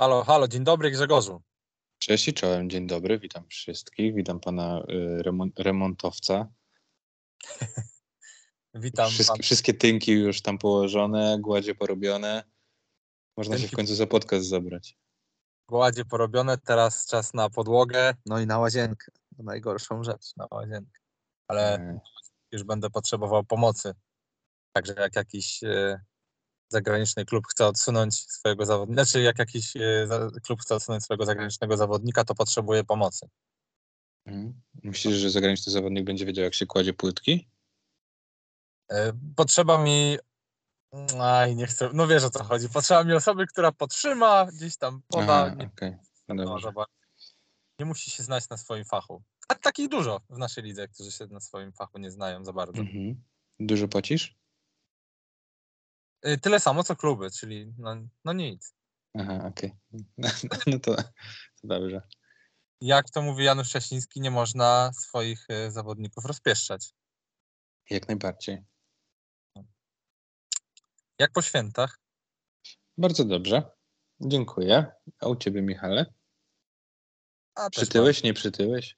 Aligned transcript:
Halo, 0.00 0.24
halo, 0.24 0.48
dzień 0.48 0.64
dobry 0.64 0.90
Grzegorzu. 0.90 1.42
Cześć 1.98 2.28
i 2.28 2.34
czołem, 2.34 2.70
dzień 2.70 2.86
dobry, 2.86 3.18
witam 3.18 3.48
wszystkich, 3.48 4.14
witam 4.14 4.40
pana 4.40 4.82
y, 4.90 5.22
remon 5.22 5.50
remontowca. 5.58 6.48
Witam. 8.74 9.10
Wszystkie, 9.10 9.34
pan. 9.34 9.42
wszystkie 9.42 9.74
tynki 9.74 10.12
już 10.12 10.42
tam 10.42 10.58
położone, 10.58 11.38
gładzie 11.40 11.74
porobione. 11.74 12.44
Można 13.36 13.58
się 13.58 13.64
Tynki- 13.64 13.72
w 13.72 13.76
końcu 13.76 13.94
za 13.94 14.06
podcast 14.06 14.46
zabrać. 14.46 14.98
Gładzie 15.68 16.04
porobione, 16.04 16.58
teraz 16.58 17.06
czas 17.06 17.34
na 17.34 17.50
podłogę, 17.50 18.14
no 18.26 18.40
i 18.40 18.46
na 18.46 18.58
łazienkę. 18.58 19.12
Najgorszą 19.38 20.04
rzecz, 20.04 20.36
na 20.36 20.46
łazienkę. 20.50 21.00
Ale 21.48 21.74
E, 21.74 22.00
już 22.52 22.64
będę 22.64 22.90
potrzebował 22.90 23.44
pomocy. 23.44 23.94
Także 24.72 24.94
jak 24.98 25.16
jakiś 25.16 25.62
e, 25.64 26.00
zagraniczny 26.70 27.24
klub 27.24 27.46
chce 27.46 27.66
odsunąć 27.66 28.14
swojego 28.14 28.66
zawodnika, 28.66 29.04
znaczy 29.04 29.22
jak 29.22 29.38
jakiś 29.38 29.76
e, 29.76 30.08
klub 30.42 30.60
chce 30.60 30.74
odsunąć 30.74 31.04
swojego 31.04 31.26
zagranicznego 31.26 31.76
zawodnika, 31.76 32.24
to 32.24 32.34
potrzebuje 32.34 32.84
pomocy. 32.84 33.28
mhm. 34.26 34.60
Myślisz, 34.84 35.16
że 35.16 35.30
zagraniczny 35.30 35.72
zawodnik 35.72 36.04
będzie 36.04 36.26
wiedział, 36.26 36.44
jak 36.44 36.54
się 36.54 36.66
kładzie 36.66 36.92
płytki? 36.92 37.48
E, 38.92 39.12
Potrzeba 39.36 39.84
mi. 39.84 40.18
Aj, 41.20 41.56
nie 41.56 41.66
chcę. 41.66 41.90
No 41.92 42.06
wiesz 42.06 42.24
o 42.24 42.30
co 42.30 42.44
chodzi. 42.44 42.68
Potrzeba 42.68 43.04
mi 43.04 43.12
osoby, 43.12 43.46
która 43.46 43.72
potrzyma, 43.72 44.46
gdzieś 44.46 44.76
tam 44.76 45.02
poda. 45.08 45.44
Aha, 45.46 45.54
nie, 45.54 45.66
okej, 45.66 45.96
no 46.28 46.34
no, 46.34 46.84
nie 47.78 47.86
musi 47.86 48.10
się 48.10 48.22
znać 48.22 48.48
na 48.48 48.56
swoim 48.56 48.84
fachu. 48.84 49.22
A 49.48 49.54
takich 49.54 49.88
dużo 49.88 50.20
w 50.30 50.38
naszej 50.38 50.64
lidze, 50.64 50.88
którzy 50.88 51.12
się 51.12 51.26
na 51.26 51.40
swoim 51.40 51.72
fachu 51.72 51.98
nie 51.98 52.10
znają 52.10 52.44
za 52.44 52.52
bardzo. 52.52 52.80
Mhm. 52.80 53.22
Dużo 53.60 53.88
płacisz? 53.88 54.39
Y, 56.26 56.38
Tyle 56.38 56.60
samo 56.60 56.84
co 56.84 56.96
kluby, 56.96 57.30
czyli 57.30 57.72
no, 57.78 57.96
no 58.24 58.32
nic. 58.32 58.74
Aha, 59.18 59.44
okej. 59.46 59.72
No 60.66 60.78
to, 60.78 60.96
to 60.96 61.02
dobrze. 61.64 62.02
Jak 62.80 63.10
to 63.10 63.22
mówi 63.22 63.44
Janusz 63.44 63.68
Szczeciński, 63.68 64.20
nie 64.20 64.30
można 64.30 64.92
swoich 64.92 65.46
y, 65.50 65.70
zawodników 65.70 66.24
rozpieszczać. 66.24 66.92
Jak 67.90 68.08
najbardziej. 68.08 68.64
Jak 71.18 71.32
po 71.32 71.42
świętach. 71.42 72.00
Bardzo 72.98 73.24
dobrze. 73.24 73.70
Dziękuję. 74.20 74.92
A 75.20 75.28
u 75.28 75.36
ciebie, 75.36 75.62
Michale? 75.62 76.06
A 77.54 77.70
Przytyłeś, 77.70 78.22
nie 78.22 78.34
przytyłeś? 78.34 78.96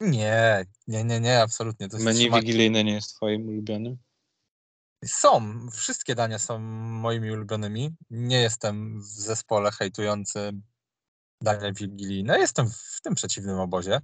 Nie, 0.00 0.64
nie, 0.86 1.04
nie, 1.04 1.20
nie, 1.20 1.42
absolutnie. 1.42 1.88
To 1.88 1.96
trzymanie- 1.96 2.30
wigilijne 2.40 2.84
nie 2.84 2.92
jest 2.92 3.16
twoim 3.16 3.48
ulubionym? 3.48 3.98
Są, 5.04 5.60
wszystkie 5.72 6.14
dania 6.14 6.38
są 6.38 6.58
moimi 6.58 7.30
ulubionymi. 7.30 7.96
Nie 8.10 8.40
jestem 8.40 9.00
w 9.00 9.04
zespole 9.04 9.70
hejtującym 9.72 10.62
dania 11.42 11.72
wigilijne. 11.72 12.38
Jestem 12.38 12.70
w 12.70 13.00
tym 13.02 13.14
przeciwnym 13.14 13.58
obozie. 13.58 14.00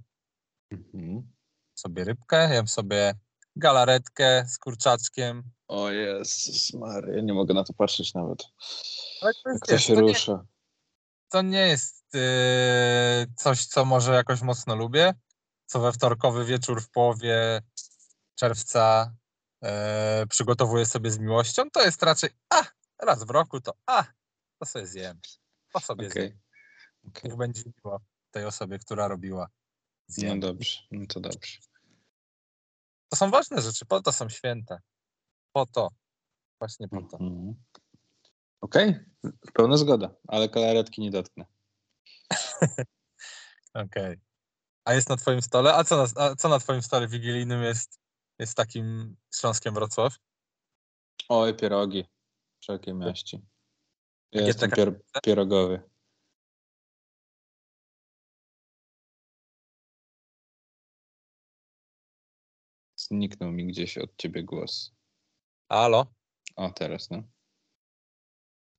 Mhm. 0.71 1.33
Sobie 1.75 2.03
rybkę, 2.03 2.53
jem 2.53 2.67
sobie 2.67 3.13
galaretkę 3.55 4.45
z 4.47 4.57
kurczaczkiem. 4.57 5.43
O 5.67 5.89
Jezus 5.89 6.73
Maria, 6.73 7.15
ja 7.15 7.21
nie 7.21 7.33
mogę 7.33 7.53
na 7.53 7.63
to 7.63 7.73
patrzeć 7.73 8.13
nawet. 8.13 8.43
Ale 9.21 9.33
to, 9.33 9.49
Jak 9.49 9.55
jest, 9.55 9.65
to 9.65 9.77
się 9.77 9.95
to, 9.95 10.01
nie, 10.01 10.07
rusza. 10.07 10.45
to 11.29 11.41
nie 11.41 11.67
jest 11.67 12.05
yy, 12.13 12.21
coś, 13.35 13.65
co 13.65 13.85
może 13.85 14.13
jakoś 14.13 14.41
mocno 14.41 14.75
lubię. 14.75 15.13
Co 15.65 15.79
we 15.79 15.91
wtorkowy 15.91 16.45
wieczór 16.45 16.81
w 16.81 16.89
połowie 16.89 17.61
czerwca 18.35 19.13
yy, 19.61 19.69
przygotowuję 20.29 20.85
sobie 20.85 21.11
z 21.11 21.19
miłością. 21.19 21.69
To 21.71 21.81
jest 21.85 22.03
raczej, 22.03 22.29
a, 22.49 22.63
raz 22.99 23.23
w 23.23 23.29
roku 23.29 23.61
to, 23.61 23.73
a, 23.85 24.03
to 24.59 24.65
sobie 24.65 24.87
zjem. 24.87 25.19
To 25.73 25.79
sobie 25.79 26.09
zjem. 26.09 26.25
Okej. 26.25 26.39
Okej. 27.07 27.29
Niech 27.29 27.37
będzie 27.37 27.63
miło 27.77 27.99
tej 28.31 28.45
osobie, 28.45 28.79
która 28.79 29.07
robiła. 29.07 29.47
No 30.09 30.13
Zjem. 30.15 30.39
dobrze, 30.39 30.79
no 30.91 31.05
to 31.07 31.19
dobrze. 31.19 31.57
To 33.09 33.15
są 33.15 33.29
ważne 33.29 33.61
rzeczy, 33.61 33.85
po 33.85 34.01
to 34.01 34.11
są 34.11 34.29
święte. 34.29 34.79
Po 35.53 35.65
to. 35.65 35.89
Właśnie 36.59 36.87
po 36.87 37.01
to. 37.01 37.17
Mhm. 37.17 37.55
Okej, 38.61 38.99
pełna 39.53 39.77
zgoda, 39.77 40.15
ale 40.27 40.49
kalaretki 40.49 41.01
nie 41.01 41.11
dotknę. 41.11 41.45
Okej. 43.73 44.19
A 44.85 44.93
jest 44.93 45.09
na 45.09 45.17
twoim 45.17 45.41
stole? 45.41 45.73
A 45.73 45.83
co 45.83 45.97
na, 45.97 46.23
a 46.23 46.35
co 46.35 46.49
na 46.49 46.59
twoim 46.59 46.81
stole 46.81 47.07
wigilijnym 47.07 47.63
jest, 47.63 47.99
jest 48.39 48.57
takim 48.57 49.15
Śląskiem 49.35 49.73
Wrocław? 49.73 50.15
Oj, 51.29 51.55
pierogi. 51.55 52.05
Wszelkiej 52.59 52.93
maści. 52.93 53.41
Ja 54.31 54.41
jestem 54.41 54.71
pier 54.71 55.01
pierogowy. 55.23 55.89
Zniknął 62.95 63.51
mi 63.51 63.67
gdzieś 63.67 63.97
od 63.97 64.17
ciebie 64.17 64.43
głos. 64.43 64.91
Halo? 65.69 66.05
O, 66.55 66.71
teraz, 66.71 67.09
no. 67.09 67.23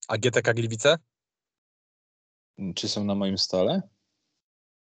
A 0.08 0.18
GTK 0.18 0.54
Gliwice? 0.54 0.98
Czy 2.74 2.88
są 2.88 3.04
na 3.04 3.14
moim 3.14 3.38
stole? 3.38 3.82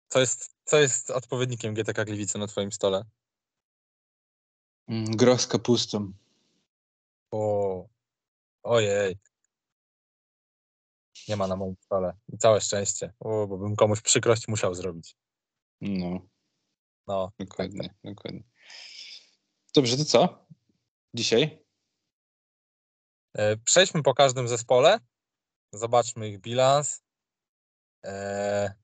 Co 0.08 0.20
jest, 0.20 0.56
co 0.64 0.78
jest 0.78 1.10
odpowiednikiem 1.10 1.74
GTK 1.74 2.04
Gliwice 2.04 2.38
na 2.38 2.46
twoim 2.46 2.72
stole? 2.72 3.04
Mm, 4.88 5.16
Groch 5.16 5.40
z 5.40 5.46
kapustą. 5.46 6.12
O, 7.30 7.88
ojej. 8.62 9.18
Nie 11.28 11.36
ma 11.36 11.46
na 11.46 11.56
moim 11.56 11.76
stole. 11.80 12.12
I 12.32 12.38
całe 12.38 12.60
szczęście. 12.60 13.12
O, 13.20 13.46
bo 13.46 13.58
bym 13.58 13.76
komuś 13.76 14.00
przykrość 14.00 14.48
musiał 14.48 14.74
zrobić. 14.74 15.16
No, 15.80 16.28
No, 17.06 17.32
dokładnie, 17.38 17.94
dokładnie. 18.04 18.42
Dobrze, 19.74 19.96
to 19.96 20.04
co? 20.04 20.46
Dzisiaj? 21.14 21.64
E, 23.34 23.56
Przejdźmy 23.56 24.02
po 24.02 24.14
każdym 24.14 24.48
zespole. 24.48 24.98
Zobaczmy 25.72 26.28
ich 26.28 26.40
bilans. 26.40 27.02
E, 28.04 28.74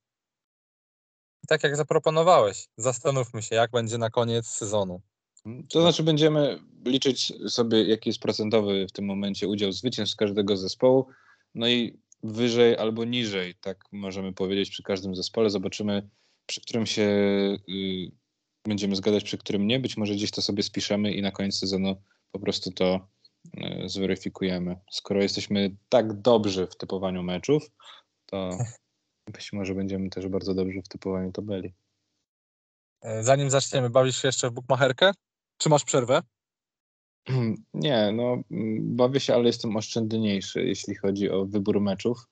i 1.44 1.46
Tak 1.46 1.62
jak 1.62 1.76
zaproponowałeś, 1.76 2.68
zastanówmy 2.76 3.42
się, 3.42 3.54
jak 3.54 3.70
będzie 3.70 3.98
na 3.98 4.10
koniec 4.10 4.46
sezonu. 4.46 5.02
To 5.68 5.80
znaczy 5.80 6.02
będziemy 6.02 6.58
liczyć 6.84 7.32
sobie, 7.48 7.84
jaki 7.84 8.08
jest 8.08 8.20
procentowy 8.20 8.86
w 8.86 8.92
tym 8.92 9.04
momencie 9.04 9.48
udział 9.48 9.72
zwycięstw 9.72 10.16
każdego 10.16 10.56
zespołu. 10.56 11.06
No 11.54 11.68
i 11.68 11.98
wyżej 12.22 12.76
albo 12.76 13.04
niżej, 13.04 13.54
tak 13.54 13.84
możemy 13.92 14.32
powiedzieć 14.32 14.70
przy 14.70 14.82
każdym 14.82 15.16
zespole. 15.16 15.50
Zobaczymy, 15.50 16.08
przy 16.46 16.60
którym 16.60 16.86
się 16.86 17.02
y, 17.68 18.10
będziemy 18.64 18.96
zgadzać, 18.96 19.24
przy 19.24 19.38
którym 19.38 19.66
nie. 19.66 19.80
Być 19.80 19.96
może 19.96 20.14
gdzieś 20.14 20.30
to 20.30 20.42
sobie 20.42 20.62
spiszemy 20.62 21.12
i 21.12 21.22
na 21.22 21.30
koniec 21.30 21.58
sezonu 21.58 21.96
po 22.32 22.38
prostu 22.38 22.70
to 22.70 23.08
y, 23.56 23.88
zweryfikujemy. 23.88 24.76
Skoro 24.90 25.22
jesteśmy 25.22 25.76
tak 25.88 26.20
dobrzy 26.20 26.66
w 26.66 26.76
typowaniu 26.76 27.22
meczów, 27.22 27.70
to 28.26 28.58
być 29.34 29.52
może 29.52 29.74
będziemy 29.74 30.10
też 30.10 30.28
bardzo 30.28 30.54
dobrzy 30.54 30.82
w 30.82 30.88
typowaniu 30.88 31.32
tabeli. 31.32 31.74
E, 33.02 33.22
Zanim 33.22 33.50
zaczniemy, 33.50 33.90
bawisz 33.90 34.22
się 34.22 34.28
jeszcze 34.28 34.50
w 34.50 34.52
bukmacherkę? 34.52 35.12
Czy 35.62 35.68
masz 35.68 35.84
przerwę? 35.84 36.22
Nie, 37.74 38.12
no 38.12 38.36
mm, 38.50 38.96
bawię 38.96 39.20
się, 39.20 39.34
ale 39.34 39.44
jestem 39.44 39.76
oszczędniejszy, 39.76 40.64
jeśli 40.64 40.94
chodzi 40.94 41.30
o 41.30 41.46
wybór 41.46 41.80
meczów, 41.80 42.26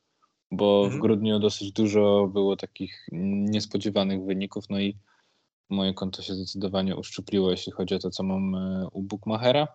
bo 0.51 0.83
Mhm. 0.85 0.99
w 0.99 1.03
grudniu 1.03 1.39
dosyć 1.39 1.73
dużo 1.73 2.31
było 2.33 2.57
takich 2.57 3.07
niespodziewanych 3.13 4.25
wyników, 4.25 4.65
no 4.71 4.81
i 4.81 4.97
moje 5.71 5.95
konto 5.95 6.23
się 6.23 6.35
zdecydowanie 6.35 6.97
uszczupliło, 6.97 7.51
jeśli 7.51 7.73
chodzi 7.73 7.95
o 7.95 7.99
to, 7.99 8.11
co 8.11 8.23
mam 8.23 8.55
e, 8.55 8.89
u 8.93 9.03
Bookmachera, 9.03 9.69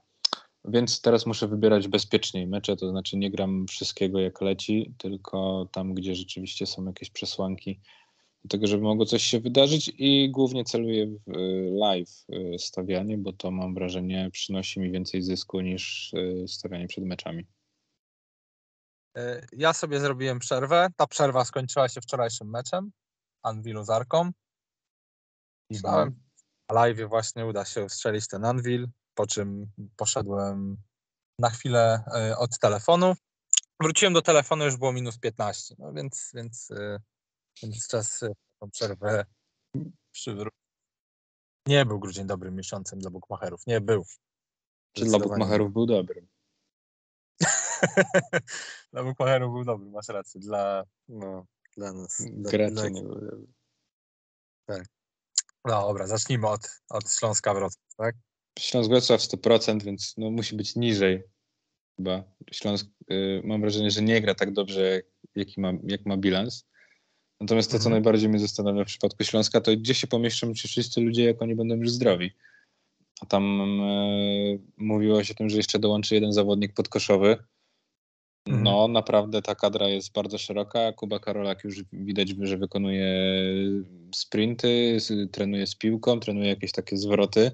więc 0.66 1.02
teraz 1.02 1.26
muszę 1.26 1.48
wybierać 1.48 1.88
bezpieczniej 1.88 2.48
mecze, 2.48 2.76
to 2.76 2.90
znaczy 2.90 3.18
nie 3.18 3.32
gram 3.32 3.66
wszystkiego 3.68 4.20
jak 4.20 4.42
leci, 4.42 4.94
tylko 4.98 5.68
tam, 5.72 5.94
gdzie 5.94 6.16
rzeczywiście 6.16 6.66
są 6.66 6.86
jakieś 6.86 7.10
przesłanki 7.10 7.80
do 8.46 8.50
tego, 8.50 8.68
żeby 8.68 8.84
mogło 8.84 9.06
coś 9.06 9.24
się 9.24 9.40
wydarzyć 9.40 9.92
i 9.98 10.32
głównie 10.32 10.66
celuję 10.66 11.08
w 11.08 11.30
e, 11.30 11.34
live 11.72 12.26
e, 12.30 12.60
stawianie, 12.60 13.18
bo 13.18 13.34
to 13.34 13.52
mam 13.52 13.74
wrażenie 13.74 14.30
przynosi 14.32 14.80
mi 14.80 14.92
więcej 14.92 15.22
zysku 15.22 15.62
niż 15.62 16.14
e, 16.14 16.48
stawianie 16.48 16.88
przed 16.88 17.04
meczami. 17.04 17.48
Ja 19.52 19.74
sobie 19.74 20.00
zrobiłem 20.00 20.40
przerwę. 20.40 20.88
Ta 20.98 21.08
przerwa 21.08 21.46
skończyła 21.46 21.90
się 21.90 22.02
wczorajszym 22.02 22.50
meczem 22.50 22.92
Anvilu 23.44 23.84
z 23.84 23.90
Arką. 23.90 24.32
Myślałem, 25.70 26.20
na 26.70 26.76
live 26.76 27.10
właśnie 27.10 27.46
uda 27.46 27.66
się 27.66 27.90
strzelić 27.90 28.28
ten 28.28 28.46
Anvil, 28.46 28.88
po 29.14 29.28
czym 29.28 29.72
poszedłem 29.96 30.78
na 31.40 31.50
chwilę 31.50 32.04
od 32.38 32.60
telefonu. 32.60 33.14
Wróciłem 33.82 34.14
do 34.14 34.22
telefonu, 34.22 34.66
już 34.66 34.78
było 34.78 34.94
minus 34.94 35.18
15, 35.18 35.76
no 35.80 35.94
więc, 35.94 36.32
więc, 36.34 36.72
więc 37.64 37.88
czas 37.88 38.24
e, 38.24 38.34
tą 38.60 38.70
przerwę 38.70 39.26
przywrócić. 40.12 40.60
Nie 41.68 41.86
był 41.86 42.00
grudzień 42.00 42.28
dobrym 42.28 42.56
miesiącem 42.56 43.00
dla 43.00 43.10
bukmacherów. 43.10 43.68
Nie 43.68 43.82
był. 43.82 44.06
Czy 44.94 45.06
dla 45.06 45.20
bookmacherów 45.20 45.74
był 45.74 45.86
dobry? 45.86 46.28
dla 48.94 49.04
bukmacherów 49.04 49.54
był 49.54 49.64
dobry, 49.64 49.90
masz 49.90 50.08
rację. 50.08 50.42
Dla, 50.42 50.84
no, 51.08 51.46
dla 51.78 51.94
nas. 51.94 52.22
Dla, 52.32 52.52
Gracze 52.52 52.74
dla... 52.74 52.90
nie 52.90 53.02
były. 53.02 53.48
No 55.66 55.82
dobra, 55.88 56.08
zacznijmy 56.08 56.48
od, 56.48 56.82
od 56.90 57.12
Śląska 57.12 57.54
Wrocław, 57.54 57.96
tak? 57.98 58.16
Śląsk 58.60 58.90
Wrocław 58.90 59.22
100%, 59.22 59.84
więc 59.84 60.14
no, 60.18 60.32
musi 60.32 60.56
być 60.56 60.76
niżej 60.76 61.24
chyba. 61.98 62.24
Śląsk 62.52 62.88
y, 63.12 63.42
mam 63.44 63.62
wrażenie, 63.62 63.92
że 63.92 64.02
nie 64.02 64.22
gra 64.22 64.36
tak 64.36 64.54
dobrze, 64.54 64.82
jak, 64.82 65.06
jaki 65.36 65.62
ma, 65.62 65.72
jak 65.84 66.06
ma 66.06 66.18
bilans. 66.18 66.66
Natomiast 67.42 67.72
to, 67.72 67.80
co 67.80 67.86
Mhm. 67.86 67.92
najbardziej 67.92 68.30
mnie 68.30 68.40
zastanawia 68.40 68.84
w 68.84 68.88
przypadku 68.88 69.24
Śląska, 69.24 69.62
to 69.62 69.72
gdzie 69.78 69.94
się 69.94 70.08
pomieszczą 70.08 70.54
ci 70.54 70.68
wszyscy 70.68 71.02
ludzie, 71.02 71.24
jak 71.24 71.42
oni 71.42 71.56
będą 71.56 71.76
już 71.76 71.90
zdrowi. 71.90 72.32
A 73.22 73.26
tam 73.26 73.62
e, 73.62 74.58
mówiło 74.78 75.24
się 75.24 75.34
o 75.34 75.38
tym, 75.38 75.50
że 75.50 75.58
jeszcze 75.58 75.80
dołączy 75.80 76.16
jeden 76.16 76.34
zawodnik 76.34 76.74
podkoszowy. 76.74 77.38
No, 78.48 78.88
naprawdę 78.88 79.42
ta 79.42 79.56
kadra 79.56 79.88
jest 79.88 80.14
bardzo 80.14 80.38
szeroka. 80.38 80.94
Kuba 80.94 81.20
Karolak 81.20 81.64
już 81.64 81.84
widać, 81.94 82.30
że 82.42 82.58
wykonuje 82.58 83.08
sprinty, 84.16 84.98
trenuje 85.32 85.68
z 85.68 85.76
piłką, 85.76 86.20
trenuje 86.20 86.50
jakieś 86.50 86.72
takie 86.72 86.98
zwroty. 86.98 87.52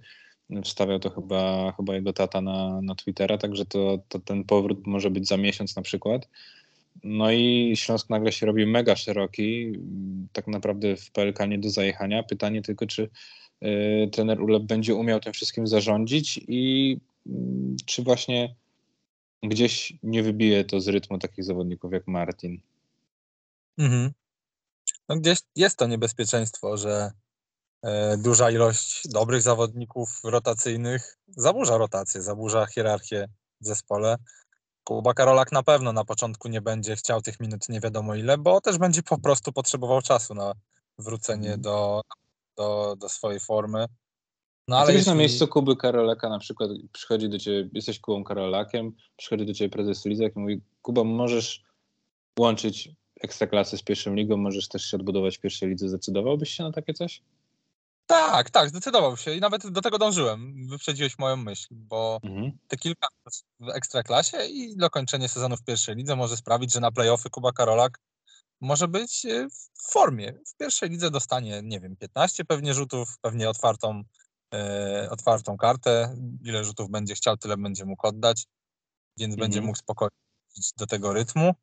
Wstawiał 0.63 0.99
to 0.99 1.09
chyba, 1.09 1.73
chyba 1.77 1.95
jego 1.95 2.13
tata 2.13 2.41
na, 2.41 2.81
na 2.81 2.95
Twittera, 2.95 3.37
także 3.37 3.65
to, 3.65 3.99
to 4.07 4.19
ten 4.19 4.43
powrót 4.43 4.87
może 4.87 5.09
być 5.09 5.27
za 5.27 5.37
miesiąc 5.37 5.75
na 5.75 5.81
przykład. 5.81 6.29
No 7.03 7.31
i 7.31 7.73
Śląsk 7.75 8.09
nagle 8.09 8.31
się 8.31 8.45
robi 8.45 8.65
mega 8.65 8.95
szeroki, 8.95 9.73
tak 10.33 10.47
naprawdę 10.47 10.95
w 10.95 11.11
PLK 11.11 11.47
nie 11.47 11.59
do 11.59 11.69
zajechania. 11.69 12.23
Pytanie 12.23 12.61
tylko, 12.61 12.87
czy 12.87 13.09
y, 13.63 14.09
trener 14.11 14.41
Ulep 14.41 14.63
będzie 14.63 14.95
umiał 14.95 15.19
tym 15.19 15.33
wszystkim 15.33 15.67
zarządzić 15.67 16.39
i 16.47 16.97
mm, 17.27 17.77
czy 17.85 18.03
właśnie 18.03 18.55
gdzieś 19.43 19.93
nie 20.03 20.23
wybije 20.23 20.65
to 20.65 20.81
z 20.81 20.87
rytmu 20.87 21.17
takich 21.17 21.45
zawodników 21.45 21.93
jak 21.93 22.07
Martin. 22.07 22.61
Mhm. 23.77 24.11
No 25.09 25.15
gdzieś 25.15 25.39
jest 25.55 25.77
to 25.77 25.87
niebezpieczeństwo, 25.87 26.77
że 26.77 27.11
e, 27.83 28.17
duża 28.17 28.51
ilość 28.51 29.07
dobrych 29.07 29.41
zawodników 29.41 30.19
rotacyjnych 30.23 31.17
zaburza 31.27 31.77
rotację, 31.77 32.21
zaburza 32.21 32.65
hierarchię 32.65 33.27
w 33.61 33.65
zespole. 33.65 34.17
Kuba 34.83 35.13
Karolak 35.13 35.51
na 35.51 35.63
pewno 35.63 35.93
na 35.93 36.05
początku 36.05 36.47
nie 36.47 36.61
będzie 36.61 36.95
chciał 36.95 37.21
tych 37.21 37.39
minut 37.39 37.69
nie 37.69 37.79
wiadomo 37.79 38.15
ile, 38.15 38.37
bo 38.37 38.61
też 38.61 38.77
będzie 38.77 39.03
po 39.03 39.19
prostu 39.19 39.51
potrzebował 39.53 40.01
czasu 40.01 40.33
na 40.33 40.53
wrócenie 40.97 41.47
Mhm. 41.47 41.61
do, 41.61 42.01
do, 42.57 42.95
do 42.99 43.09
swojej 43.09 43.39
formy. 43.39 43.85
No 44.67 44.75
Ale 44.77 44.83
ale 44.83 44.93
na 44.93 44.97
jeśli... 44.99 45.15
miejscu 45.15 45.47
Kuby 45.47 45.75
Karolaka 45.75 46.29
na 46.29 46.39
przykład 46.39 46.69
przychodzi 46.91 47.29
do 47.29 47.39
ciebie, 47.39 47.69
jesteś 47.73 47.99
Kubą 47.99 48.23
Karolakiem, 48.23 48.95
przychodzi 49.17 49.45
do 49.45 49.53
ciebie 49.53 49.69
prezes 49.69 50.05
Lizak 50.05 50.35
i 50.35 50.39
mówi, 50.39 50.61
Kuba, 50.81 51.03
możesz 51.03 51.63
łączyć 52.39 52.89
ekstraklasy 53.21 53.77
z 53.77 53.83
pierwszą 53.83 54.13
ligą, 54.13 54.37
możesz 54.37 54.67
też 54.67 54.85
się 54.85 54.97
odbudować 54.97 55.37
w 55.37 55.41
pierwszej 55.41 55.69
lidze. 55.69 55.89
Zdecydowałbyś 55.89 56.49
się 56.49 56.63
na 56.63 56.71
takie 56.71 56.93
coś? 56.93 57.21
Tak, 58.11 58.49
tak, 58.49 58.69
zdecydował 58.69 59.17
się 59.17 59.33
i 59.33 59.39
nawet 59.39 59.67
do 59.69 59.81
tego 59.81 59.97
dążyłem. 59.97 60.67
Wyprzedziłeś 60.67 61.19
moją 61.19 61.35
myśl, 61.37 61.67
bo 61.71 62.19
Mhm. 62.23 62.51
te 62.67 62.77
kilka 62.77 63.07
w 63.59 63.69
ekstraklasie 63.69 64.45
i 64.45 64.77
dokończenie 64.77 65.29
sezonu 65.29 65.57
w 65.57 65.63
pierwszej 65.63 65.95
lidze 65.95 66.15
może 66.15 66.37
sprawić, 66.37 66.73
że 66.73 66.79
na 66.79 66.91
playoffy 66.91 67.29
Kuba 67.29 67.51
Karolak 67.51 67.99
może 68.61 68.87
być 68.87 69.25
e, 69.25 69.47
w 69.49 69.91
formie. 69.91 70.33
W 70.33 70.57
pierwszej 70.57 70.89
lidze 70.89 71.11
dostanie, 71.11 71.61
nie 71.63 71.79
wiem, 71.79 71.95
15 71.95 72.45
pewnie 72.45 72.73
rzutów, 72.73 73.17
pewnie 73.21 73.49
otwartą, 73.49 74.03
e, 74.53 75.07
otwartą 75.11 75.57
kartę. 75.57 76.15
Ile 76.43 76.63
rzutów 76.63 76.89
będzie 76.89 77.15
chciał, 77.15 77.37
tyle 77.37 77.57
będzie 77.57 77.85
mógł 77.85 78.07
oddać, 78.07 78.45
więc 79.17 79.35
będzie 79.35 79.57
Mhm. 79.57 79.65
mógł 79.65 79.77
spokojnie 79.79 80.17
do 80.77 80.87
tego 80.87 81.13
rytmu. 81.13 81.53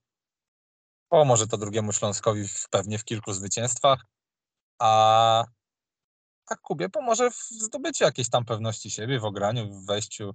Pomoże 1.09 1.47
to 1.47 1.57
drugiemu 1.59 1.93
Śląskowi 1.93 2.49
w, 2.49 2.69
pewnie 2.71 2.99
w 2.99 3.05
kilku 3.05 3.33
zwycięstwach, 3.33 4.05
a, 4.79 5.45
a 6.51 6.57
Kubie 6.57 6.89
pomoże 6.89 7.31
w 7.31 7.37
zdobyciu 7.51 8.05
jakiejś 8.05 8.31
tam 8.31 8.45
pewności 8.45 8.91
siebie, 8.91 9.21
w 9.21 9.25
ograniu, 9.25 9.73
w 9.73 9.87
wejściu 9.87 10.35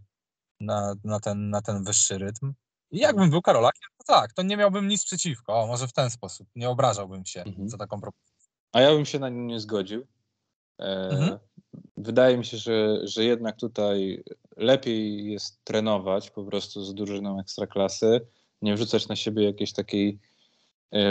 na, 0.59 0.95
na, 1.03 1.19
ten, 1.19 1.49
na 1.49 1.61
ten 1.61 1.83
wyższy 1.83 2.17
rytm. 2.17 2.53
I 2.91 2.97
jakbym 2.99 3.29
był 3.29 3.41
Karolakiem, 3.41 3.89
to 3.97 4.13
tak, 4.13 4.33
to 4.33 4.43
nie 4.43 4.57
miałbym 4.57 4.87
nic 4.87 5.05
przeciwko. 5.05 5.59
O, 5.59 5.67
może 5.67 5.87
w 5.87 5.93
ten 5.93 6.09
sposób. 6.09 6.47
Nie 6.55 6.69
obrażałbym 6.69 7.25
się 7.25 7.43
Mhm. 7.43 7.69
za 7.69 7.77
taką 7.77 8.01
propozycję. 8.01 8.51
A 8.71 8.81
ja 8.81 8.91
bym 8.91 9.05
się 9.05 9.19
na 9.19 9.29
nim 9.29 9.47
nie 9.47 9.59
zgodził. 9.59 10.07
E, 10.79 11.09
Mhm. 11.09 11.39
Wydaje 11.97 12.37
mi 12.37 12.45
się, 12.45 12.57
że, 12.57 13.07
że 13.07 13.23
jednak 13.23 13.57
tutaj 13.57 14.23
lepiej 14.57 15.31
jest 15.31 15.63
trenować 15.63 16.31
po 16.31 16.43
prostu 16.43 16.85
z 16.85 16.93
drużyną 16.93 17.39
ekstraklasy, 17.39 18.27
nie 18.61 18.75
wrzucać 18.75 19.07
na 19.07 19.15
siebie 19.15 19.43
jakiejś 19.43 19.73
takiej 19.73 20.19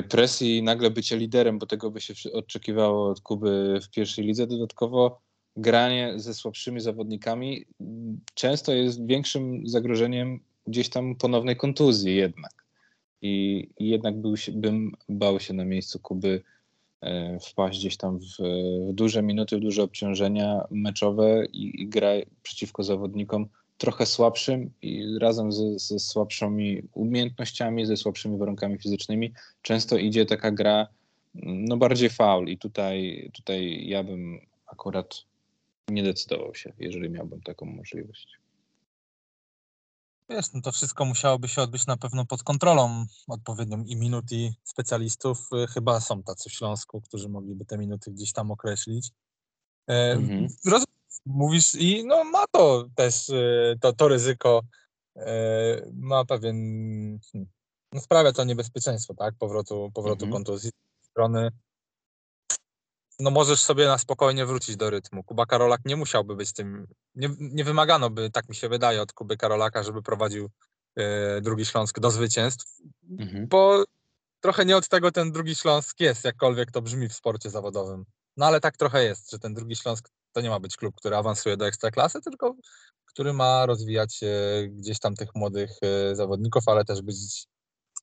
presji 0.08 0.58
i 0.58 0.62
nagle 0.62 0.90
bycie 0.90 1.16
liderem, 1.16 1.58
bo 1.58 1.66
tego 1.66 1.90
by 1.90 2.00
się 2.00 2.14
oczekiwało 2.32 3.10
od 3.10 3.20
Kuby 3.20 3.80
w 3.82 3.90
pierwszej 3.90 4.24
lidze. 4.24 4.46
Dodatkowo 4.46 5.20
granie 5.56 6.12
ze 6.16 6.34
słabszymi 6.34 6.80
zawodnikami 6.80 7.64
często 8.34 8.72
jest 8.72 9.06
większym 9.06 9.68
zagrożeniem 9.68 10.40
gdzieś 10.66 10.88
tam 10.88 11.16
ponownej 11.16 11.56
kontuzji 11.56 12.16
jednak. 12.16 12.64
I, 13.22 13.68
i 13.78 13.88
jednak 13.88 14.20
był 14.20 14.36
się, 14.36 14.52
bym 14.52 14.92
bał 15.08 15.40
się 15.40 15.54
na 15.54 15.64
miejscu 15.64 15.98
Kuby 15.98 16.42
e, 17.00 17.38
wpaść 17.40 17.78
gdzieś 17.78 17.96
tam 17.96 18.18
w, 18.18 18.24
w 18.88 18.92
duże 18.92 19.22
minuty, 19.22 19.56
w 19.56 19.60
duże 19.60 19.82
obciążenia 19.82 20.64
meczowe 20.70 21.46
i, 21.52 21.82
i 21.82 21.88
gra 21.88 22.10
przeciwko 22.42 22.82
zawodnikom 22.82 23.48
trochę 23.82 24.06
słabszym 24.06 24.70
i 24.82 25.18
razem 25.18 25.52
ze, 25.52 25.78
ze 25.78 25.98
słabszymi 25.98 26.82
umiejętnościami, 26.94 27.86
ze 27.86 27.96
słabszymi 27.96 28.38
warunkami 28.38 28.78
fizycznymi 28.78 29.32
często 29.62 29.96
idzie 29.96 30.26
taka 30.26 30.50
gra 30.50 30.88
no 31.34 31.76
bardziej 31.76 32.10
faul 32.10 32.48
i 32.48 32.58
tutaj, 32.58 33.30
tutaj 33.34 33.86
ja 33.88 34.04
bym 34.04 34.40
akurat 34.66 35.24
nie 35.88 36.02
decydował 36.02 36.54
się, 36.54 36.72
jeżeli 36.78 37.10
miałbym 37.10 37.42
taką 37.42 37.66
możliwość. 37.66 38.28
Wiesz, 40.30 40.52
no 40.54 40.60
to 40.60 40.72
wszystko 40.72 41.04
musiałoby 41.04 41.48
się 41.48 41.62
odbyć 41.62 41.86
na 41.86 41.96
pewno 41.96 42.26
pod 42.26 42.42
kontrolą 42.42 43.06
odpowiednią 43.28 43.84
i 43.84 43.96
minut 43.96 44.32
i 44.32 44.52
specjalistów. 44.64 45.48
Y, 45.64 45.66
Chyba 45.66 46.00
są 46.00 46.22
tacy 46.22 46.50
w 46.50 46.52
Śląsku, 46.52 47.00
którzy 47.00 47.28
mogliby 47.28 47.64
te 47.64 47.78
minuty 47.78 48.10
gdzieś 48.10 48.32
tam 48.32 48.50
określić. 48.50 49.10
E, 49.88 50.12
Mhm. 50.12 50.48
roz- 50.66 50.84
Mówisz 51.26 51.74
i 51.74 52.04
no 52.06 52.24
ma 52.24 52.44
to 52.50 52.86
też 52.94 53.28
y, 53.28 53.78
to, 53.80 53.92
to 53.92 54.08
ryzyko, 54.08 54.62
e, 55.16 55.90
ma 55.94 56.24
pewien, 56.24 56.56
hmm, 57.32 57.50
no 57.92 58.00
sprawia 58.00 58.32
to 58.32 58.44
niebezpieczeństwo, 58.44 59.14
tak, 59.14 59.34
powrotu, 59.38 59.90
powrotu 59.94 60.24
Mhm. 60.24 60.32
kontuzji 60.32 60.70
z 60.70 61.06
strony. 61.06 61.50
No 63.18 63.30
możesz 63.30 63.60
sobie 63.62 63.86
na 63.86 63.98
spokojnie 63.98 64.46
wrócić 64.46 64.76
do 64.76 64.90
rytmu. 64.90 65.22
Kuba 65.24 65.46
Karolak 65.46 65.80
nie 65.84 65.96
musiałby 65.96 66.36
być 66.36 66.52
tym, 66.52 66.86
nie, 67.14 67.28
nie 67.38 67.64
wymagano 67.64 68.10
by, 68.10 68.30
tak 68.30 68.48
mi 68.48 68.54
się 68.54 68.68
wydaje, 68.68 69.02
od 69.02 69.12
Kuby 69.12 69.36
Karolaka, 69.36 69.82
żeby 69.82 70.02
prowadził 70.02 70.50
e, 70.96 71.40
drugi 71.40 71.64
Śląsk 71.66 72.00
do 72.00 72.10
zwycięstw, 72.10 72.80
Mhm. 73.18 73.48
bo 73.48 73.84
trochę 74.40 74.64
nie 74.64 74.76
od 74.76 74.88
tego 74.88 75.12
ten 75.12 75.32
drugi 75.32 75.54
Śląsk 75.54 76.00
jest, 76.00 76.24
jakkolwiek 76.24 76.70
to 76.70 76.82
brzmi 76.82 77.08
w 77.08 77.14
sporcie 77.14 77.50
zawodowym. 77.50 78.04
No 78.36 78.46
ale 78.46 78.60
tak 78.60 78.76
trochę 78.76 79.04
jest, 79.04 79.30
że 79.30 79.38
ten 79.38 79.54
drugi 79.54 79.76
Śląsk 79.76 80.08
to 80.32 80.40
nie 80.40 80.50
ma 80.50 80.60
być 80.60 80.76
klub, 80.76 80.94
który 80.96 81.16
awansuje 81.16 81.56
do 81.56 81.66
ekstraklasy, 81.66 82.20
tylko 82.20 82.54
który 83.06 83.32
ma 83.32 83.66
rozwijać 83.66 84.20
e, 84.22 84.68
gdzieś 84.68 85.00
tam 85.00 85.14
tych 85.14 85.34
młodych 85.34 85.70
e, 85.82 86.14
zawodników, 86.16 86.68
ale 86.68 86.84
też 86.84 87.02
być, 87.02 87.46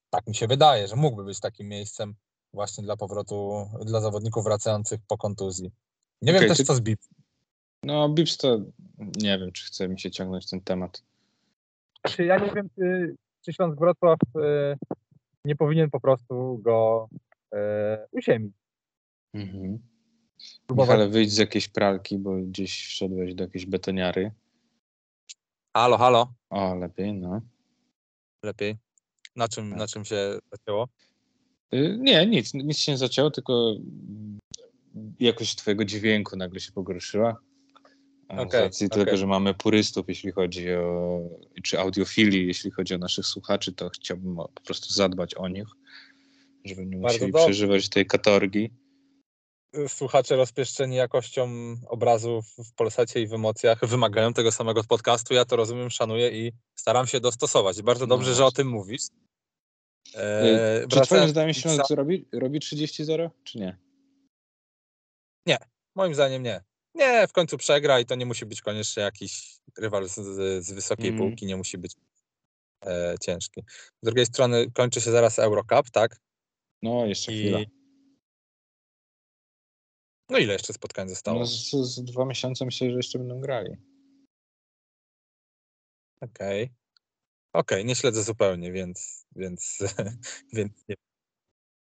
tak 0.09 0.27
mi 0.27 0.36
się 0.36 0.48
wydaje, 0.48 0.88
że 0.88 0.95
mógłby 0.95 1.24
być 1.24 1.39
takim 1.39 1.67
miejscem 1.67 2.15
właśnie 2.53 2.83
dla 2.83 2.98
powrotu, 2.98 3.69
dla 3.86 4.01
zawodników 4.01 4.43
wracających 4.43 5.00
po 5.07 5.17
kontuzji. 5.17 5.71
Nie 6.21 6.31
Okej, 6.31 6.39
wiem 6.41 6.50
też 6.50 6.57
ty- 6.57 6.63
co 6.63 6.75
z 6.75 6.81
BIP. 6.81 7.00
No 7.83 8.09
Bips 8.09 8.38
to 8.38 8.59
nie 8.98 9.39
wiem, 9.39 9.51
czy 9.51 9.65
chce 9.65 9.88
mi 9.88 10.00
się 10.00 10.12
ciągnąć 10.12 10.50
ten 10.50 10.62
temat. 10.62 11.03
Czy 12.07 12.25
ja 12.25 12.38
nie 12.38 12.51
wiem, 12.51 12.69
czy, 12.75 13.15
czy 13.45 13.53
Śląsk 13.53 13.79
Wrocław 13.79 14.19
e, 14.36 14.75
nie 15.45 15.55
powinien 15.55 15.89
po 15.89 16.00
prostu 16.00 16.57
go 16.57 17.09
e, 17.53 18.07
uziemić. 18.12 18.53
Mhm. 19.33 19.88
Próbować. 20.67 20.89
Michale, 20.89 21.10
wyjdź 21.10 21.31
z 21.31 21.38
jakiejś 21.38 21.67
pralki, 21.67 22.17
bo 22.17 22.36
gdzieś 22.36 22.86
wszedłeś 22.86 23.34
do 23.36 23.43
jakiejś 23.43 23.65
betoniary. 23.65 24.31
Halo, 25.77 25.98
halo. 25.98 26.34
O, 26.50 26.75
lepiej, 26.75 27.13
no. 27.13 27.41
Lepiej. 28.43 28.77
Na 29.36 29.48
czym, 29.48 29.69
na 29.75 29.88
czym 29.88 30.05
się 30.05 30.39
zaczęło? 30.51 30.88
Y, 31.74 31.98
Nie, 32.00 32.25
nic, 32.27 32.53
nic 32.53 32.77
się 32.77 32.91
nie 32.91 32.98
zacięło, 32.98 33.31
tylko 33.31 33.75
mm, 33.77 34.39
jakość 35.19 35.55
twojego 35.55 35.86
dźwięku 35.86 36.38
nagle 36.38 36.60
się 36.60 36.72
pogorszyła. 36.72 37.38
A 38.27 38.50
Z 38.50 38.53
racji 38.53 38.89
tego, 38.89 39.17
że 39.17 39.27
mamy 39.27 39.53
purystów, 39.53 40.05
jeśli 40.10 40.31
chodzi 40.31 40.74
o, 40.74 41.22
czy 41.63 41.79
audiofili, 41.79 42.48
jeśli 42.48 42.72
chodzi 42.72 42.96
o 42.96 42.98
naszych 42.98 43.25
słuchaczy, 43.25 43.72
to 43.74 43.89
chciałbym 43.89 44.36
po 44.36 44.62
prostu 44.65 44.93
zadbać 44.93 45.36
o 45.36 45.48
nich, 45.48 45.67
żeby 46.65 46.86
nie 46.86 46.98
Bardzo 46.98 47.15
musieli 47.17 47.31
dobrze. 47.31 47.46
przeżywać 47.48 47.89
tej 47.89 48.05
katorgi. 48.05 48.69
Słuchacze 49.88 50.35
rozpieszczeni 50.35 50.95
jakością 50.95 51.49
obrazu 51.88 52.41
w- 52.41 52.73
Polsacie 52.73 53.21
i 53.21 53.27
w 53.27 53.33
emocjach 53.33 53.85
wymagają 53.85 54.33
tego 54.33 54.51
samego 54.51 54.79
od 54.79 54.88
podcastu. 54.88 55.33
Ja 55.33 55.45
to 55.45 55.55
rozumiem, 55.55 55.89
szanuję 55.89 56.29
i 56.29 56.53
staram 56.75 57.07
się 57.07 57.19
dostosować. 57.19 57.81
Bardzo 57.81 58.05
No 58.05 58.15
dobrze, 58.15 58.33
że 58.33 58.41
właśnie. 58.41 58.47
o 58.47 58.51
tym 58.51 58.67
mówisz. 58.67 59.01
E, 60.15 60.88
czy 60.89 61.01
twoim 61.01 61.29
zdaniem 61.29 61.53
Śląsk 61.53 61.89
robi, 61.89 62.27
robi 62.33 62.59
30-0, 62.59 63.29
czy 63.43 63.57
nie? 63.57 63.77
Nie, 65.45 65.57
moim 65.95 66.13
zdaniem 66.13 66.43
nie. 66.43 66.61
Nie, 66.95 67.27
w 67.27 67.31
końcu 67.31 67.57
przegra 67.57 67.99
i 67.99 68.05
to 68.05 68.15
nie 68.15 68.25
musi 68.25 68.45
być 68.45 68.61
koniecznie 68.61 69.03
jakiś 69.03 69.59
rywal 69.77 70.09
z, 70.09 70.15
z 70.65 70.71
wysokiej 70.71 71.09
mm. 71.09 71.19
półki, 71.19 71.45
nie 71.45 71.55
musi 71.57 71.77
być 71.77 71.95
e, 72.85 73.15
ciężki. 73.21 73.63
Z 74.01 74.05
drugiej 74.05 74.25
strony 74.25 74.71
kończy 74.71 75.01
się 75.01 75.11
zaraz 75.11 75.39
Eurocup, 75.39 75.89
tak? 75.91 76.17
No, 76.81 77.05
jeszcze 77.05 77.33
I... 77.33 77.38
chwila. 77.39 77.59
No 80.29 80.38
ile 80.38 80.53
jeszcze 80.53 80.74
spotkań 80.74 81.09
zostało? 81.09 81.39
No 81.39 81.45
z, 81.45 81.71
z 81.71 82.03
dwa 82.03 82.25
miesiące 82.25 82.65
myślę, 82.65 82.89
że 82.89 82.95
jeszcze 82.95 83.19
będą 83.19 83.41
grali. 83.41 83.75
Okej. 86.21 86.63
Okay. 86.63 86.75
Okej, 87.53 87.77
okay, 87.77 87.86
nie 87.86 87.95
śledzę 87.95 88.24
zupełnie, 88.24 88.71
więc, 88.71 89.25
więc, 89.36 89.77
więc 90.53 90.88
nie 90.89 90.95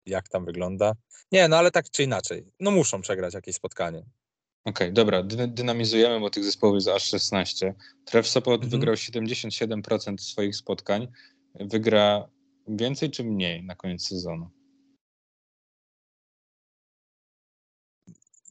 jak 0.07 0.29
tam 0.29 0.45
wygląda. 0.45 0.93
Nie, 1.33 1.49
no 1.49 1.57
ale 1.57 1.71
tak 1.71 1.91
czy 1.91 2.03
inaczej, 2.03 2.47
no 2.61 2.71
muszą 2.71 3.01
przegrać 3.01 3.35
jakieś 3.35 3.57
spotkanie. 3.57 3.99
Okej, 3.99 4.87
okay, 4.89 4.93
dobra, 4.93 5.23
Dy 5.23 5.49
dynamizujemy, 5.49 6.21
bo 6.21 6.31
tych 6.31 6.45
zespołów 6.45 6.75
jest 6.75 6.89
aż 6.89 7.03
16. 7.03 7.75
Tref 8.05 8.29
Sopot 8.29 8.55
mhm. 8.55 8.71
wygrał 8.71 8.95
77% 8.95 10.19
swoich 10.19 10.57
spotkań. 10.57 11.09
Wygra 11.55 12.29
więcej 12.69 13.11
czy 13.11 13.25
mniej 13.25 13.65
na 13.65 13.75
koniec 13.75 14.09
sezonu? 14.09 14.51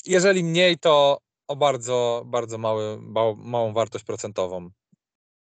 Jeżeli 0.06 0.44
mniej, 0.44 0.78
to 0.78 1.18
o 1.48 1.56
bardzo, 1.56 2.24
bardzo 2.26 2.58
mały, 2.58 3.02
małą 3.38 3.74
wartość 3.74 4.06
procentową. 4.06 4.70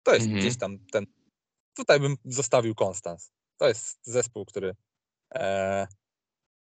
To 0.02 0.14
jest 0.14 0.26
mhm. 0.26 0.40
gdzieś 0.40 0.58
tam 0.58 0.78
ten. 0.92 1.06
Tutaj 1.76 2.00
bym 2.00 2.16
zostawił 2.24 2.74
Konstans. 2.74 3.30
To 3.56 3.68
jest 3.68 3.98
zespół, 4.02 4.44
który 4.44 4.74
e, 5.34 5.86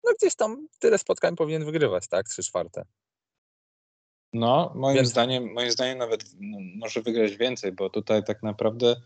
no 0.05 0.12
gdzieś 0.19 0.35
tam 0.35 0.69
tyle 0.78 0.99
spotkań 0.99 1.37
powinien 1.37 1.64
wygrywać, 1.64 2.09
tak? 2.09 2.28
Trzy 2.28 2.43
czwarte. 2.43 2.85
No, 4.33 4.73
moim 4.75 4.97
Więc... 4.97 5.09
zdaniem, 5.09 5.52
moim 5.52 5.71
zdaniem 5.71 5.99
nawet 5.99 6.25
no, 6.40 6.59
może 6.76 7.02
wygrać 7.02 7.37
więcej, 7.37 7.73
bo 7.73 7.90
tutaj 7.90 8.25
tak 8.25 8.43
naprawdę 8.43 8.97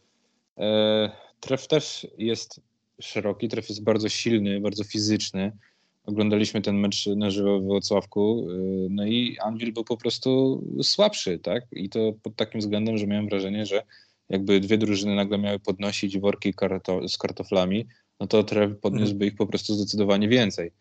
e, 0.58 1.10
tref 1.40 1.66
też 1.66 2.06
jest 2.18 2.60
szeroki, 3.00 3.48
tref 3.48 3.68
jest 3.68 3.82
bardzo 3.82 4.08
silny, 4.08 4.60
bardzo 4.60 4.84
fizyczny. 4.84 5.58
Oglądaliśmy 6.04 6.62
ten 6.62 6.76
mecz 6.76 7.06
na 7.06 7.30
żywo 7.30 7.60
w 7.60 7.64
Wrocławku, 7.64 8.46
e, 8.50 8.54
no 8.90 9.06
i 9.06 9.38
Anvil 9.38 9.72
był 9.72 9.84
po 9.84 9.96
prostu 9.96 10.62
słabszy, 10.82 11.38
tak? 11.38 11.66
I 11.72 11.88
to 11.88 12.12
pod 12.22 12.36
takim 12.36 12.60
względem, 12.60 12.98
że 12.98 13.06
miałem 13.06 13.28
wrażenie, 13.28 13.66
że 13.66 13.82
jakby 14.28 14.60
dwie 14.60 14.78
drużyny 14.78 15.14
nagle 15.14 15.38
miały 15.38 15.58
podnosić 15.58 16.18
worki 16.18 16.54
karto 16.54 17.08
z 17.08 17.18
kartoflami, 17.18 17.86
no 18.20 18.26
to 18.26 18.44
Trev 18.44 18.74
podniósłby 18.80 19.26
ich 19.26 19.36
po 19.36 19.46
prostu 19.46 19.74
zdecydowanie 19.74 20.28
więcej, 20.28 20.72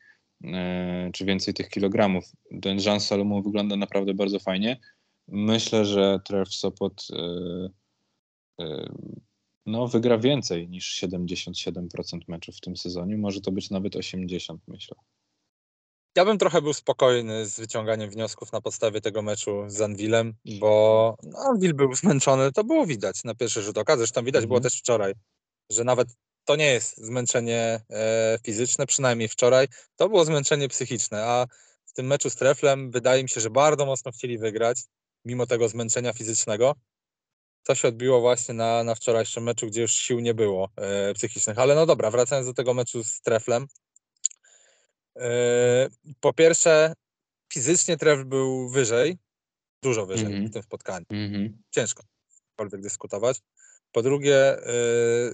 e, 0.44 1.10
czy 1.14 1.26
więcej 1.26 1.54
tych 1.54 1.70
kilogramów. 1.70 2.26
Ten 2.62 2.80
Jean 2.86 3.00
Salomon 3.00 3.44
wygląda 3.44 3.76
naprawdę 3.76 4.14
bardzo 4.14 4.40
fajnie. 4.40 4.78
Myślę, 5.28 5.86
że 5.86 6.20
Trev 6.26 6.52
Sopot 6.52 7.08
e, 7.14 7.70
no, 9.70 9.88
wygra 9.88 10.18
więcej 10.18 10.70
niż 10.70 11.04
77% 11.04 12.20
meczów 12.28 12.56
w 12.56 12.62
tym 12.62 12.78
sezonie. 12.78 13.18
Może 13.18 13.42
to 13.42 13.52
być 13.52 13.70
nawet 13.70 13.96
80%, 13.96 14.58
myślę. 14.68 14.98
Ja 16.16 16.26
bym 16.26 16.38
trochę 16.38 16.62
był 16.62 16.74
spokojny 16.74 17.46
z 17.46 17.60
wyciąganiem 17.60 18.10
wniosków 18.10 18.52
na 18.52 18.62
podstawie 18.62 19.02
tego 19.02 19.22
meczu 19.22 19.64
z 19.68 19.82
Anvilem, 19.82 20.34
bo 20.60 21.16
no, 21.24 21.40
Anvil 21.50 21.74
był 21.74 21.94
zmęczony, 21.94 22.52
to 22.52 22.64
było 22.64 22.86
widać 22.86 23.24
na 23.24 23.36
pierwszy 23.36 23.62
rzut 23.62 23.78
oka, 23.78 23.98
zresztą 23.98 24.24
widać 24.24 24.46
było 24.46 24.58
mhm. 24.58 24.64
też 24.72 24.80
wczoraj, 24.80 25.14
że 25.72 25.84
nawet 25.84 26.08
to 26.46 26.56
nie 26.56 26.66
jest 26.66 26.98
zmęczenie 26.98 27.82
e, 27.90 28.40
fizyczne, 28.46 28.86
przynajmniej 28.86 29.30
wczoraj, 29.30 29.68
to 29.96 30.10
było 30.10 30.26
zmęczenie 30.26 30.68
psychiczne, 30.68 31.26
a 31.26 31.46
w 31.86 31.94
tym 31.94 32.08
meczu 32.08 32.30
z 32.30 32.36
Treflem 32.36 32.92
wydaje 32.92 33.24
mi 33.24 33.30
się, 33.30 33.42
że 33.42 33.50
bardzo 33.50 33.86
mocno 33.86 34.12
chcieli 34.12 34.38
wygrać, 34.38 34.82
mimo 35.26 35.46
tego 35.46 35.70
zmęczenia 35.70 36.14
fizycznego. 36.14 36.76
To 37.64 37.76
się 37.76 37.88
odbiło 37.88 38.22
właśnie 38.22 38.54
na, 38.54 38.84
na 38.84 38.96
wczorajszym 38.96 39.44
meczu, 39.44 39.68
gdzie 39.68 39.82
już 39.82 39.92
sił 39.92 40.20
nie 40.20 40.34
było 40.34 40.70
e, 40.76 41.14
psychicznych. 41.14 41.60
Ale 41.60 41.76
no 41.76 41.86
dobra, 41.86 42.12
wracając 42.12 42.48
do 42.48 42.54
tego 42.54 42.74
meczu 42.74 43.04
z 43.04 43.22
Treflem, 43.22 43.68
Yy, 45.20 45.90
po 46.20 46.34
pierwsze, 46.34 46.94
fizycznie 47.54 47.98
Trev 47.98 48.26
był 48.26 48.70
wyżej, 48.70 49.18
dużo 49.84 50.06
wyżej 50.06 50.26
mm 50.26 50.46
-hmm. 50.46 50.50
w 50.50 50.54
tym 50.54 50.64
spotkaniu. 50.64 51.06
Mm 51.10 51.32
-hmm. 51.32 51.54
Ciężko 51.72 52.04
cokolwiek 52.52 52.82
dyskutować. 52.82 53.38
Po 53.92 54.02
drugie, 54.02 54.58
yy, 54.66 55.34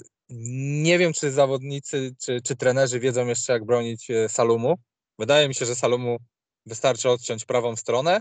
nie 0.83 0.97
wiem, 0.97 1.13
czy 1.13 1.31
zawodnicy, 1.31 2.15
czy, 2.19 2.41
czy 2.41 2.55
trenerzy 2.55 2.99
wiedzą 2.99 3.27
jeszcze, 3.27 3.53
jak 3.53 3.65
bronić 3.65 4.09
yy, 4.09 4.29
Salumu. 4.29 4.75
Wydaje 5.19 5.47
mi 5.47 5.55
się, 5.55 5.65
że 5.65 5.75
Salumu 5.75 6.17
wystarczy 6.65 7.09
odciąć 7.09 7.45
prawą 7.45 7.75
stronę 7.75 8.19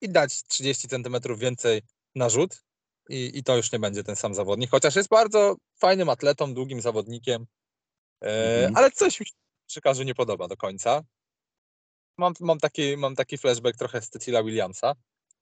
i 0.00 0.08
dać 0.08 0.42
30 0.42 0.88
cm 0.88 1.36
więcej 1.36 1.82
na 2.14 2.28
rzut 2.28 2.62
i, 3.08 3.38
i 3.38 3.44
to 3.44 3.56
już 3.56 3.72
nie 3.72 3.78
będzie 3.78 4.04
ten 4.04 4.16
sam 4.16 4.34
zawodnik, 4.34 4.70
chociaż 4.70 4.96
jest 4.96 5.08
bardzo 5.08 5.56
fajnym 5.78 6.08
atletą, 6.08 6.54
długim 6.54 6.80
zawodnikiem, 6.80 7.46
mm 8.20 8.72
-hmm. 8.72 8.78
ale 8.78 8.90
coś 8.90 9.20
mi 9.20 9.26
że 9.92 10.04
nie 10.04 10.14
podoba 10.14 10.48
do 10.48 10.56
końca. 10.56 11.02
Mam, 12.18 12.32
mam, 12.40 12.58
taki, 12.58 12.96
mam 12.96 13.16
taki 13.16 13.38
flashback 13.38 13.78
trochę 13.78 14.02
z 14.02 14.10
Cecilia 14.10 14.42
Williamsa, 14.42 14.94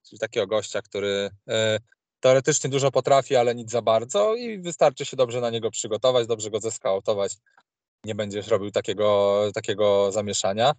czyli 0.02 0.18
takiego 0.18 0.46
gościa, 0.46 0.82
który 0.82 1.30
e, 1.48 1.78
teoretycznie 2.20 2.70
dużo 2.70 2.90
potrafi, 2.90 3.36
ale 3.36 3.54
nic 3.54 3.70
za 3.70 3.82
bardzo 3.82 4.34
i 4.34 4.58
wystarczy 4.58 5.04
się 5.04 5.16
dobrze 5.16 5.40
na 5.40 5.50
niego 5.50 5.70
przygotować, 5.70 6.26
dobrze 6.26 6.50
go 6.50 6.60
zeskautować. 6.60 7.36
Nie 8.04 8.14
będziesz 8.14 8.48
robił 8.48 8.70
takiego, 8.70 9.42
takiego 9.54 10.12
zamieszania. 10.12 10.72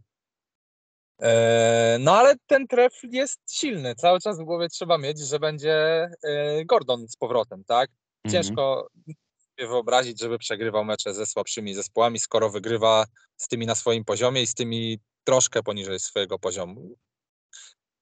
E, 1.20 1.98
no 2.00 2.16
ale 2.16 2.36
ten 2.48 2.68
tref 2.68 2.94
jest 3.12 3.40
silny. 3.52 3.96
Cały 3.96 4.20
czas 4.20 4.40
w 4.40 4.44
głowie 4.44 4.70
trzeba 4.70 4.98
mieć, 4.98 5.20
że 5.20 5.40
będzie 5.40 5.74
e, 6.24 6.66
Gordon 6.66 7.08
z 7.08 7.16
powrotem, 7.16 7.64
tak? 7.64 7.90
Mhm. 8.24 8.44
Ciężko, 8.44 8.88
sobie 9.60 9.70
wyobrazić, 9.70 10.20
żeby 10.20 10.38
przegrywał 10.40 10.86
mecze 10.86 11.14
ze 11.14 11.26
słabszymi 11.26 11.74
zespołami, 11.74 12.20
skoro 12.20 12.50
wygrywa 12.50 13.06
z 13.38 13.48
tymi 13.48 13.66
na 13.66 13.76
swoim 13.76 14.06
poziomie 14.06 14.42
i 14.42 14.48
z 14.48 14.54
tymi 14.54 15.00
troszkę 15.24 15.64
poniżej 15.64 16.00
swojego 16.00 16.40
poziomu. 16.40 16.96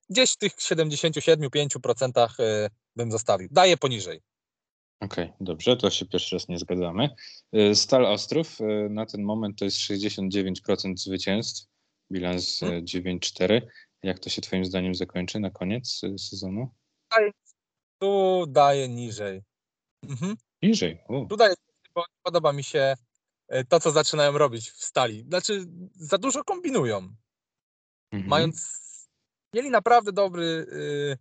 Gdzieś 0.09 0.31
w 0.31 0.37
tych 0.37 0.55
77-5% 0.55 2.41
y, 2.41 2.69
bym 2.95 3.11
zostawił. 3.11 3.47
Daję 3.51 3.77
poniżej. 3.77 4.21
Okej, 4.99 5.25
okay, 5.25 5.37
dobrze, 5.41 5.77
to 5.77 5.89
się 5.89 6.05
pierwszy 6.05 6.35
raz 6.35 6.47
nie 6.47 6.59
zgadzamy. 6.59 7.09
Stal 7.73 8.05
Ostrów 8.05 8.57
na 8.89 9.05
ten 9.05 9.23
moment 9.23 9.59
to 9.59 9.65
jest 9.65 9.77
69% 9.77 10.97
zwycięstw, 10.97 11.67
bilans 12.11 12.59
hmm. 12.59 12.85
9-4. 12.85 13.61
Jak 14.03 14.19
to 14.19 14.29
się 14.29 14.41
Twoim 14.41 14.65
zdaniem 14.65 14.95
zakończy 14.95 15.39
na 15.39 15.51
koniec 15.51 16.01
sezonu? 16.17 16.69
Tu 18.01 18.45
daję 18.47 18.89
niżej. 18.89 19.43
Mhm. 20.03 20.35
Niżej. 20.61 20.99
Tutaj 21.29 21.53
podoba 22.23 22.53
mi 22.53 22.63
się 22.63 22.95
e, 23.47 23.63
to, 23.63 23.79
co 23.79 23.91
zaczynają 23.91 24.37
robić 24.37 24.69
w 24.69 24.83
stali. 24.83 25.23
Znaczy, 25.23 25.65
za 25.95 26.17
dużo 26.17 26.43
kombinują. 26.43 26.97
Mhm. 28.11 28.29
Mając. 28.29 28.87
Mieli 29.53 29.69
naprawdę 29.69 30.11
dobry. 30.11 30.65
Yy, 30.71 31.17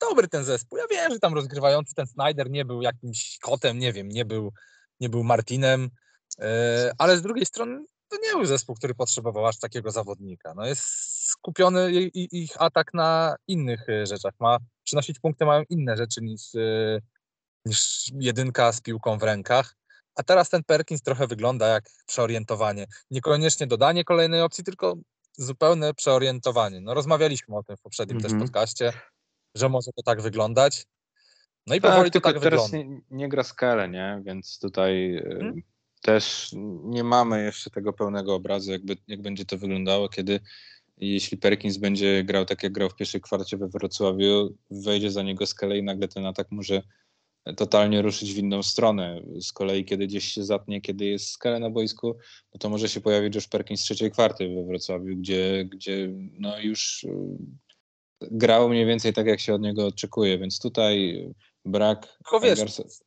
dobry 0.00 0.28
ten 0.28 0.44
zespół. 0.44 0.78
Ja 0.78 0.84
wiem, 0.90 1.12
że 1.12 1.18
tam 1.18 1.34
rozgrywający 1.34 1.94
ten 1.94 2.06
Snyder 2.06 2.50
nie 2.50 2.64
był 2.64 2.82
jakimś 2.82 3.38
kotem, 3.38 3.78
nie 3.78 3.92
wiem, 3.92 4.08
nie 4.08 4.24
był, 4.24 4.52
nie 5.00 5.08
był 5.08 5.24
Martinem, 5.24 5.90
yy, 6.38 6.46
ale 6.98 7.16
z 7.16 7.22
drugiej 7.22 7.46
strony 7.46 7.84
to 8.08 8.16
nie 8.22 8.30
był 8.30 8.46
zespół, 8.46 8.74
który 8.74 8.94
potrzebował 8.94 9.46
aż 9.46 9.58
takiego 9.58 9.90
zawodnika. 9.90 10.54
No 10.54 10.66
jest 10.66 10.82
skupiony 11.28 11.92
ich 12.14 12.62
atak 12.62 12.94
na 12.94 13.36
innych 13.48 13.86
rzeczach. 14.02 14.32
Ma 14.40 14.58
przynosić 14.84 15.18
punkty, 15.18 15.44
mają 15.44 15.62
inne 15.68 15.96
rzeczy 15.96 16.22
niż, 16.22 16.42
niż 17.64 18.10
jedynka 18.20 18.72
z 18.72 18.80
piłką 18.80 19.18
w 19.18 19.22
rękach. 19.22 19.76
A 20.14 20.22
teraz 20.22 20.50
ten 20.50 20.64
Perkins 20.64 21.02
trochę 21.02 21.26
wygląda 21.26 21.66
jak 21.66 21.84
przeorientowanie. 22.06 22.86
Niekoniecznie 23.10 23.66
dodanie 23.66 24.04
kolejnej 24.04 24.42
opcji, 24.42 24.64
tylko 24.64 24.94
zupełne 25.32 25.94
przeorientowanie. 25.94 26.80
No 26.80 26.94
rozmawialiśmy 26.94 27.56
o 27.56 27.62
tym 27.62 27.76
w 27.76 27.80
poprzednim 27.80 28.16
mm 28.16 28.20
-hmm. 28.20 28.24
też 28.24 28.32
mhm. 28.32 28.48
podcaście, 28.48 28.92
że 29.54 29.68
może 29.68 29.90
to 29.96 30.02
tak 30.02 30.22
wyglądać. 30.22 30.86
No 31.66 31.74
i 31.74 31.80
tak, 31.80 31.90
powoli 31.90 32.10
to 32.10 32.20
tak 32.20 32.40
teraz 32.40 32.70
wygląda. 32.70 32.94
Nie, 32.94 33.00
nie 33.10 33.28
gra 33.28 33.42
skale, 33.42 33.88
nie? 33.88 34.22
Więc 34.24 34.58
tutaj 34.58 35.20
hmm? 35.22 35.62
Też 36.02 36.50
nie 36.84 37.04
mamy 37.04 37.44
jeszcze 37.44 37.70
tego 37.70 37.92
pełnego 37.92 38.34
obrazu, 38.34 38.72
jakby, 38.72 38.96
jak 39.08 39.22
będzie 39.22 39.44
to 39.44 39.58
wyglądało, 39.58 40.08
kiedy 40.08 40.40
jeśli 40.96 41.38
Perkins 41.38 41.76
będzie 41.76 42.24
grał 42.24 42.44
tak, 42.44 42.62
jak 42.62 42.72
grał 42.72 42.90
w 42.90 42.96
pierwszej 42.96 43.20
kwarcie 43.20 43.56
we 43.56 43.68
Wrocławiu, 43.68 44.54
wejdzie 44.70 45.10
za 45.10 45.22
niego 45.22 45.46
skale 45.46 45.78
i 45.78 45.82
nagle 45.82 46.08
ten 46.08 46.26
atak 46.26 46.50
może 46.50 46.82
totalnie 47.56 48.02
ruszyć 48.02 48.34
w 48.34 48.38
inną 48.38 48.62
stronę. 48.62 49.22
Z 49.40 49.52
kolei, 49.52 49.84
kiedy 49.84 50.06
gdzieś 50.06 50.24
się 50.24 50.44
zatnie, 50.44 50.80
kiedy 50.80 51.04
jest 51.04 51.30
skala 51.30 51.58
na 51.58 51.70
boisku, 51.70 52.16
no 52.54 52.58
to 52.58 52.70
może 52.70 52.88
się 52.88 53.00
pojawić 53.00 53.34
już 53.34 53.48
Perkins 53.48 53.80
z 53.80 53.84
trzeciej 53.84 54.10
kwarty 54.10 54.54
we 54.54 54.64
Wrocławiu, 54.64 55.16
gdzie, 55.16 55.64
gdzie 55.64 56.12
no 56.38 56.60
już 56.60 57.04
y, 57.04 57.08
grał 58.20 58.68
mniej 58.68 58.86
więcej 58.86 59.12
tak, 59.12 59.26
jak 59.26 59.40
się 59.40 59.54
od 59.54 59.62
niego 59.62 59.86
oczekuje, 59.86 60.38
więc 60.38 60.60
tutaj 60.60 61.24
brak 61.66 62.06
Tylko 62.16 62.40
wiesz. 62.40 62.60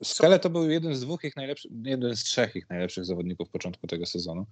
Skale 0.04 0.40
to 0.40 0.50
był 0.50 0.70
jeden 0.70 0.96
z 0.96 1.02
dwóch 1.02 1.24
ich 1.24 1.36
najlepszych, 1.36 1.72
jeden 1.84 2.16
z 2.16 2.24
trzech 2.24 2.56
ich 2.56 2.70
najlepszych 2.70 3.06
zawodników 3.06 3.50
początku 3.50 3.88
tego 3.88 4.06
sezonu, 4.06 4.46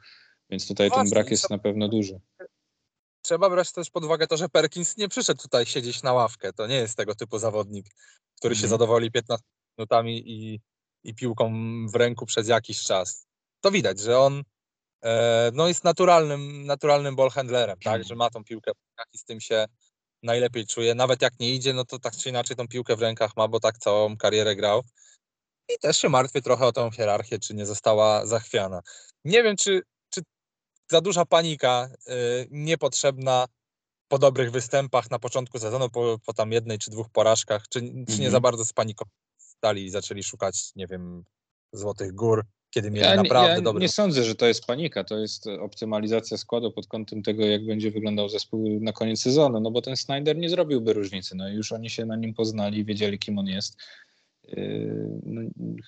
więc 0.50 0.68
tutaj 0.68 0.90
ten 0.90 0.96
Właśnie, 0.96 1.10
brak 1.10 1.28
i 1.28 1.32
jest 1.32 1.50
na 1.50 1.58
pewno 1.58 1.88
duży. 1.88 2.20
trzeba 3.22 3.50
brać 3.50 3.72
też 3.72 3.90
pod 3.90 4.04
uwagę 4.04 4.28
to, 4.28 4.38
że 4.38 4.50
Perkins 4.50 4.98
nie 4.98 5.10
przyszedł 5.10 5.42
tutaj 5.42 5.66
siedzieć 5.66 6.04
na 6.04 6.14
ławkę. 6.14 6.54
To 6.54 6.68
nie 6.68 6.76
jest 6.76 6.98
tego 6.98 7.16
typu 7.16 7.40
zawodnik, 7.40 7.86
który 8.36 8.56
się 8.56 8.60
Mhm. 8.60 8.70
zadowoli 8.70 9.12
15 9.12 9.46
minutami 9.78 10.24
i, 10.32 10.62
i 11.04 11.16
piłką 11.16 11.52
w 11.88 11.96
ręku 11.96 12.26
przez 12.26 12.48
jakiś 12.48 12.84
czas. 12.84 13.28
To 13.62 13.72
widać, 13.72 14.00
że 14.00 14.20
on 14.20 14.44
e, 15.04 15.52
no 15.54 15.68
jest 15.68 15.84
naturalnym, 15.84 16.66
naturalnym 16.66 17.16
ballhandlerem, 17.16 17.80
tak? 17.84 18.04
że 18.04 18.16
ma 18.16 18.30
tą 18.30 18.44
piłkę 18.44 18.72
i 19.14 19.18
z 19.18 19.26
tym 19.26 19.42
się 19.42 19.66
najlepiej 20.28 20.66
czuje. 20.66 20.96
Nawet 20.96 21.22
jak 21.22 21.40
nie 21.40 21.54
idzie, 21.54 21.74
no 21.74 21.86
to 21.86 22.00
tak 22.00 22.16
czy 22.16 22.30
inaczej 22.30 22.56
tą 22.58 22.68
piłkę 22.68 22.96
w 22.96 23.02
rękach 23.02 23.32
ma, 23.38 23.48
bo 23.48 23.60
tak 23.60 23.78
całą 23.78 24.18
karierę 24.18 24.56
grał. 24.56 24.84
I 25.70 25.80
też 25.80 25.98
się 25.98 26.10
martwię 26.10 26.42
trochę 26.42 26.66
o 26.66 26.72
tą 26.72 26.92
hierarchię, 26.92 27.40
czy 27.40 27.54
nie 27.54 27.66
została 27.66 28.26
zachwiana. 28.26 28.82
Nie 29.26 29.44
wiem, 29.44 29.56
czy, 29.58 29.82
czy 30.10 30.22
za 30.92 31.02
duża 31.02 31.26
panika 31.26 31.90
y, 32.08 32.48
niepotrzebna 32.52 33.46
po 34.08 34.20
dobrych 34.20 34.52
występach 34.52 35.12
na 35.12 35.20
początku 35.20 35.60
sezonu, 35.60 35.90
po, 35.90 36.20
po 36.26 36.34
tam 36.34 36.52
jednej 36.52 36.78
czy 36.78 36.92
dwóch 36.92 37.10
porażkach, 37.10 37.64
czy, 37.70 37.80
czy 37.80 37.86
nie 37.86 38.04
Mhm. 38.14 38.32
za 38.32 38.40
bardzo 38.40 38.66
spanikowali 38.66 39.86
i 39.86 39.90
zaczęli 39.90 40.24
szukać, 40.24 40.72
nie 40.76 40.88
wiem, 40.88 41.24
złotych 41.74 42.14
gór, 42.14 42.46
kiedy 42.70 42.92
mieli 42.92 43.06
Ja, 43.06 43.16
naprawdę 43.16 43.54
ja 43.54 43.62
dobry... 43.62 43.82
nie 43.82 43.90
sądzę, 43.90 44.24
że 44.24 44.36
to 44.36 44.48
jest 44.48 44.66
panika, 44.66 45.04
to 45.04 45.18
jest 45.18 45.48
optymalizacja 45.48 46.38
składu 46.38 46.72
pod 46.72 46.88
kątem 46.88 47.24
tego, 47.24 47.46
jak 47.46 47.66
będzie 47.66 47.92
wyglądał 47.92 48.30
zespół 48.30 48.80
na 48.82 48.92
koniec 48.92 49.22
sezonu, 49.22 49.60
no 49.60 49.72
bo 49.72 49.82
ten 49.82 49.98
Snyder 49.98 50.38
nie 50.38 50.50
zrobiłby 50.50 50.94
różnicy, 50.94 51.36
no 51.36 51.50
już 51.50 51.72
oni 51.72 51.90
się 51.90 52.06
na 52.06 52.16
nim 52.16 52.34
poznali, 52.34 52.86
wiedzieli 52.86 53.20
kim 53.20 53.40
on 53.40 53.48
jest. 53.48 53.78
Yy, 54.44 55.08
No, 55.26 55.42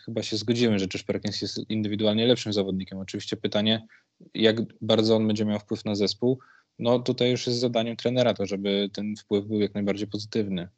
chyba 0.05 0.23
się 0.23 0.37
zgodzimy, 0.37 0.79
że 0.79 0.85
Josh 0.93 1.03
Perkins 1.03 1.41
jest 1.41 1.69
indywidualnie 1.69 2.27
lepszym 2.27 2.53
zawodnikiem. 2.53 2.97
Oczywiście 2.97 3.37
pytanie, 3.37 3.87
jak 4.33 4.55
bardzo 4.81 5.15
on 5.15 5.27
będzie 5.27 5.45
miał 5.45 5.59
wpływ 5.59 5.85
na 5.85 5.95
zespół, 5.95 6.39
no 6.79 6.99
tutaj 6.99 7.31
już 7.31 7.47
jest 7.47 7.59
zadaniem 7.59 7.95
trenera 7.95 8.33
to, 8.33 8.45
żeby 8.45 8.89
ten 8.93 9.15
wpływ 9.15 9.45
był 9.45 9.59
jak 9.59 9.73
najbardziej 9.73 10.07
pozytywny. 10.07 10.69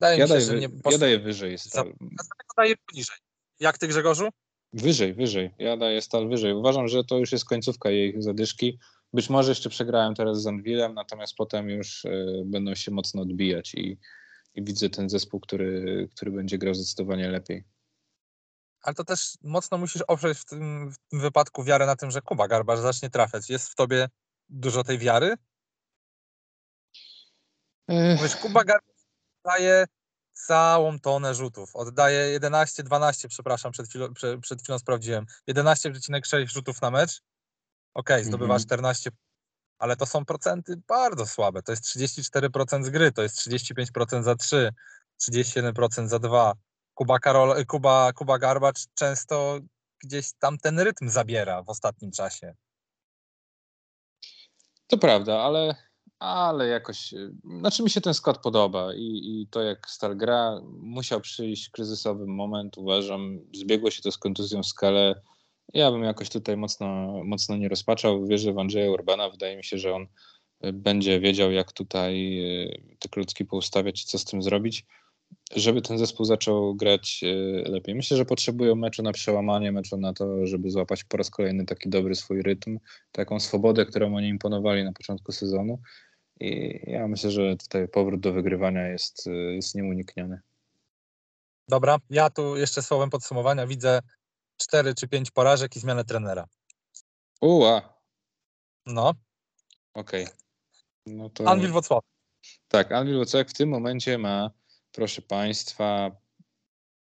Wydaje 0.00 0.18
Ja 0.18 0.24
mi 0.24 0.28
się, 0.28 0.34
daję, 0.34 0.46
że 0.46 0.56
nie 0.56 0.68
ja 0.92 0.98
daję 0.98 1.18
wyżej. 1.18 1.58
Stal. 1.58 1.94
daję 2.56 2.74
poniżej. 2.86 3.16
Jak 3.60 3.78
ty, 3.78 3.88
Grzegorzu? 3.88 4.28
Wyżej, 4.72 5.14
wyżej. 5.14 5.54
Ja 5.58 5.76
daję 5.76 6.02
stal 6.02 6.28
wyżej. 6.28 6.54
Uważam, 6.54 6.88
że 6.88 7.04
to 7.04 7.18
już 7.18 7.32
jest 7.32 7.44
końcówka 7.44 7.90
jej 7.90 8.22
zadyszki. 8.22 8.78
Być 9.12 9.30
może 9.30 9.50
jeszcze 9.50 9.70
przegrałem 9.70 10.14
teraz 10.14 10.42
z 10.42 10.46
Anvilem, 10.46 10.94
natomiast 10.94 11.34
potem 11.34 11.68
już 11.68 12.04
y, 12.04 12.42
będą 12.44 12.74
się 12.74 12.90
mocno 12.90 13.22
odbijać 13.22 13.74
i, 13.74 13.98
i 14.54 14.62
widzę 14.64 14.90
ten 14.90 15.08
zespół, 15.08 15.40
który, 15.40 16.08
który 16.14 16.30
będzie 16.30 16.58
grał 16.58 16.74
zdecydowanie 16.74 17.28
lepiej. 17.28 17.64
Ale 18.82 18.94
to 18.94 19.04
też 19.04 19.34
mocno 19.42 19.78
musisz 19.78 20.02
oprzeć 20.02 20.38
w 20.38 20.44
tym, 20.44 20.90
w 20.90 20.98
tym 21.10 21.20
wypadku 21.20 21.64
wiarę 21.64 21.86
na 21.86 21.96
tym, 21.96 22.10
że 22.10 22.22
Kuba 22.22 22.48
Garbarz 22.48 22.80
zacznie 22.80 23.10
trafiać. 23.10 23.50
Jest 23.50 23.68
w 23.68 23.74
tobie 23.74 24.08
dużo 24.48 24.84
tej 24.84 24.98
wiary? 24.98 25.34
Ech, 27.88 28.22
Wiesz, 28.22 28.36
Kuba 28.36 28.64
Garbarz 28.64 29.06
daje 29.44 29.86
całą 30.36 30.98
tonę 30.98 31.34
rzutów. 31.34 31.76
Oddaje 31.76 32.18
11, 32.18 32.82
12, 32.82 33.28
przepraszam, 33.28 33.72
przed 33.72 33.88
chwilą, 33.88 34.14
prze, 34.14 34.38
przed 34.38 34.62
chwilą 34.62 34.78
sprawdziłem. 34.78 35.26
11,6 35.48 36.52
rzutów 36.52 36.82
na 36.82 36.90
mecz. 36.90 37.22
Okej, 37.94 38.24
zdobywa 38.24 38.54
Mhm. 38.54 38.66
14, 38.66 39.10
ale 39.78 39.96
to 39.96 40.06
są 40.06 40.24
procenty 40.24 40.76
bardzo 40.88 41.26
słabe. 41.26 41.62
To 41.62 41.72
jest 41.72 41.84
34% 41.84 42.84
z 42.84 42.90
gry, 42.90 43.12
to 43.12 43.22
jest 43.22 43.38
35% 43.38 44.22
za 44.22 44.34
3, 44.34 44.72
31% 45.18 46.08
za 46.08 46.18
2. 46.18 46.52
Kuba, 46.94 47.18
Karol, 47.18 47.66
Kuba, 47.66 48.12
Kuba 48.12 48.38
Garbacz 48.38 48.84
często 48.94 49.58
gdzieś 50.04 50.32
tam 50.38 50.58
ten 50.58 50.80
rytm 50.80 51.08
zabiera 51.08 51.62
w 51.62 51.68
ostatnim 51.68 52.10
czasie. 52.10 52.54
To 54.86 54.98
prawda, 54.98 55.38
ale, 55.38 55.74
ale 56.18 56.68
jakoś. 56.68 57.12
y, 57.12 57.32
Znaczy 57.58 57.82
mi 57.82 57.90
się 57.90 58.00
ten 58.00 58.14
skład 58.14 58.38
podoba 58.42 58.94
i, 58.94 59.20
i 59.24 59.46
to 59.50 59.62
jak 59.62 59.90
Stal 59.90 60.16
gra, 60.16 60.60
musiał 60.80 61.20
przyjść 61.20 61.70
kryzysowy 61.70 62.26
moment, 62.26 62.78
uważam. 62.78 63.38
Zbiegło 63.54 63.90
się 63.90 64.02
to 64.02 64.12
z 64.12 64.18
kontuzją 64.18 64.62
Skale. 64.62 65.22
Ja 65.74 65.90
bym 65.90 66.02
jakoś 66.02 66.30
tutaj 66.30 66.56
mocno, 66.56 66.86
mocno 67.24 67.56
nie 67.56 67.68
rozpaczał. 67.68 68.26
Wierzę 68.26 68.52
w 68.52 68.58
Andrzeja 68.58 68.90
Urbana. 68.90 69.30
Wydaje 69.30 69.56
mi 69.56 69.64
się, 69.64 69.78
że 69.78 69.94
on 69.94 70.06
y, 70.64 70.72
będzie 70.72 71.20
wiedział, 71.20 71.52
jak 71.52 71.72
tutaj 71.72 72.38
y, 72.64 72.96
te 72.98 73.08
klocki 73.08 73.44
poustawiać 73.44 74.02
i 74.02 74.06
co 74.06 74.18
z 74.18 74.24
tym 74.24 74.42
zrobić, 74.42 74.86
żeby 75.56 75.82
ten 75.82 75.98
zespół 75.98 76.26
zaczął 76.26 76.74
grać 76.74 77.24
lepiej. 77.64 77.94
Myślę, 77.94 78.16
że 78.16 78.24
potrzebują 78.24 78.74
meczu 78.74 79.02
na 79.02 79.12
przełamanie, 79.12 79.72
meczu 79.72 79.96
na 79.96 80.12
to, 80.12 80.46
żeby 80.46 80.70
złapać 80.70 81.04
po 81.04 81.16
raz 81.16 81.30
kolejny 81.30 81.66
taki 81.66 81.88
dobry 81.88 82.14
swój 82.14 82.42
rytm, 82.42 82.78
taką 83.12 83.40
swobodę, 83.40 83.86
którą 83.86 84.16
oni 84.16 84.28
imponowali 84.28 84.84
na 84.84 84.92
początku 84.92 85.32
sezonu. 85.32 85.78
I 86.40 86.80
ja 86.90 87.08
myślę, 87.08 87.30
że 87.30 87.56
tutaj 87.56 87.88
powrót 87.88 88.20
do 88.20 88.32
wygrywania 88.32 88.88
jest, 88.88 89.26
jest 89.54 89.74
nieunikniony. 89.74 90.40
Dobra, 91.68 91.98
ja 92.10 92.30
tu 92.30 92.56
jeszcze 92.56 92.82
słowem 92.82 93.10
podsumowania 93.10 93.66
widzę 93.66 94.00
4 94.56 94.94
czy 94.94 95.08
5 95.08 95.30
porażek 95.30 95.76
i 95.76 95.80
zmianę 95.80 96.04
trenera. 96.04 96.46
Uła, 97.40 97.96
No, 98.86 99.14
okej. 99.94 100.26
No 101.06 101.30
to 101.30 101.44
Anwil 101.48 101.72
Wrocław. 101.72 102.04
tak, 102.68 102.92
Anwil 102.92 103.18
Wocek 103.18 103.50
w 103.50 103.54
tym 103.54 103.68
momencie 103.68 104.18
ma, 104.18 104.50
proszę 104.92 105.22
Państwa, 105.22 106.10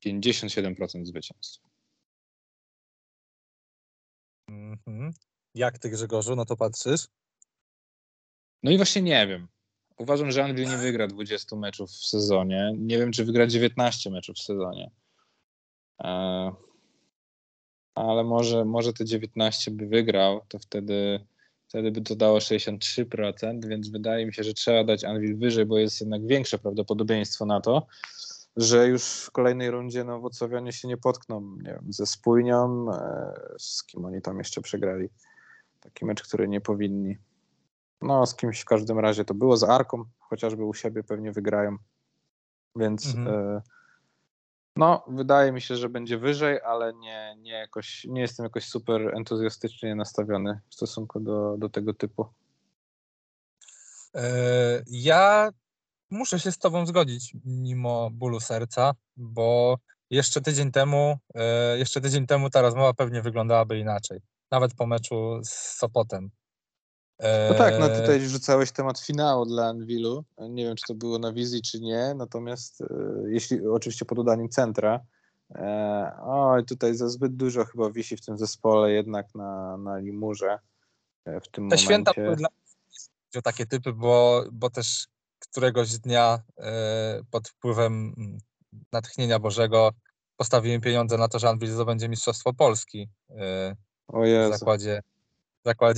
57% 0.05 1.05
zwycięstw. 1.05 1.61
Mhm. 4.47 5.13
Jak 5.55 5.79
ty, 5.79 5.89
Grzegorzu, 5.89 6.35
no 6.35 6.45
to 6.45 6.57
patrzysz? 6.57 7.07
No 8.63 8.71
i 8.71 8.77
właśnie 8.77 9.01
nie 9.01 9.27
wiem. 9.27 9.47
Uważam, 9.97 10.31
że 10.31 10.43
Anvil 10.43 10.69
nie 10.69 10.77
wygra 10.77 11.07
20 11.07 11.55
meczów 11.55 11.89
w 11.89 12.05
sezonie. 12.05 12.73
Nie 12.77 12.97
wiem, 12.97 13.11
czy 13.11 13.25
wygra 13.25 13.47
19 13.47 14.09
meczów 14.09 14.35
w 14.35 14.41
sezonie. 14.41 14.91
E, 16.03 16.51
ale 17.95 18.23
może, 18.23 18.65
może 18.65 18.93
te 18.93 19.05
19 19.05 19.71
by 19.71 19.87
wygrał, 19.87 20.41
to 20.47 20.59
wtedy, 20.59 21.19
wtedy 21.67 21.91
by 21.91 22.01
to 22.01 22.15
dało 22.15 22.39
63%, 22.39 23.65
więc 23.67 23.89
wydaje 23.89 24.25
mi 24.25 24.33
się, 24.33 24.43
że 24.43 24.53
trzeba 24.53 24.83
dać 24.83 25.03
Anvil 25.03 25.37
wyżej, 25.37 25.65
bo 25.65 25.77
jest 25.77 26.01
jednak 26.01 26.27
większe 26.27 26.59
prawdopodobieństwo 26.59 27.45
na 27.45 27.61
to, 27.61 27.87
że 28.55 28.87
już 28.87 29.03
w 29.03 29.31
kolejnej 29.31 29.71
rundzie 29.71 30.03
no, 30.03 30.21
się 30.71 30.87
nie 30.87 30.97
potkną 30.97 31.41
nie 31.41 31.71
wiem, 31.73 31.93
ze 31.93 32.05
Spójnią, 32.05 32.91
e, 32.93 33.33
z 33.59 33.83
kim 33.83 34.05
oni 34.05 34.21
tam 34.21 34.37
jeszcze 34.37 34.61
przegrali. 34.61 35.09
Taki 35.79 36.05
mecz, 36.05 36.23
który 36.23 36.47
nie 36.47 36.61
powinni. 36.61 37.17
No, 38.01 38.25
z 38.25 38.35
kimś 38.35 38.61
w 38.61 38.65
każdym 38.65 38.99
razie 38.99 39.25
to 39.25 39.33
było 39.33 39.57
z 39.57 39.63
Arką, 39.63 40.03
chociażby 40.19 40.65
u 40.65 40.73
siebie 40.73 41.03
pewnie 41.03 41.31
wygrają. 41.31 41.77
Więc 42.75 43.05
Mhm. 43.15 43.27
e, 43.27 43.61
no, 44.75 45.03
wydaje 45.07 45.51
mi 45.51 45.61
się, 45.61 45.75
że 45.75 45.89
będzie 45.89 46.17
wyżej, 46.17 46.61
ale 46.61 46.93
nie, 46.93 47.35
nie, 47.39 47.51
jakoś, 47.51 48.05
nie 48.05 48.21
jestem 48.21 48.43
jakoś 48.43 48.65
super 48.67 49.15
entuzjastycznie 49.17 49.95
nastawiony 49.95 50.59
w 50.69 50.75
stosunku 50.75 51.19
do, 51.19 51.55
do 51.57 51.69
tego 51.69 51.93
typu. 51.93 52.25
E, 54.15 54.83
Ja 54.87 55.49
muszę 56.09 56.39
się 56.39 56.51
z 56.51 56.57
Tobą 56.57 56.85
zgodzić, 56.85 57.33
mimo 57.45 58.09
bólu 58.11 58.39
serca, 58.39 58.91
bo 59.17 59.77
jeszcze 60.09 60.41
tydzień 60.41 60.71
temu, 60.71 61.17
e, 61.35 61.77
jeszcze 61.77 62.01
tydzień 62.01 62.27
temu 62.27 62.49
ta 62.49 62.61
rozmowa 62.61 62.93
pewnie 62.93 63.21
wyglądałaby 63.21 63.79
inaczej. 63.79 64.19
Nawet 64.51 64.73
po 64.73 64.87
meczu 64.87 65.39
z 65.43 65.49
Sopotem. 65.49 66.29
No 67.49 67.55
tak, 67.57 67.79
no 67.79 67.85
E, 67.85 68.01
tutaj 68.01 68.19
wrzucałeś 68.19 68.71
temat 68.71 68.99
finału 68.99 69.45
dla 69.45 69.65
Anwilu. 69.67 70.23
Nie 70.49 70.65
wiem, 70.65 70.75
czy 70.75 70.83
to 70.87 70.95
było 70.95 71.19
na 71.19 71.33
wizji, 71.33 71.61
czy 71.61 71.79
nie, 71.81 72.13
natomiast 72.17 72.81
e, 72.81 72.85
jeśli 73.27 73.67
oczywiście 73.67 74.05
pod 74.05 74.19
udaniem 74.19 74.49
centra, 74.49 74.99
e, 75.55 76.11
oj, 76.23 76.65
tutaj 76.65 76.95
za 76.95 77.09
zbyt 77.09 77.35
dużo 77.35 77.65
chyba 77.65 77.89
wisi 77.91 78.17
w 78.17 78.25
tym 78.25 78.37
zespole 78.37 78.91
jednak 78.91 79.35
na, 79.35 79.77
na 79.77 79.97
limurze 79.97 80.59
e, 81.25 81.39
w 81.39 81.43
tym 81.43 81.51
Te 81.53 81.61
momencie. 81.61 81.85
święta 81.85 82.11
były 82.17 82.35
dla 82.35 82.49
mnie 83.33 83.41
takie 83.41 83.65
typy, 83.65 83.93
bo, 83.93 84.43
bo 84.51 84.69
też 84.69 85.07
któregoś 85.39 85.99
dnia 85.99 86.39
e, 86.57 87.21
pod 87.31 87.49
wpływem 87.49 88.13
mm, 88.17 88.37
natchnienia 88.91 89.39
Bożego 89.39 89.91
postawiłem 90.37 90.81
pieniądze 90.81 91.17
na 91.17 91.27
to, 91.27 91.39
że 91.39 91.49
Anwil 91.49 91.69
zdobędzie 91.71 92.09
Mistrzostwo 92.09 92.53
Polski 92.53 93.09
e, 93.29 93.75
O 94.07 94.25
Jezu. 94.25 94.55
w 94.55 94.59
zakładzie 94.59 95.01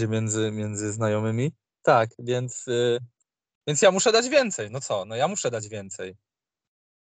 między, 0.07 0.51
między 0.51 0.91
znajomymi. 0.91 1.51
Tak, 1.81 2.09
więc, 2.19 2.67
y, 2.67 2.99
więc 3.67 3.81
ja 3.81 3.91
muszę 3.91 4.11
dać 4.11 4.29
więcej. 4.29 4.71
No 4.71 4.81
co, 4.81 5.05
no 5.05 5.15
ja 5.15 5.27
muszę 5.27 5.51
dać 5.51 5.67
więcej. 5.67 6.17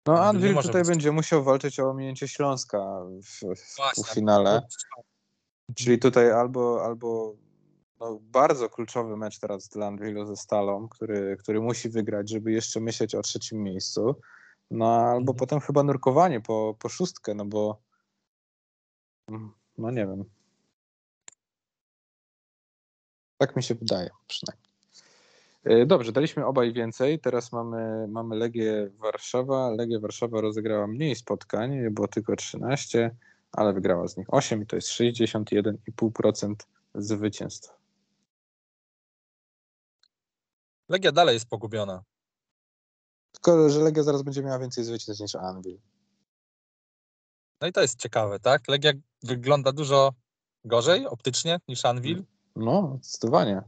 No 0.08 0.34
może 0.54 0.68
tutaj 0.68 0.82
być- 0.82 0.90
będzie 0.90 1.12
musiał 1.12 1.44
walczyć 1.44 1.80
o 1.80 1.90
ominięcie 1.90 2.28
Śląska 2.28 2.78
w, 3.06 3.56
w, 3.56 3.76
Właśnie, 3.78 4.04
w 4.04 4.08
finale. 4.08 4.62
Czyli 5.76 6.00
tutaj 6.00 6.32
albo, 6.32 6.86
albo 6.86 7.36
no, 8.00 8.20
bardzo 8.22 8.70
kluczowy 8.70 9.18
mecz 9.18 9.40
teraz 9.40 9.68
dla 9.70 9.88
Anwilu 9.88 10.26
ze 10.26 10.36
Stalą, 10.36 10.88
który, 10.90 11.38
który 11.40 11.62
musi 11.62 11.90
wygrać, 11.90 12.30
żeby 12.30 12.52
jeszcze 12.52 12.80
myśleć 12.80 13.16
o 13.16 13.22
trzecim 13.22 13.64
miejscu. 13.64 14.16
No 14.72 14.96
albo 14.96 15.32
Mhm. 15.32 15.36
potem 15.38 15.60
chyba 15.60 15.84
nurkowanie 15.84 16.42
po, 16.42 16.76
po 16.80 16.90
szóstkę, 16.90 17.34
no 17.34 17.46
bo 17.46 17.82
no 19.78 19.92
nie 19.92 20.08
wiem. 20.08 20.26
Tak 23.38 23.56
mi 23.56 23.64
się 23.64 23.76
wydaje 23.76 24.10
przynajmniej. 24.28 24.70
E, 25.64 25.86
Dobrze, 25.86 26.12
daliśmy 26.12 26.46
obaj 26.46 26.74
więcej. 26.74 27.20
Teraz 27.20 27.52
mamy, 27.52 28.08
mamy 28.08 28.36
Legię 28.36 28.90
Warszawa. 28.98 29.70
Legia 29.70 30.00
Warszawa 30.00 30.42
rozegrała 30.42 30.88
mniej 30.88 31.16
spotkań, 31.16 31.90
było 31.92 32.08
tylko 32.08 32.36
13, 32.36 33.16
ale 33.52 33.74
wygrała 33.74 34.08
z 34.08 34.18
nich 34.18 34.34
8 34.34 34.64
i 34.64 34.66
to 34.66 34.76
jest 34.76 34.88
61,5% 34.88 36.56
zwycięstw. 36.96 37.74
Legia 40.90 41.12
dalej 41.12 41.34
jest 41.34 41.50
pogubiona. 41.50 42.04
Tylko, 43.32 43.70
że 43.70 43.80
Legia 43.80 44.04
zaraz 44.04 44.22
będzie 44.24 44.44
miała 44.44 44.60
więcej 44.60 44.84
zwycięstw 44.84 45.22
niż 45.22 45.36
Anvil. 45.36 45.80
No 47.62 47.68
i 47.68 47.72
to 47.72 47.82
jest 47.82 48.00
ciekawe, 48.00 48.40
tak? 48.40 48.68
Legia 48.68 48.92
wygląda 49.24 49.72
dużo 49.72 50.14
gorzej 50.66 51.08
optycznie 51.08 51.60
niż 51.68 51.86
Anvil, 51.86 52.24
No, 52.56 53.00
zdecydowanie. 53.02 53.62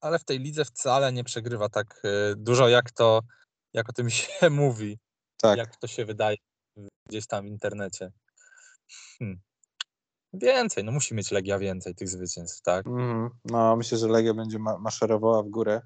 ale 0.00 0.18
w 0.18 0.24
tej 0.24 0.38
lidze 0.38 0.64
wcale 0.64 1.12
nie 1.12 1.24
przegrywa 1.24 1.68
tak 1.68 2.02
y, 2.04 2.36
dużo, 2.36 2.68
jak 2.68 2.90
to, 2.90 3.20
jak 3.72 3.88
o 3.88 3.92
tym 3.92 4.10
się 4.20 4.50
mówi, 4.50 4.98
Tak. 5.42 5.58
jak 5.58 5.76
to 5.76 5.86
się 5.86 6.04
wydaje 6.04 6.36
gdzieś 7.08 7.26
tam 7.26 7.44
w 7.44 7.48
internecie. 7.48 8.12
Hmm. 9.18 9.40
Więcej, 10.32 10.84
no 10.84 10.92
musi 10.92 11.14
mieć 11.14 11.30
Legia 11.30 11.58
więcej 11.58 11.94
tych 11.94 12.08
zwycięstw, 12.08 12.62
tak? 12.62 12.86
Mhm. 12.86 13.30
No, 13.44 13.76
myślę, 13.76 13.98
że 13.98 14.08
Legia 14.08 14.34
będzie 14.34 14.58
ma- 14.58 14.78
maszerowała 14.78 15.42
w 15.42 15.48
górę. 15.48 15.80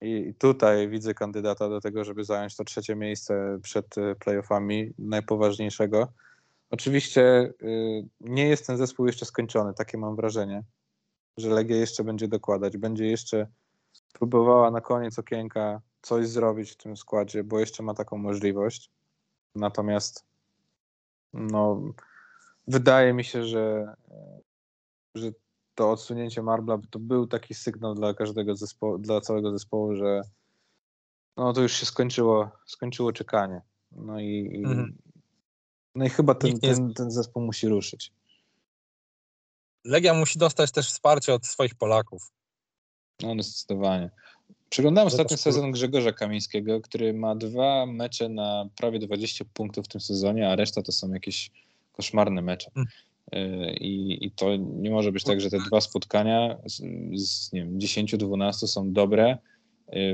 I 0.00 0.34
tutaj 0.38 0.88
widzę 0.88 1.14
kandydata 1.14 1.68
do 1.68 1.80
tego, 1.80 2.04
żeby 2.04 2.24
zająć 2.24 2.56
to 2.56 2.64
trzecie 2.64 2.96
miejsce 2.96 3.58
przed 3.62 3.98
y, 3.98 4.14
playoffami 4.20 4.94
najpoważniejszego. 4.98 6.12
Oczywiście 6.70 7.52
y, 7.62 8.08
nie 8.20 8.48
jest 8.48 8.66
ten 8.66 8.76
zespół 8.76 9.06
jeszcze 9.06 9.26
skończony, 9.26 9.74
takie 9.74 9.98
mam 9.98 10.16
wrażenie, 10.16 10.64
że 11.36 11.48
Legia 11.50 11.76
jeszcze 11.76 12.04
będzie 12.04 12.28
dokładać, 12.28 12.76
będzie 12.76 13.06
jeszcze 13.06 13.46
próbowała 14.12 14.70
na 14.70 14.80
koniec 14.80 15.18
okienka 15.18 15.80
coś 16.02 16.28
zrobić 16.28 16.70
w 16.70 16.76
tym 16.76 16.96
składzie, 16.96 17.44
bo 17.44 17.58
jeszcze 17.58 17.82
ma 17.82 17.94
taką 17.94 18.18
możliwość. 18.18 18.90
Natomiast 19.54 20.24
no, 21.32 21.82
wydaje 22.68 23.12
mi 23.14 23.24
się, 23.24 23.44
że, 23.44 23.94
że 25.14 25.32
to 25.74 25.90
odsunięcie 25.90 26.42
Marbla 26.42 26.78
to 26.90 26.98
był 26.98 27.26
taki 27.26 27.54
sygnał 27.54 27.94
dla 27.94 28.14
każdego 28.14 28.56
zespołu, 28.56 28.98
dla 28.98 29.20
całego 29.20 29.52
zespołu, 29.52 29.94
że 29.94 30.22
no 31.36 31.52
to 31.52 31.60
już 31.60 31.72
się 31.72 31.86
skończyło, 31.86 32.50
skończyło 32.66 33.12
czekanie. 33.12 33.62
No 33.92 34.20
i, 34.20 34.62
Mhm. 34.64 34.96
no 35.94 36.04
i 36.04 36.08
chyba 36.08 36.34
ten, 36.34 36.60
ten, 36.60 36.94
ten 36.94 37.10
zespół 37.10 37.42
musi 37.42 37.68
ruszyć. 37.68 38.12
Legia 39.86 40.14
musi 40.14 40.38
dostać 40.38 40.72
też 40.72 40.88
wsparcie 40.88 41.34
od 41.34 41.46
swoich 41.46 41.74
Polaków. 41.74 42.30
No, 43.22 43.34
no 43.34 43.42
zdecydowanie. 43.42 44.10
Przeglądałem 44.70 45.06
ostatni 45.08 45.36
sezon 45.36 45.70
Grzegorza 45.72 46.12
Kamińskiego, 46.12 46.80
który 46.80 47.14
ma 47.14 47.34
dwa 47.36 47.86
mecze 47.86 48.28
na 48.28 48.68
prawie 48.76 48.98
20 48.98 49.44
punktów 49.54 49.84
w 49.84 49.88
tym 49.88 50.00
sezonie, 50.00 50.48
a 50.50 50.56
reszta 50.56 50.82
to 50.82 50.92
są 50.92 51.12
jakieś 51.12 51.50
koszmarne 51.92 52.42
mecze. 52.42 52.70
Mm. 52.76 52.88
Y, 53.68 53.74
I, 53.74 54.24
I 54.26 54.30
to 54.30 54.56
nie 54.56 54.90
może 54.90 55.12
być 55.12 55.24
tak, 55.24 55.40
że 55.40 55.50
te 55.50 55.58
dwa 55.58 55.80
spotkania 55.80 56.56
z, 57.14 57.52
nie 57.52 57.60
wiem, 57.64 57.78
10-12 57.78 58.52
są 58.52 58.92
dobre. 58.92 59.38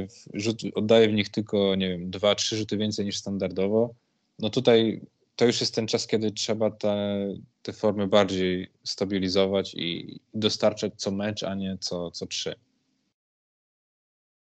w- 0.09 0.41
Rzut, 0.41 0.63
oddaje 0.75 1.09
w 1.09 1.13
nich 1.13 1.29
tylko, 1.29 1.75
nie 1.75 1.89
wiem, 1.89 2.11
dwa, 2.11 2.35
trzy 2.35 2.57
rzuty 2.57 2.77
więcej 2.77 3.05
niż 3.07 3.17
standardowo. 3.17 3.95
No 4.39 4.51
tutaj 4.51 5.01
to 5.37 5.45
już 5.45 5.61
jest 5.61 5.75
ten 5.75 5.87
czas, 5.87 6.07
kiedy 6.07 6.31
trzeba 6.31 6.71
te, 6.71 7.18
te 7.62 7.73
formy 7.73 8.09
bardziej 8.09 8.73
stabilizować 8.85 9.75
i 9.75 10.21
dostarczać 10.35 10.92
co 10.97 11.11
mecz, 11.11 11.42
a 11.42 11.55
nie 11.55 11.79
co, 11.81 12.11
co 12.11 12.27
trzy. 12.27 12.55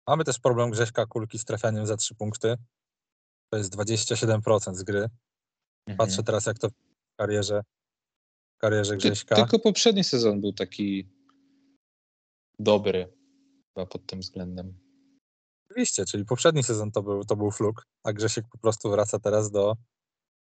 Mamy 0.08 0.24
też 0.24 0.38
problem 0.38 0.70
Grześka 0.70 1.06
Kulki 1.06 1.38
z 1.38 1.44
trafianiem 1.44 1.86
za 1.86 1.96
trzy 1.96 2.14
punkty. 2.14 2.56
To 3.50 3.58
jest 3.58 3.76
27% 3.76 4.74
z 4.74 4.82
gry. 4.82 5.08
Patrzę 5.98 6.22
teraz, 6.22 6.46
jak 6.46 6.58
to 6.58 6.68
w 6.68 7.16
karierze, 7.16 7.62
w 8.56 8.60
karierze 8.60 8.96
Grześka. 8.96 9.36
tylko 9.36 9.58
poprzedni 9.58 10.04
sezon 10.04 10.40
był 10.40 10.52
taki 10.52 11.08
dobry 12.58 13.12
chyba 13.74 13.86
pod 13.86 14.06
tym 14.06 14.20
względem. 14.20 14.78
Oczywiście, 15.64 16.04
czyli 16.04 16.24
poprzedni 16.24 16.62
sezon 16.62 16.90
to 16.90 17.02
był, 17.02 17.24
to 17.24 17.36
był 17.36 17.50
fluk, 17.50 17.86
a 18.04 18.12
Grzesiek 18.12 18.48
po 18.48 18.58
prostu 18.58 18.90
wraca 18.90 19.18
teraz 19.18 19.50
do 19.50 19.76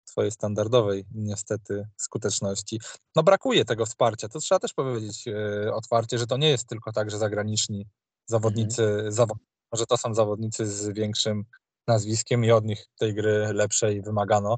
swojej 0.10 0.32
standardowej 0.32 1.06
niestety 1.12 1.88
skuteczności. 1.98 2.80
No 3.16 3.24
brakuje 3.24 3.66
tego 3.66 3.86
wsparcia, 3.86 4.30
to 4.30 4.40
trzeba 4.40 4.60
też 4.60 4.74
powiedzieć 4.74 5.28
e, 5.28 5.74
otwarcie, 5.74 6.18
że 6.18 6.28
to 6.28 6.38
nie 6.38 6.50
jest 6.50 6.68
tylko 6.68 6.92
tak, 6.92 7.12
że 7.12 7.18
zagraniczni 7.18 7.88
zawodnicy, 8.26 8.84
Mhm. 8.84 9.12
zawo- 9.14 9.36
że 9.74 9.86
to 9.86 9.98
są 9.98 10.14
zawodnicy 10.14 10.68
z 10.68 10.88
większym 10.90 11.44
nazwiskiem 11.88 12.46
i 12.46 12.52
od 12.52 12.66
nich 12.66 12.86
tej 13.00 13.14
gry 13.16 13.54
lepszej 13.54 14.02
wymagano. 14.02 14.56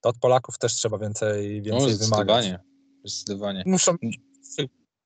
To 0.00 0.08
od 0.08 0.18
Polaków 0.18 0.58
też 0.58 0.74
trzeba 0.74 0.98
więcej, 0.98 1.58
No, 1.58 1.64
więcej 1.64 1.96
wymagać. 1.96 2.44
zdecydowanie. 2.44 2.58
Zdecydowanie. 3.04 3.62
Muszą 3.66 3.96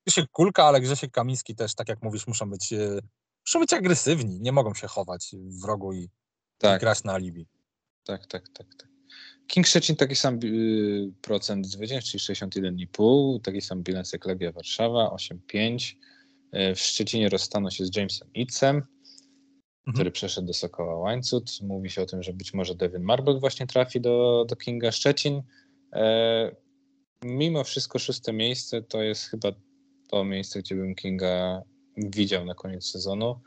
Grzesiek 0.06 0.30
Kulka, 0.30 0.64
ale 0.64 0.80
Grzesiek 0.80 1.10
Kamiński 1.10 1.54
też, 1.54 1.74
tak 1.74 1.88
jak 1.88 2.02
mówisz, 2.02 2.26
muszą 2.26 2.50
być, 2.50 2.72
e, 2.72 2.98
muszą 3.46 3.60
być 3.60 3.72
agresywni, 3.72 4.40
nie 4.40 4.52
mogą 4.52 4.74
się 4.74 4.86
chować 4.86 5.34
w 5.62 5.64
rogu 5.64 5.92
i, 5.92 5.98
i 5.98 6.08
Tak, 6.58 6.80
grać 6.80 7.04
na 7.04 7.12
alibi. 7.12 7.46
tak, 8.04 8.26
tak, 8.26 8.48
tak, 8.54 8.66
tak. 8.78 8.89
King 9.50 9.66
Szczecin 9.66 9.96
taki 9.96 10.16
sam 10.16 10.38
y, 10.44 11.12
procent 11.22 11.66
zwycięstw, 11.66 12.10
czyli 12.10 12.36
61,5, 12.36 13.40
taki 13.40 13.60
sam 13.60 13.82
bilans 13.82 14.12
jak 14.12 14.26
Legia 14.26 14.52
Warszawa, 14.52 15.08
8,5. 15.08 15.94
Y, 16.54 16.74
W 16.74 16.80
Szczecinie 16.80 17.28
rozstano 17.28 17.70
się 17.70 17.86
z 17.86 17.96
Jamesem 17.96 18.28
Itzem, 18.34 18.82
który 19.94 20.10
przeszedł 20.10 20.46
do 20.46 20.52
Sokoła 20.52 20.96
Łańcut. 20.96 21.50
Mówi 21.62 21.90
się 21.90 22.02
o 22.02 22.06
tym, 22.06 22.22
że 22.22 22.32
być 22.32 22.54
może 22.54 22.74
Devin 22.74 23.02
Marble 23.02 23.38
właśnie 23.38 23.66
trafi 23.66 24.00
do, 24.00 24.46
do 24.48 24.56
Kinga 24.56 24.92
Szczecin. 24.92 25.42
E, 25.92 26.56
mimo 27.24 27.64
wszystko 27.64 27.98
szóste 27.98 28.32
miejsce 28.32 28.82
to 28.82 29.02
jest 29.02 29.24
chyba 29.24 29.52
to 30.10 30.24
miejsce, 30.24 30.60
gdzie 30.60 30.74
bym 30.74 30.94
Kinga 30.94 31.62
widział 31.96 32.44
na 32.44 32.54
koniec 32.54 32.90
sezonu. 32.90 33.40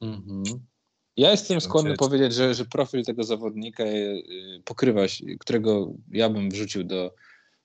Mhm. 0.00 0.42
Ja 1.16 1.30
jestem 1.30 1.60
skłonny 1.60 1.96
powiedzieć, 1.96 2.34
że, 2.34 2.54
że 2.54 2.64
profil 2.64 3.04
tego 3.04 3.24
zawodnika 3.24 3.84
y, 3.84 4.22
pokrywa 4.64 5.08
się, 5.08 5.24
którego 5.40 5.92
ja 6.10 6.30
bym 6.30 6.50
wrzucił 6.50 6.84
do, 6.84 7.14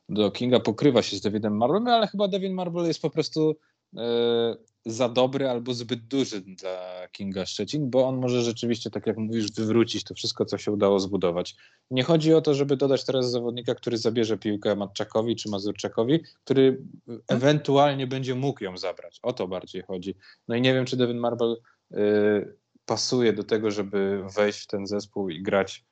do 0.10 0.32
Kinga, 0.32 0.60
pokrywa 0.60 1.02
się 1.02 1.17
z 1.17 1.21
Davidem 1.21 1.58
Marblem, 1.58 1.88
ale 1.88 2.08
chyba 2.08 2.28
David 2.28 2.54
Marble 2.54 2.88
jest 2.88 3.02
po 3.02 3.10
prostu 3.10 3.56
e, 3.97 4.56
za 4.86 5.10
dobry 5.10 5.50
albo 5.50 5.74
zbyt 5.74 6.08
duży 6.08 6.41
dla 6.41 7.08
Kinga 7.12 7.46
Szczecin, 7.46 7.89
bo 7.89 8.08
on 8.08 8.17
może 8.17 8.41
rzeczywiście, 8.41 8.89
tak 8.89 9.08
jak 9.08 9.17
mówisz, 9.17 9.52
wywrócić 9.52 10.04
to 10.04 10.13
wszystko, 10.13 10.46
co 10.46 10.58
się 10.58 10.72
udało 10.72 11.00
zbudować. 11.00 11.56
Nie 11.91 12.04
chodzi 12.04 12.34
o 12.34 12.41
to, 12.41 12.54
żeby 12.54 12.78
dodać 12.78 13.06
teraz 13.06 13.32
zawodnika, 13.32 13.76
który 13.76 13.98
zabierze 13.98 14.38
piłkę 14.38 14.76
Matczakowi 14.76 15.36
czy 15.36 15.50
Mazurczakowi, 15.50 16.24
który 16.43 16.82
ewentualnie 17.28 18.08
będzie 18.08 18.36
mógł 18.36 18.63
ją 18.63 18.78
zabrać. 18.78 19.19
O 19.24 19.34
to 19.34 19.48
bardziej 19.48 19.82
chodzi. 19.82 20.15
No 20.48 20.56
i 20.56 20.62
nie 20.62 20.74
wiem, 20.74 20.86
czy 20.86 20.98
Devin 20.98 21.17
Marble 21.17 21.56
y, 21.91 22.56
pasuje 22.86 23.34
do 23.34 23.43
tego, 23.43 23.72
żeby 23.72 24.24
wejść 24.36 24.60
w 24.60 24.67
ten 24.67 24.88
zespół 24.88 25.30
i 25.30 25.43
grać 25.43 25.86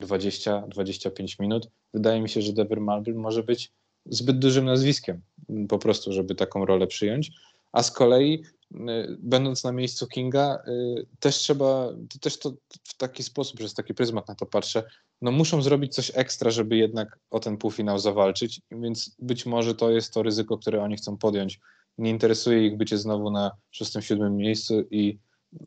20-25 0.00 1.40
minut. 1.40 1.68
Wydaje 1.94 2.22
mi 2.22 2.28
się, 2.28 2.42
że 2.42 2.52
Devin 2.52 2.80
Marble 2.80 3.14
może 3.14 3.42
być 3.42 3.72
zbyt 4.06 4.38
dużym 4.38 4.64
nazwiskiem, 4.64 5.22
po 5.68 5.78
prostu, 5.78 6.12
żeby 6.12 6.34
taką 6.34 6.66
rolę 6.66 6.86
przyjąć. 6.86 7.30
A 7.76 7.82
z 7.82 7.90
kolei, 7.90 8.42
y, 8.72 8.76
będąc 9.18 9.64
na 9.64 9.72
miejscu 9.72 10.06
Kinga, 10.06 10.62
y, 10.68 11.06
też 11.20 11.36
trzeba, 11.36 11.88
też 12.20 12.38
to 12.38 12.52
w 12.84 12.96
taki 12.96 13.22
sposób, 13.22 13.56
przez 13.56 13.74
taki 13.74 13.94
pryzmat 13.94 14.28
na 14.28 14.34
to 14.34 14.46
patrzę, 14.46 14.82
no 15.22 15.30
muszą 15.30 15.62
zrobić 15.62 15.94
coś 15.94 16.12
ekstra, 16.14 16.50
żeby 16.50 16.76
jednak 16.76 17.18
o 17.30 17.40
ten 17.40 17.56
półfinał 17.56 17.98
zawalczyć, 17.98 18.60
więc 18.70 19.16
być 19.18 19.46
może 19.46 19.74
to 19.74 19.90
jest 19.90 20.14
to 20.14 20.22
ryzyko, 20.22 20.58
które 20.58 20.82
oni 20.82 20.96
chcą 20.96 21.16
podjąć. 21.18 21.60
Nie 21.98 22.10
interesuje 22.10 22.66
ich 22.66 22.76
bycie 22.76 22.98
znowu 22.98 23.30
na 23.30 23.50
szóstym, 23.70 24.02
siódmym 24.02 24.36
miejscu 24.36 24.84
i 24.90 25.18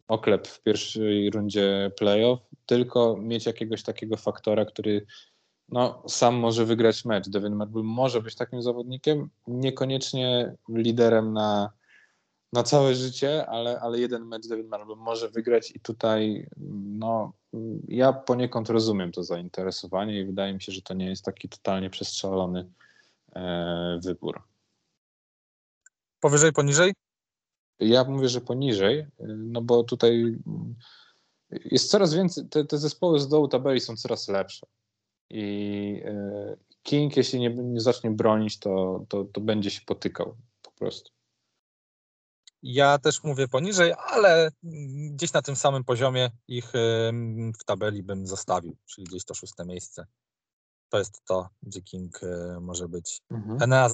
oklep 0.08 0.48
w 0.48 0.62
pierwszej 0.64 1.30
rundzie 1.30 1.92
playoff, 1.98 2.40
tylko 2.66 3.18
mieć 3.18 3.46
jakiegoś 3.46 3.84
takiego 3.84 4.18
faktora, 4.18 4.66
który 4.66 5.06
no, 5.70 6.04
sam 6.08 6.36
może 6.36 6.66
wygrać 6.66 7.06
mecz. 7.06 7.30
Devin 7.30 7.56
Marble 7.56 7.84
może 7.84 8.22
być 8.22 8.36
takim 8.36 8.62
zawodnikiem, 8.62 9.30
niekoniecznie 9.48 10.56
liderem 10.70 11.34
na, 11.34 11.79
na 12.54 12.64
całe 12.64 12.96
życie, 12.96 13.46
ale, 13.46 13.80
ale 13.80 14.00
jeden 14.00 14.26
mecz 14.26 14.48
Devin 14.48 14.68
Marble 14.68 14.96
może 14.96 15.30
wygrać 15.30 15.72
i 15.76 15.80
tutaj 15.80 16.50
no, 16.98 17.34
ja 17.88 18.14
poniekąd 18.14 18.70
rozumiem 18.70 19.12
to 19.12 19.24
zainteresowanie 19.24 20.20
i 20.20 20.26
wydaje 20.26 20.54
mi 20.54 20.62
się, 20.62 20.72
że 20.72 20.82
to 20.82 20.94
nie 20.94 21.10
jest 21.10 21.26
taki 21.26 21.50
totalnie 21.50 21.90
przestrzelony 21.90 22.70
e, 23.36 24.00
wybór. 24.04 24.44
Powyżej, 26.20 26.54
poniżej? 26.54 26.94
Ja 27.80 28.04
mówię, 28.04 28.30
że 28.30 28.42
poniżej, 28.42 29.06
no 29.38 29.62
bo 29.62 29.84
tutaj 29.84 30.38
jest 31.50 31.90
coraz 31.92 32.14
więcej, 32.14 32.46
te, 32.50 32.66
te 32.66 32.78
zespoły 32.78 33.20
z 33.20 33.28
dołu 33.28 33.48
tabeli 33.48 33.80
są 33.80 33.96
coraz 33.96 34.28
lepsze. 34.28 34.68
I 35.30 36.02
e, 36.06 36.58
King, 36.84 37.18
jeśli 37.18 37.40
nie, 37.40 37.50
nie 37.50 37.82
zacznie 37.82 38.12
bronić, 38.12 38.60
to, 38.60 39.06
to, 39.10 39.26
to 39.26 39.42
będzie 39.42 39.72
się 39.72 39.82
potykał 39.86 40.36
po 40.62 40.72
prostu. 40.72 41.19
Ja 42.64 42.98
też 42.98 43.24
mówię 43.24 43.48
poniżej, 43.48 43.94
ale 44.08 44.52
gdzieś 45.12 45.34
na 45.34 45.42
tym 45.42 45.56
samym 45.56 45.84
poziomie 45.84 46.32
ich 46.48 46.72
w 47.60 47.64
tabeli 47.66 48.04
bym 48.04 48.28
zostawił, 48.28 48.76
czyli 48.86 49.08
gdzieś 49.08 49.26
to 49.26 49.34
szóste 49.34 49.66
miejsce. 49.66 50.06
To 50.90 50.98
jest 50.98 51.26
to, 51.26 51.50
gdzie 51.64 51.82
King 51.82 52.24
e, 52.24 52.60
może 52.62 52.88
być. 52.88 53.22
Mhm. 53.32 53.62
Enea 53.62 53.90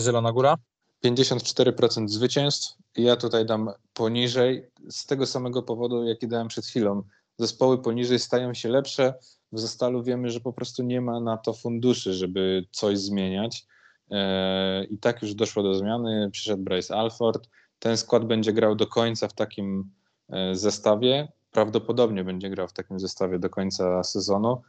Zielona 0.00 0.32
Góra? 0.32 0.56
54% 1.04 2.08
zwycięstw. 2.08 2.76
Ja 2.96 3.16
tutaj 3.16 3.46
dam 3.46 3.70
poniżej 3.92 4.70
z 4.90 5.06
tego 5.06 5.26
samego 5.26 5.62
powodu, 5.62 6.04
jaki 6.04 6.28
dałem 6.28 6.48
przed 6.48 6.66
chwilą. 6.66 7.02
Zespoły 7.38 7.82
poniżej 7.82 8.18
stają 8.18 8.54
się 8.54 8.68
lepsze. 8.68 9.14
W 9.52 9.60
Zostalu 9.60 10.02
wiemy, 10.02 10.30
że 10.30 10.40
po 10.40 10.52
prostu 10.52 10.82
nie 10.82 11.00
ma 11.00 11.20
na 11.20 11.36
to 11.36 11.52
funduszy, 11.52 12.14
żeby 12.14 12.66
coś 12.70 12.98
zmieniać. 12.98 13.66
E, 14.10 14.84
I 14.84 14.98
tak 14.98 15.22
już 15.22 15.34
doszło 15.34 15.62
do 15.62 15.74
zmiany. 15.74 16.28
Przyszedł 16.32 16.62
Bryce 16.62 16.96
Alford. 16.96 17.48
Ten 17.80 17.96
skład 17.96 18.24
będzie 18.24 18.52
grał 18.52 18.74
do 18.74 18.86
końca 18.86 19.28
w 19.28 19.34
takim 19.34 19.90
e, 20.28 20.54
zestawie. 20.54 21.32
Prawdopodobnie 21.50 22.24
będzie 22.24 22.50
grał 22.50 22.68
w 22.68 22.72
takim 22.72 23.00
zestawie 23.00 23.38
do 23.38 23.50
końca 23.50 24.04
sezonu. 24.04 24.62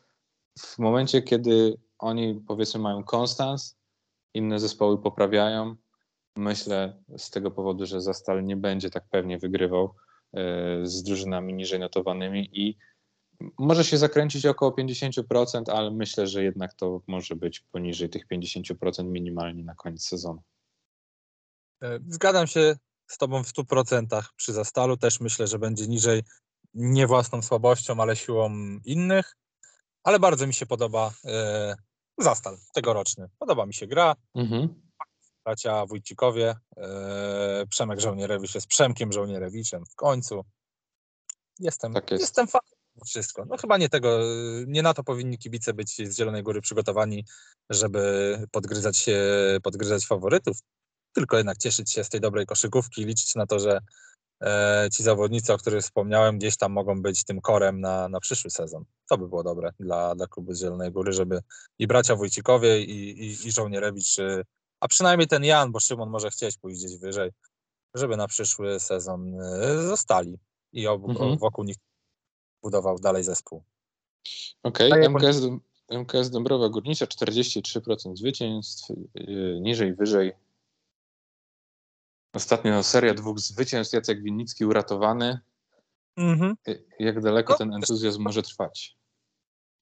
W 0.59 0.79
momencie, 0.79 1.21
kiedy 1.21 1.77
oni 1.99 2.43
powiedzmy 2.47 2.79
mają 2.79 3.03
konstans, 3.03 3.77
inne 4.33 4.59
zespoły 4.59 5.01
poprawiają, 5.01 5.75
Myślę 6.35 7.03
z 7.17 7.29
tego 7.29 7.51
powodu, 7.51 7.85
że 7.85 8.01
Zastal 8.01 8.45
nie 8.45 8.57
będzie 8.57 8.89
tak 8.89 9.03
pewnie 9.09 9.37
wygrywał 9.37 9.95
e, 10.33 10.85
z 10.87 11.03
drużynami 11.03 11.53
niżej 11.53 11.79
notowanymi 11.79 12.49
i 12.53 12.77
może 13.57 13.83
się 13.83 13.97
zakręcić 13.97 14.45
około 14.45 14.71
50%, 14.71 15.71
ale 15.71 15.91
myślę, 15.91 16.27
że 16.27 16.43
jednak 16.43 16.73
to 16.73 17.01
może 17.07 17.35
być 17.35 17.59
poniżej 17.59 18.09
tych 18.09 18.27
50% 18.27 19.05
minimalnie 19.05 19.63
na 19.63 19.75
koniec 19.75 20.03
sezonu. 20.03 20.41
E, 21.81 21.99
zgadzam 22.07 22.47
się 22.47 22.75
z 23.11 23.17
Tobą 23.17 23.43
w 23.43 23.47
100% 23.47 24.23
przy 24.35 24.53
Zastalu. 24.53 24.97
Też 24.97 25.19
myślę, 25.19 25.47
że 25.47 25.59
będzie 25.59 25.87
niżej 25.87 26.23
nie 26.73 27.07
własną 27.07 27.41
słabością, 27.41 27.99
ale 27.99 28.15
siłą 28.15 28.51
innych. 28.85 29.35
Ale 30.03 30.19
bardzo 30.19 30.47
mi 30.47 30.53
się 30.53 30.65
podoba 30.65 31.11
e, 31.25 31.75
Zastal 32.17 32.57
tegoroczny. 32.73 33.29
Podoba 33.39 33.65
mi 33.65 33.73
się 33.73 33.87
gra. 33.87 34.15
Mhm 34.35 34.81
bracia 35.45 35.85
Wójcikowie. 35.85 36.55
E, 36.77 37.65
Przemek 37.69 37.99
Żołnierewicz 37.99 38.55
jest 38.55 38.67
Przemkiem 38.67 39.11
Żołnierewiczem 39.11 39.85
w 39.85 39.95
końcu. 39.95 40.45
Jestem, 41.59 41.93
tak 41.93 42.11
jest. 42.11 42.21
jestem 42.21 42.47
fanem 42.47 42.71
wszystko. 43.05 43.45
No 43.45 43.57
chyba 43.57 43.77
nie 43.77 43.89
tego, 43.89 44.19
nie 44.67 44.83
na 44.83 44.93
to 44.93 45.03
powinni 45.03 45.37
kibice 45.37 45.73
być 45.73 45.95
z 45.95 46.17
Zielonej 46.17 46.43
Góry 46.43 46.61
przygotowani, 46.61 47.25
żeby 47.69 48.47
podgryzać 48.51 49.05
podgryzać 49.63 50.05
faworytów, 50.05 50.57
tylko 51.13 51.37
jednak 51.37 51.57
cieszyć 51.57 51.91
się 51.91 52.03
z 52.03 52.09
tej 52.09 52.21
dobrej 52.21 52.45
koszykówki, 52.45 53.05
liczyć 53.05 53.35
na 53.35 53.45
to, 53.45 53.59
że 53.59 53.79
e, 54.43 54.87
ci 54.93 55.03
zawodnicy, 55.03 55.53
o 55.53 55.57
których 55.57 55.83
wspomniałem, 55.83 56.37
gdzieś 56.37 56.57
tam 56.57 56.71
mogą 56.71 57.01
być 57.01 57.23
tym 57.23 57.41
korem 57.41 57.81
na, 57.81 58.09
na 58.09 58.19
przyszły 58.19 58.51
sezon. 58.51 58.83
To 59.09 59.17
by 59.17 59.27
było 59.27 59.43
dobre 59.43 59.71
dla, 59.79 60.15
dla 60.15 60.27
klubu 60.27 60.53
z 60.53 60.59
Zielonej 60.59 60.91
Góry, 60.91 61.13
żeby 61.13 61.41
i 61.79 61.87
bracia 61.87 62.15
Wójcikowie 62.15 62.81
i, 62.81 63.25
i, 63.25 63.47
i 63.47 63.51
Żołnierewicz 63.51 64.17
a 64.81 64.87
przynajmniej 64.87 65.27
ten 65.27 65.43
Jan, 65.43 65.71
bo 65.71 65.79
Szymon 65.79 66.09
może 66.09 66.29
chcieć 66.29 66.57
pójść 66.57 66.79
gdzieś 66.79 66.97
wyżej, 66.97 67.31
żeby 67.93 68.17
na 68.17 68.27
przyszły 68.27 68.79
sezon 68.79 69.41
y, 69.41 69.87
zostali 69.87 70.37
i 70.73 70.87
mhm. 70.87 71.37
wokół 71.37 71.63
nich 71.63 71.75
budował 72.63 72.99
dalej 72.99 73.23
zespół. 73.23 73.63
Okej, 74.63 74.91
okay. 74.91 75.09
MKS, 75.09 75.41
MKS 75.89 76.29
Dąbrowa 76.29 76.69
Górnicza 76.69 77.05
43% 77.05 78.15
zwycięstw, 78.15 78.89
yy, 79.15 79.59
niżej, 79.61 79.95
wyżej. 79.95 80.33
Ostatnio 82.33 82.83
seria 82.83 83.13
dwóch 83.13 83.39
zwycięstw, 83.39 83.93
Jacek 83.93 84.23
Winnicki 84.23 84.65
uratowany. 84.65 85.39
Mhm. 86.17 86.55
Jak 86.99 87.21
daleko 87.21 87.53
no, 87.53 87.57
ten 87.57 87.73
entuzjazm 87.73 88.21
może 88.21 88.43
trwać? 88.43 89.01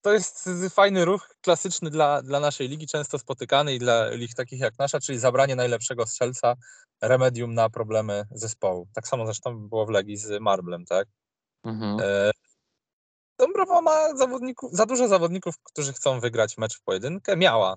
to 0.01 0.13
jest 0.13 0.49
fajny 0.69 1.05
ruch, 1.05 1.29
klasyczny 1.41 1.89
dla, 1.89 2.21
dla 2.21 2.39
naszej 2.39 2.69
ligi, 2.69 2.87
często 2.87 3.19
spotykany 3.19 3.73
i 3.73 3.79
dla 3.79 4.09
lig 4.09 4.33
takich 4.33 4.59
jak 4.59 4.79
nasza, 4.79 4.99
czyli 4.99 5.19
zabranie 5.19 5.55
najlepszego 5.55 6.05
strzelca, 6.05 6.55
remedium 7.01 7.53
na 7.53 7.69
problemy 7.69 8.25
zespołu. 8.31 8.87
Tak 8.93 9.07
samo 9.07 9.25
zresztą 9.25 9.67
było 9.69 9.85
w 9.85 9.89
Legii 9.89 10.17
z 10.17 10.41
Marblem, 10.41 10.85
tak? 10.85 11.07
Mhm. 11.63 11.99
E, 12.01 12.31
Dąbrowa 13.39 13.81
ma 13.81 14.15
zawodników, 14.15 14.71
za 14.73 14.85
dużo 14.85 15.07
zawodników, 15.07 15.55
którzy 15.63 15.93
chcą 15.93 16.19
wygrać 16.19 16.57
mecz 16.57 16.77
w 16.77 16.83
pojedynkę. 16.83 17.37
Miała. 17.37 17.75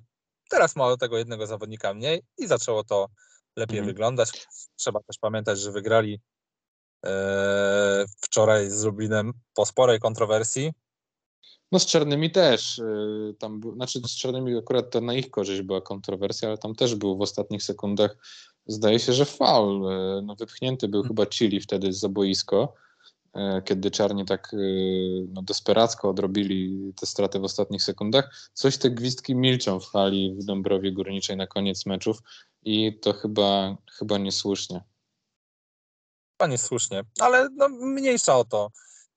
Teraz 0.51 0.77
ma 0.77 0.89
do 0.89 0.97
tego 0.97 1.19
jednego 1.19 1.47
zawodnika 1.47 1.95
mniej 1.95 2.23
i 2.39 2.47
zaczęło 2.47 2.85
to 2.85 3.09
lepiej 3.57 3.79
mhm. 3.79 3.87
wyglądać. 3.87 4.47
Trzeba 4.77 5.01
też 5.01 5.19
pamiętać, 5.19 5.61
że 5.61 5.73
wygrali 5.73 6.21
e, 7.07 8.05
wczoraj 8.21 8.71
z 8.71 8.85
Lublinem 8.85 9.33
po 9.55 9.67
sporej 9.67 10.01
kontrowersji. 10.01 10.73
No 11.73 11.79
z 11.79 11.87
czarnymi 11.87 12.31
też. 12.31 12.79
Y, 12.79 13.35
tam, 13.39 13.61
znaczy 13.75 14.01
z 14.07 14.17
czarnymi 14.17 14.59
akurat 14.59 14.91
to 14.91 15.01
na 15.01 15.15
ich 15.15 15.31
korzyść 15.31 15.63
była 15.63 15.81
kontrowersja, 15.81 16.49
ale 16.49 16.59
tam 16.59 16.75
też 16.75 16.95
był 16.95 17.17
w 17.17 17.21
ostatnich 17.21 17.63
sekundach, 17.63 18.17
zdaje 18.67 18.99
się, 18.99 19.13
że 19.13 19.25
faul. 19.25 19.93
Y, 19.93 20.23
no, 20.23 20.37
wypchnięty 20.37 20.89
był 20.89 21.03
chyba 21.03 21.27
Chili 21.27 21.61
wtedy 21.61 21.93
za 21.93 22.09
boisko, 22.09 22.75
y, 23.37 23.41
kiedy 23.65 23.91
czarni 23.91 24.25
tak 24.25 24.57
no, 25.29 25.43
desperacko 25.43 26.11
odrobili 26.11 26.93
te 27.01 27.07
straty 27.07 27.39
w 27.39 27.45
ostatnich 27.45 27.83
sekundach. 27.83 28.51
Coś 28.55 28.79
te 28.79 28.91
gwizdki 28.91 29.35
milczą 29.35 29.81
w 29.81 29.87
hali 29.87 30.35
w 30.41 30.45
Dąbrowie 30.45 30.93
Górniczej 30.93 31.37
na 31.37 31.47
koniec 31.47 31.87
meczów 31.87 32.19
i 32.63 32.99
to 32.99 33.13
chyba, 33.13 33.77
chyba 33.99 34.19
niesłusznie. 34.19 34.85
Chyba 36.33 36.51
niesłusznie, 36.51 37.05
ale 37.21 37.49
no, 37.57 37.69
mniejsza 37.69 38.37
o 38.37 38.45
to 38.45 38.71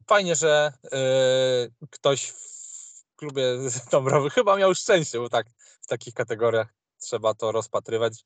fajnie, 0.07 0.35
że 0.35 0.73
y, 0.85 1.87
ktoś 1.89 2.27
w 2.27 3.15
klubie 3.15 3.43
Dąbrowy 3.91 4.29
chyba 4.29 4.57
miał 4.57 4.75
szczęście, 4.75 5.19
bo 5.19 5.29
tak 5.29 5.47
w 5.81 5.87
takich 5.87 6.13
kategoriach 6.13 6.73
trzeba 6.99 7.33
to 7.33 7.51
rozpatrywać, 7.51 8.25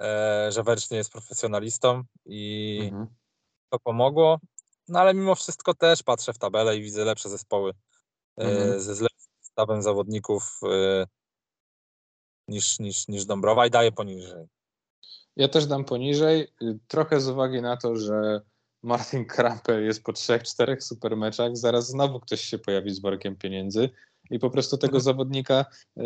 e, 0.00 0.52
że 0.52 0.62
Wercznie 0.62 0.96
jest 0.96 1.12
profesjonalistą 1.12 2.02
i 2.24 2.80
mhm. 2.82 3.06
to 3.68 3.78
pomogło. 3.78 4.38
No 4.88 5.00
ale 5.00 5.14
mimo 5.14 5.34
wszystko 5.34 5.74
też 5.74 6.02
patrzę 6.02 6.32
w 6.32 6.38
tabelę 6.38 6.76
i 6.76 6.82
widzę 6.82 7.04
lepsze 7.04 7.28
zespoły 7.28 7.72
e, 8.38 8.42
mhm. 8.42 8.80
ze 8.80 8.92
lepszym 8.92 9.32
stawem 9.40 9.82
zawodników 9.82 10.60
e, 10.64 11.06
niż, 12.48 12.78
niż, 12.78 13.08
niż 13.08 13.24
Dąbrowa 13.24 13.66
i 13.66 13.70
daję 13.70 13.92
poniżej. 13.92 14.46
Ja 15.36 15.48
też 15.48 15.66
dam 15.66 15.84
poniżej, 15.84 16.48
trochę 16.88 17.20
z 17.20 17.28
uwagi 17.28 17.62
na 17.62 17.76
to, 17.76 17.96
że 17.96 18.40
Martin 18.82 19.24
Krampel 19.26 19.84
jest 19.84 20.02
po 20.02 20.12
trzech, 20.12 20.42
czterech 20.42 20.82
super 20.82 21.16
meczach, 21.16 21.56
zaraz 21.56 21.88
znowu 21.88 22.20
ktoś 22.20 22.40
się 22.40 22.58
pojawi 22.58 22.90
z 22.90 23.00
workiem 23.00 23.36
pieniędzy 23.36 23.90
i 24.30 24.38
po 24.38 24.50
prostu 24.50 24.78
tego 24.78 24.96
Mhm. 24.96 25.02
zawodnika 25.02 25.66
y, 25.98 26.02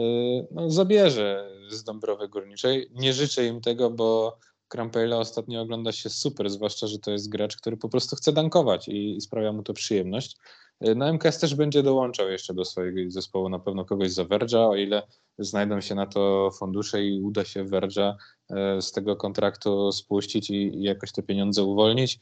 no, 0.50 0.70
zabierze 0.70 1.50
z 1.68 1.84
Dąbrowy 1.84 2.28
Górniczej. 2.28 2.90
Nie 2.94 3.12
życzę 3.12 3.46
im 3.46 3.60
tego, 3.60 3.90
bo 3.90 4.38
Krampela 4.68 5.18
ostatnio 5.18 5.60
ogląda 5.60 5.92
się 5.92 6.10
super, 6.10 6.50
zwłaszcza, 6.50 6.86
że 6.86 6.98
to 6.98 7.10
jest 7.10 7.28
gracz, 7.28 7.56
który 7.56 7.76
po 7.76 7.88
prostu 7.88 8.16
chce 8.16 8.32
dankować 8.32 8.88
i, 8.88 9.16
i 9.16 9.20
sprawia 9.20 9.52
mu 9.52 9.62
to 9.62 9.72
przyjemność. 9.72 10.36
Y, 10.84 10.94
No 10.94 11.12
MKS 11.12 11.38
też 11.38 11.54
będzie 11.54 11.82
dołączał 11.82 12.28
jeszcze 12.28 12.54
do 12.54 12.64
swojego 12.64 13.10
zespołu 13.10 13.48
na 13.48 13.58
pewno 13.58 13.84
kogoś 13.84 14.10
za 14.12 14.24
Verge'a, 14.24 14.68
o 14.68 14.76
ile 14.76 15.02
znajdą 15.38 15.80
się 15.80 15.94
na 15.94 16.06
to 16.06 16.50
fundusze 16.58 17.04
i 17.04 17.20
uda 17.22 17.44
się 17.44 17.64
Verge'a 17.64 18.14
y, 18.50 18.82
z 18.82 18.92
tego 18.92 19.16
kontraktu 19.16 19.92
spuścić 19.92 20.50
i, 20.50 20.82
jakoś 20.82 21.12
te 21.12 21.22
pieniądze 21.22 21.62
uwolnić. 21.62 22.18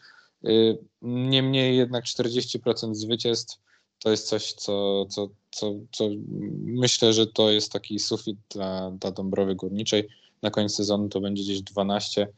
Y, 0.48 0.78
Niemniej 1.02 1.76
jednak 1.76 2.04
40% 2.04 2.94
zwycięstw 2.94 3.58
to 3.98 4.10
jest 4.10 4.28
coś, 4.28 4.52
co, 4.52 5.06
co, 5.06 5.28
co, 5.50 5.74
co 5.92 6.04
myślę, 6.64 7.12
że 7.12 7.26
to 7.26 7.50
jest 7.50 7.72
taki 7.72 7.98
sufit 7.98 8.38
dla, 8.50 8.90
dla 8.90 9.10
Dąbrowy 9.10 9.54
Górniczej. 9.54 10.08
Na 10.42 10.50
koniec 10.50 10.74
sezonu 10.74 11.08
to 11.08 11.20
będzie 11.20 11.42
gdzieś 11.42 11.62
12, 11.62 12.28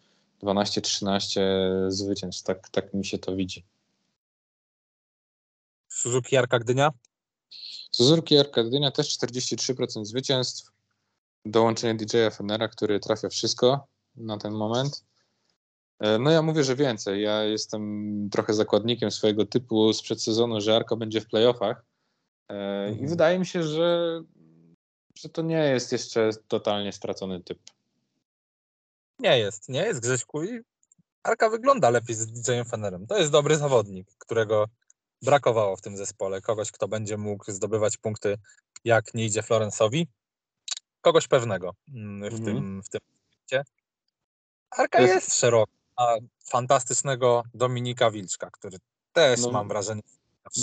12-13 0.42 1.40
zwycięstw. 1.88 2.42
Tak, 2.42 2.68
tak 2.68 2.94
mi 2.94 3.04
się 3.04 3.18
to 3.18 3.36
widzi. 3.36 3.64
Suzuki 6.06 6.36
Arka 6.36 6.58
Gdynia? 6.58 6.90
Suzuki 7.90 8.38
Arkadynia 8.38 8.90
też 8.90 9.18
43% 9.18 10.04
zwycięstw. 10.04 10.70
Dołączenie 11.44 11.94
DJ-a 11.94 12.30
Fenera, 12.30 12.68
który 12.68 13.00
trafia 13.00 13.28
wszystko 13.28 13.86
na 14.16 14.38
ten 14.38 14.52
moment. 14.52 15.04
E, 16.00 16.18
No 16.18 16.30
ja 16.30 16.42
mówię, 16.42 16.64
że 16.64 16.76
więcej. 16.76 17.22
Ja 17.22 17.42
jestem 17.44 18.28
trochę 18.32 18.54
zakładnikiem 18.54 19.10
swojego 19.10 19.46
typu 19.46 19.92
sprzed 19.92 20.22
sezonu, 20.22 20.60
że 20.60 20.76
Arka 20.76 20.96
będzie 20.96 21.20
w 21.20 21.26
playoffach. 21.26 21.84
E, 22.48 22.86
I 22.88 22.92
Mhm. 22.92 23.08
wydaje 23.08 23.38
mi 23.38 23.46
się, 23.46 23.62
że, 23.62 24.20
że 25.14 25.28
to 25.28 25.42
nie 25.42 25.58
jest 25.64 25.92
jeszcze 25.92 26.30
totalnie 26.48 26.92
stracony 26.92 27.42
typ. 27.42 27.58
Nie 29.18 29.38
jest, 29.38 29.68
nie 29.68 29.80
jest 29.82 30.00
Grześku 30.00 30.44
i 30.44 30.60
Arka 31.22 31.50
wygląda 31.50 31.90
lepiej 31.90 32.14
z 32.16 32.26
DJ-em 32.26 32.64
Fenerem. 32.66 33.06
To 33.06 33.18
jest 33.18 33.32
dobry 33.32 33.56
zawodnik, 33.56 34.08
którego 34.18 34.66
brakowało 35.22 35.76
w 35.76 35.80
tym 35.80 35.96
zespole. 35.96 36.40
Kogoś, 36.40 36.70
kto 36.72 36.88
będzie 36.88 37.16
mógł 37.16 37.52
zdobywać 37.52 37.96
punkty, 37.96 38.38
jak 38.84 39.14
nie 39.14 39.24
idzie 39.24 39.40
Florence'owi. 39.42 40.06
Kogoś 41.00 41.28
pewnego 41.28 41.74
mm, 41.94 42.30
w 42.30 42.34
Mhm. 42.34 42.44
tym 42.44 42.82
w 42.82 42.88
tym 42.88 43.00
momencie. 43.08 43.70
Arka 44.70 45.00
Jest- 45.00 45.14
jest 45.14 45.34
szeroka. 45.40 45.72
Ma 45.98 46.08
fantastycznego 46.50 47.42
Dominika 47.54 48.10
Wilczka, 48.10 48.50
który 48.50 48.78
też 49.12 49.40
No, 49.40 49.50
mam 49.50 49.68
wrażenie. 49.68 50.02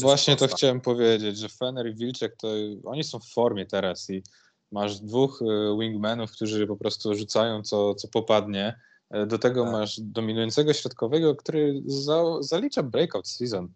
Właśnie 0.01 0.35
to 0.35 0.47
chciałem 0.47 0.81
powiedzieć, 0.81 1.37
że 1.37 1.49
Fener 1.49 1.87
i 1.87 1.95
Wilczek 1.95 2.35
to 2.37 2.47
oni 2.85 3.03
są 3.03 3.19
w 3.19 3.29
formie 3.33 3.65
teraz 3.65 4.09
i 4.09 4.23
masz 4.71 4.99
dwóch 4.99 5.41
e, 5.41 5.77
wingmanów, 5.79 6.31
którzy 6.31 6.67
po 6.67 6.75
prostu 6.75 7.15
rzucają 7.15 7.63
co, 7.63 7.95
co 7.95 8.07
popadnie. 8.07 8.79
E, 9.09 9.25
Do 9.25 9.39
tego 9.39 9.63
Tak. 9.63 9.71
masz 9.71 9.99
dominującego 9.99 10.73
środkowego, 10.73 11.35
który 11.35 11.81
za, 11.85 12.23
zalicza 12.39 12.83
breakout 12.83 13.27
season, 13.27 13.73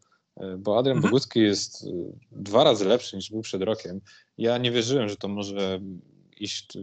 bo 0.58 0.78
Adrian 0.78 0.98
Mhm. 0.98 1.12
Bogucki 1.12 1.40
jest 1.40 1.84
e, 1.84 1.88
dwa 2.32 2.64
razy 2.64 2.86
lepszy 2.86 3.16
niż 3.16 3.32
był 3.32 3.42
przed 3.42 3.62
rokiem. 3.62 4.02
Ja 4.38 4.58
nie 4.58 4.72
wierzyłem, 4.72 5.10
że 5.10 5.16
to 5.16 5.28
może 5.28 5.80
iść 6.38 6.78
e, 6.78 6.80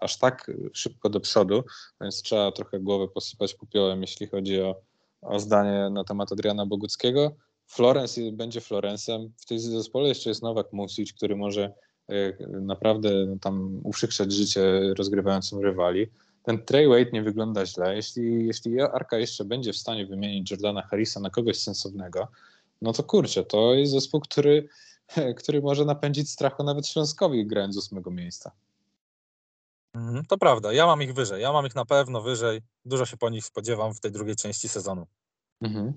aż 0.00 0.18
tak 0.18 0.50
szybko 0.72 1.08
do 1.08 1.20
przodu, 1.20 1.64
więc 2.00 2.22
trzeba 2.22 2.52
trochę 2.52 2.80
głowę 2.80 3.08
posypać 3.08 3.54
popiołem, 3.54 4.00
jeśli 4.00 4.26
chodzi 4.26 4.60
o, 4.60 4.80
o 5.22 5.40
zdanie 5.40 5.90
na 5.90 6.04
temat 6.04 6.32
Adriana 6.32 6.66
Boguckiego. 6.66 7.32
Florence 7.66 8.20
będzie 8.32 8.60
Florencem. 8.60 9.32
W 9.36 9.46
tej 9.46 9.58
zespole 9.58 10.08
jeszcze 10.08 10.30
jest 10.30 10.42
Nowak 10.42 10.72
Music, 10.72 11.12
który 11.12 11.36
może 11.36 11.72
e, 12.08 12.46
naprawdę 12.60 13.36
tam 13.40 13.80
uprzykrzać 13.84 14.32
życie 14.32 14.94
rozgrywającym 14.96 15.60
rywali. 15.60 16.06
Ten 16.42 16.64
Trey 16.64 16.88
Wade 16.88 17.10
nie 17.12 17.22
wygląda 17.22 17.66
źle. 17.66 17.96
Jeśli, 17.96 18.46
jeśli 18.46 18.80
Arka 18.80 19.18
jeszcze 19.18 19.44
będzie 19.44 19.72
w 19.72 19.76
stanie 19.76 20.06
wymienić 20.06 20.50
Jordana 20.50 20.82
Harrisa 20.82 21.20
na 21.20 21.30
kogoś 21.30 21.58
sensownego, 21.58 22.28
no 22.82 22.92
to 22.92 23.02
kurczę, 23.02 23.44
to 23.44 23.74
jest 23.74 23.92
zespół, 23.92 24.20
który, 24.20 24.68
który 25.38 25.62
może 25.62 25.84
napędzić 25.84 26.30
strachu 26.30 26.62
nawet 26.64 26.86
Śląskowi 26.86 27.46
grając 27.46 27.74
z 27.74 27.78
ósmego 27.78 28.10
miejsca. 28.10 28.52
Mhm, 29.94 30.24
To 30.26 30.38
prawda, 30.38 30.72
ja 30.72 30.86
mam 30.86 31.02
ich 31.02 31.14
wyżej. 31.14 31.42
Ja 31.42 31.52
mam 31.52 31.66
ich 31.66 31.74
na 31.74 31.84
pewno 31.84 32.22
wyżej. 32.22 32.60
Dużo 32.84 33.06
się 33.06 33.16
po 33.16 33.30
nich 33.30 33.44
spodziewam 33.44 33.94
w 33.94 34.00
tej 34.00 34.12
drugiej 34.12 34.36
części 34.36 34.68
sezonu. 34.68 35.06
Mhm. 35.60 35.92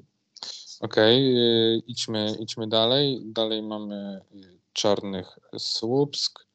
Okej, 0.79 1.37
y, 1.37 1.81
idźmy, 1.87 2.35
idźmy 2.39 2.67
dalej. 2.67 3.21
Dalej 3.25 3.63
mamy 3.63 4.21
y, 4.35 4.59
Czarnych 4.73 5.39
Słupsk. 5.57 6.45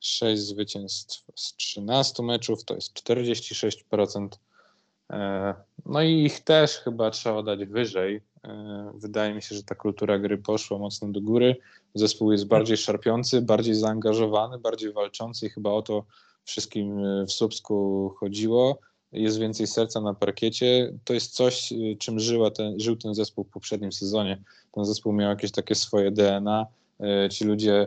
6 0.00 0.42
zwycięstw 0.42 1.22
z 1.36 1.56
13 1.56 2.22
meczów, 2.22 2.64
to 2.64 2.74
jest 2.74 2.92
46%. 2.92 4.28
E, 5.12 5.54
No 5.86 6.02
i 6.02 6.24
ich 6.24 6.40
też 6.40 6.76
chyba 6.76 7.10
trzeba 7.10 7.42
dać 7.42 7.64
wyżej. 7.64 8.22
E, 8.46 8.92
Wydaje 8.94 9.34
mi 9.34 9.42
się, 9.42 9.54
że 9.54 9.62
ta 9.62 9.74
kultura 9.74 10.18
gry 10.18 10.38
poszła 10.38 10.78
mocno 10.78 11.08
do 11.08 11.20
góry. 11.20 11.56
Zespół 11.94 12.32
jest 12.32 12.46
bardziej 12.46 12.76
szarpiący, 12.76 13.42
bardziej 13.42 13.74
zaangażowany, 13.74 14.58
bardziej 14.58 14.92
walczący 14.92 15.46
i 15.46 15.50
chyba 15.50 15.70
o 15.70 15.82
to 15.82 16.04
wszystkim 16.44 17.04
y, 17.04 17.26
w 17.26 17.32
Słupsku 17.32 18.08
chodziło 18.16 18.78
jest 19.12 19.38
więcej 19.38 19.66
serca 19.66 20.00
na 20.00 20.14
parkiecie. 20.14 20.92
To 21.04 21.14
jest 21.14 21.34
coś, 21.34 21.72
y, 21.72 21.96
czym 21.98 22.20
żyła 22.20 22.50
ten, 22.50 22.80
żył 22.80 22.96
ten 22.96 23.14
zespół 23.14 23.44
w 23.44 23.50
poprzednim 23.50 23.92
sezonie. 23.92 24.42
Ten 24.72 24.84
zespół 24.84 25.12
miał 25.12 25.30
jakieś 25.30 25.50
takie 25.50 25.74
swoje 25.74 26.10
DNA. 26.10 26.66
Ci 27.30 27.44
ludzie 27.44 27.86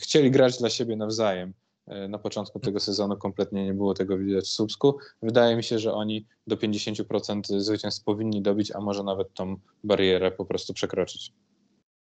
chcieli 0.00 0.30
grać 0.30 0.58
dla 0.58 0.70
siebie 0.70 0.96
nawzajem. 0.96 1.52
Y, 1.92 2.08
Na 2.08 2.18
początku 2.18 2.60
tego 2.60 2.80
sezonu 2.80 3.16
kompletnie 3.16 3.64
nie 3.64 3.74
było 3.74 3.94
tego 3.94 4.18
widać 4.18 4.44
w 4.44 4.48
Słupsku. 4.52 4.98
Wydaje 5.22 5.56
mi 5.56 5.64
się, 5.64 5.78
że 5.78 5.92
oni 5.92 6.26
do 6.46 6.56
50% 6.56 7.60
zwycięstw 7.60 8.04
powinni 8.04 8.42
dobić, 8.42 8.72
a 8.72 8.80
może 8.80 9.02
nawet 9.02 9.34
tą 9.34 9.56
barierę 9.84 10.30
po 10.32 10.44
prostu 10.44 10.74
przekroczyć. 10.74 11.32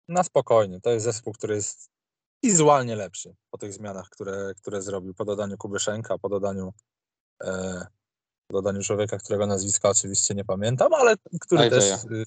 Na 0.09 0.22
spokojnie. 0.22 0.81
To 0.81 0.90
jest 0.90 1.04
zespół, 1.04 1.33
który 1.33 1.54
jest 1.54 1.90
wizualnie 2.44 2.96
lepszy 2.96 3.35
po 3.50 3.59
tych 3.59 3.72
zmianach, 3.72 4.09
które, 4.11 4.52
które 4.57 4.83
zrobił. 4.83 5.14
Po 5.14 5.24
dodaniu 5.24 5.57
Kubyszenka, 5.59 6.18
po 6.18 6.28
dodaniu, 6.28 6.72
e, 7.44 7.87
po 8.46 8.52
dodaniu 8.57 8.83
człowieka, 8.83 9.18
którego 9.18 9.46
nazwiska 9.46 9.88
oczywiście 9.90 10.35
nie 10.35 10.44
pamiętam, 10.44 10.94
ale 10.94 11.14
który 11.40 11.62
Ajdeja. 11.62 11.96
też 11.98 12.04
y, 12.04 12.24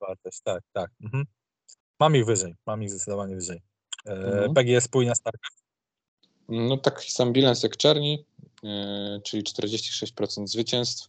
wartość. 0.00 0.40
Tak, 0.44 0.62
tak. 0.72 0.90
Mhm. 1.04 1.24
Mam 2.00 2.16
ich 2.16 2.26
wyżej. 2.26 2.54
Mam 2.66 2.82
ich 2.82 2.90
zdecydowanie 2.90 3.34
wyżej. 3.34 3.62
E, 4.06 4.10
Mhm. 4.12 4.54
PGS 4.54 4.84
Spójnia 4.84 5.14
Starka. 5.14 5.48
No 6.48 6.76
taki 6.76 7.12
sam 7.12 7.32
bilans 7.32 7.62
jak 7.62 7.76
Czerni, 7.76 8.24
e, 8.64 9.20
czyli 9.24 9.42
46% 9.42 10.46
zwycięstw. 10.46 11.08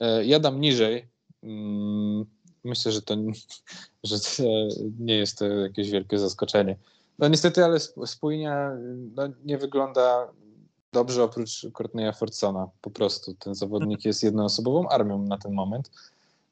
E, 0.00 0.24
Ja 0.24 0.40
dam 0.40 0.60
niżej. 0.60 1.08
Mm, 1.42 2.26
Myślę, 2.64 2.92
że 2.92 3.02
to, 3.02 3.16
że 4.04 4.20
to 4.20 4.42
nie 4.98 5.14
jest 5.14 5.38
to 5.38 5.46
jakieś 5.46 5.90
wielkie 5.90 6.18
zaskoczenie. 6.18 6.76
No 7.18 7.28
niestety, 7.28 7.64
ale 7.64 7.76
sp- 7.86 8.06
spójnia 8.06 8.70
no, 9.16 9.22
nie 9.44 9.58
wygląda 9.58 10.28
dobrze 10.92 11.24
oprócz 11.24 11.66
Courtneya 11.72 12.12
Fordsona. 12.12 12.68
Po 12.80 12.90
prostu 12.90 13.34
ten 13.34 13.54
zawodnik 13.54 14.04
jest 14.04 14.22
jednoosobową 14.22 14.88
armią 14.88 15.22
na 15.22 15.38
ten 15.38 15.52
moment. 15.52 15.90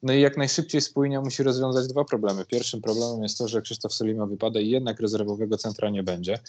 No 0.03 0.13
i 0.13 0.21
jak 0.21 0.37
najszybciej 0.37 0.81
spójnia 0.81 1.21
musi 1.21 1.43
rozwiązać 1.43 1.87
dwa 1.87 2.05
problemy. 2.05 2.45
Pierwszym 2.45 2.81
problemem 2.81 3.23
jest 3.23 3.37
to, 3.37 3.47
że 3.47 3.61
Krzysztof 3.61 3.93
Solima 3.93 4.25
wypada 4.25 4.59
i 4.59 4.69
jednak 4.69 4.99
rezerwowego 4.99 5.57
centra 5.57 5.89
nie 5.89 6.03
będzie. 6.03 6.39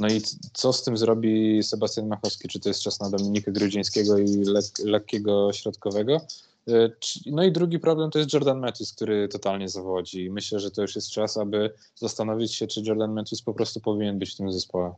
No 0.00 0.08
i 0.08 0.22
co 0.52 0.72
z 0.72 0.82
tym 0.82 0.96
zrobi 0.96 1.62
Sebastian 1.62 2.06
Machowski? 2.08 2.48
Czy 2.48 2.60
to 2.60 2.68
jest 2.68 2.82
czas 2.82 3.00
na 3.00 3.10
Dominikę 3.10 3.52
Grudzińskiego 3.52 4.18
i 4.18 4.24
lek- 4.26 4.84
lekkiego 4.84 5.52
środkowego? 5.52 6.20
E, 6.68 6.90
No 7.26 7.44
i 7.44 7.52
drugi 7.52 7.78
problem 7.78 8.10
to 8.10 8.18
jest 8.18 8.32
Jordan 8.32 8.58
Matthews, 8.60 8.92
który 8.92 9.28
totalnie 9.28 9.68
zawodzi. 9.68 10.30
Myślę, 10.30 10.60
że 10.60 10.70
to 10.70 10.82
już 10.82 10.96
jest 10.96 11.10
czas, 11.10 11.36
aby 11.36 11.74
zastanowić 11.94 12.54
się, 12.54 12.66
czy 12.66 12.82
Jordan 12.84 13.12
Matthews 13.12 13.42
po 13.42 13.54
prostu 13.54 13.80
powinien 13.80 14.18
być 14.18 14.34
w 14.34 14.36
tym 14.36 14.52
zespole. 14.52 14.94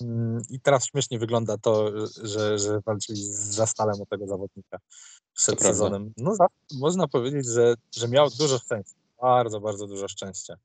Mm, 0.00 0.42
I 0.50 0.60
teraz 0.60 0.86
śmiesznie 0.86 1.18
wygląda 1.18 1.58
to, 1.58 1.90
że, 2.22 2.58
że 2.58 2.80
walczyli 2.80 3.24
z 3.24 3.30
Zastalem 3.30 4.00
o 4.02 4.06
tego 4.06 4.26
zawodnika 4.26 4.78
przed 5.34 5.58
prawda. 5.58 5.72
sezonem. 5.72 6.12
No 6.16 6.36
można 6.78 7.08
powiedzieć, 7.08 7.46
że, 7.46 7.74
że 7.96 8.08
miał 8.08 8.30
dużo 8.30 8.58
szczęścia. 8.58 8.94
Bardzo, 9.22 9.60
bardzo 9.60 9.86
dużo 9.86 10.08
szczęścia. 10.08 10.56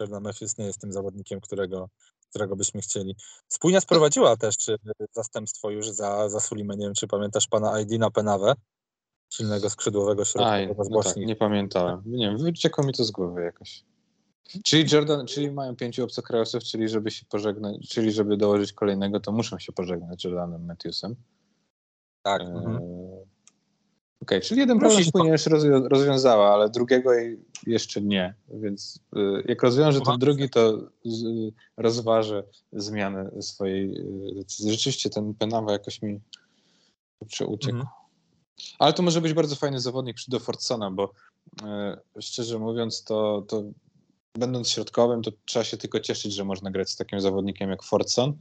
Jordan 0.00 0.22
Memphis 0.22 0.58
nie 0.58 0.64
jest 0.64 0.80
tym 0.80 0.92
zawodnikiem, 0.92 1.40
którego, 1.40 1.88
którego 2.30 2.56
byśmy 2.56 2.80
chcieli. 2.80 3.16
Spójnia 3.48 3.80
sprowadziła 3.80 4.36
też 4.36 4.68
y, 4.68 4.76
zastępstwo 5.12 5.70
już 5.70 5.90
za, 5.90 6.28
za 6.28 6.40
Sulimę. 6.40 6.76
Nie 6.76 6.86
wiem, 6.86 6.94
czy 6.94 7.06
pamiętasz 7.06 7.48
pana 7.48 7.72
Aidina 7.72 8.10
Penawę, 8.10 8.54
silnego 9.32 9.70
skrzydłowego 9.70 10.24
środkowego 10.24 10.84
z 10.84 10.90
no 10.90 11.02
tak, 11.02 11.16
nie 11.16 11.36
pamiętałem. 11.36 12.02
Nie 12.06 12.28
wiem, 12.28 12.38
wyciekło 12.38 12.84
mi 12.84 12.92
to 12.92 13.04
z 13.04 13.10
głowy 13.10 13.42
jakoś. 13.42 13.84
Czyli 14.64 14.84
Jordan, 14.92 15.26
czyli 15.26 15.50
mają 15.50 15.76
pięciu 15.76 16.04
obcokrajowców, 16.04 16.62
czyli 16.62 16.88
żeby 16.88 17.10
się 17.10 17.26
pożegnać, 17.26 17.88
czyli 17.88 18.12
żeby 18.12 18.36
dołożyć 18.36 18.72
kolejnego, 18.72 19.20
to 19.20 19.32
muszą 19.32 19.58
się 19.58 19.72
pożegnać 19.72 20.24
Jordanem 20.24 20.66
Matthewsem. 20.66 21.16
Tak. 22.22 22.42
E, 22.42 22.44
mhm. 22.44 22.80
Okej, 24.22 24.40
czyli 24.40 24.60
jeden 24.60 24.78
problem 24.78 25.04
płynie 25.12 25.30
już 25.30 25.46
rozwią- 25.46 25.88
rozwiązała, 25.88 26.52
ale 26.54 26.70
drugiego 26.70 27.10
jeszcze 27.66 28.00
nie. 28.00 28.34
Więc 28.48 29.00
y, 29.16 29.42
jak 29.48 29.62
rozwiąże 29.62 30.00
ten 30.00 30.18
drugi, 30.18 30.50
to 30.50 30.78
z, 31.04 31.24
rozważę 31.76 32.42
zmianę 32.72 33.30
swojej 33.40 33.96
y, 34.30 34.34
decyzji. 34.34 34.70
Rzeczywiście 34.70 35.10
ten 35.10 35.34
Penawa 35.34 35.72
jakoś 35.72 36.02
mi 36.02 36.20
uciekł. 37.20 37.76
Mhm. 37.76 37.86
Ale 38.78 38.92
to 38.92 39.02
może 39.02 39.20
być 39.20 39.32
bardzo 39.32 39.56
fajny 39.56 39.80
zawodnik 39.80 40.16
przy 40.16 40.30
do 40.30 40.40
Fordsona, 40.40 40.90
bo 40.90 41.12
y, 42.16 42.22
szczerze 42.22 42.58
mówiąc, 42.58 43.04
to, 43.04 43.44
to 43.48 43.62
będąc 44.34 44.68
środkowym, 44.68 45.22
to 45.22 45.30
trzeba 45.44 45.64
się 45.64 45.76
tylko 45.76 46.00
cieszyć, 46.00 46.34
że 46.34 46.44
można 46.44 46.70
grać 46.70 46.90
z 46.90 46.96
takim 46.96 47.20
zawodnikiem 47.20 47.70
jak 47.70 47.82
Fordson. 47.82 48.38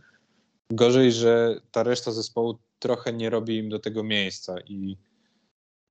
Gorzej, 0.72 1.12
że 1.12 1.62
ta 1.72 1.84
reszta 1.84 2.12
zespołu 2.12 2.58
trochę 2.80 3.14
nie 3.14 3.30
robi 3.30 3.58
im 3.58 3.70
do 3.70 3.80
tego 3.80 4.04
miejsca 4.04 4.56
i 4.60 4.98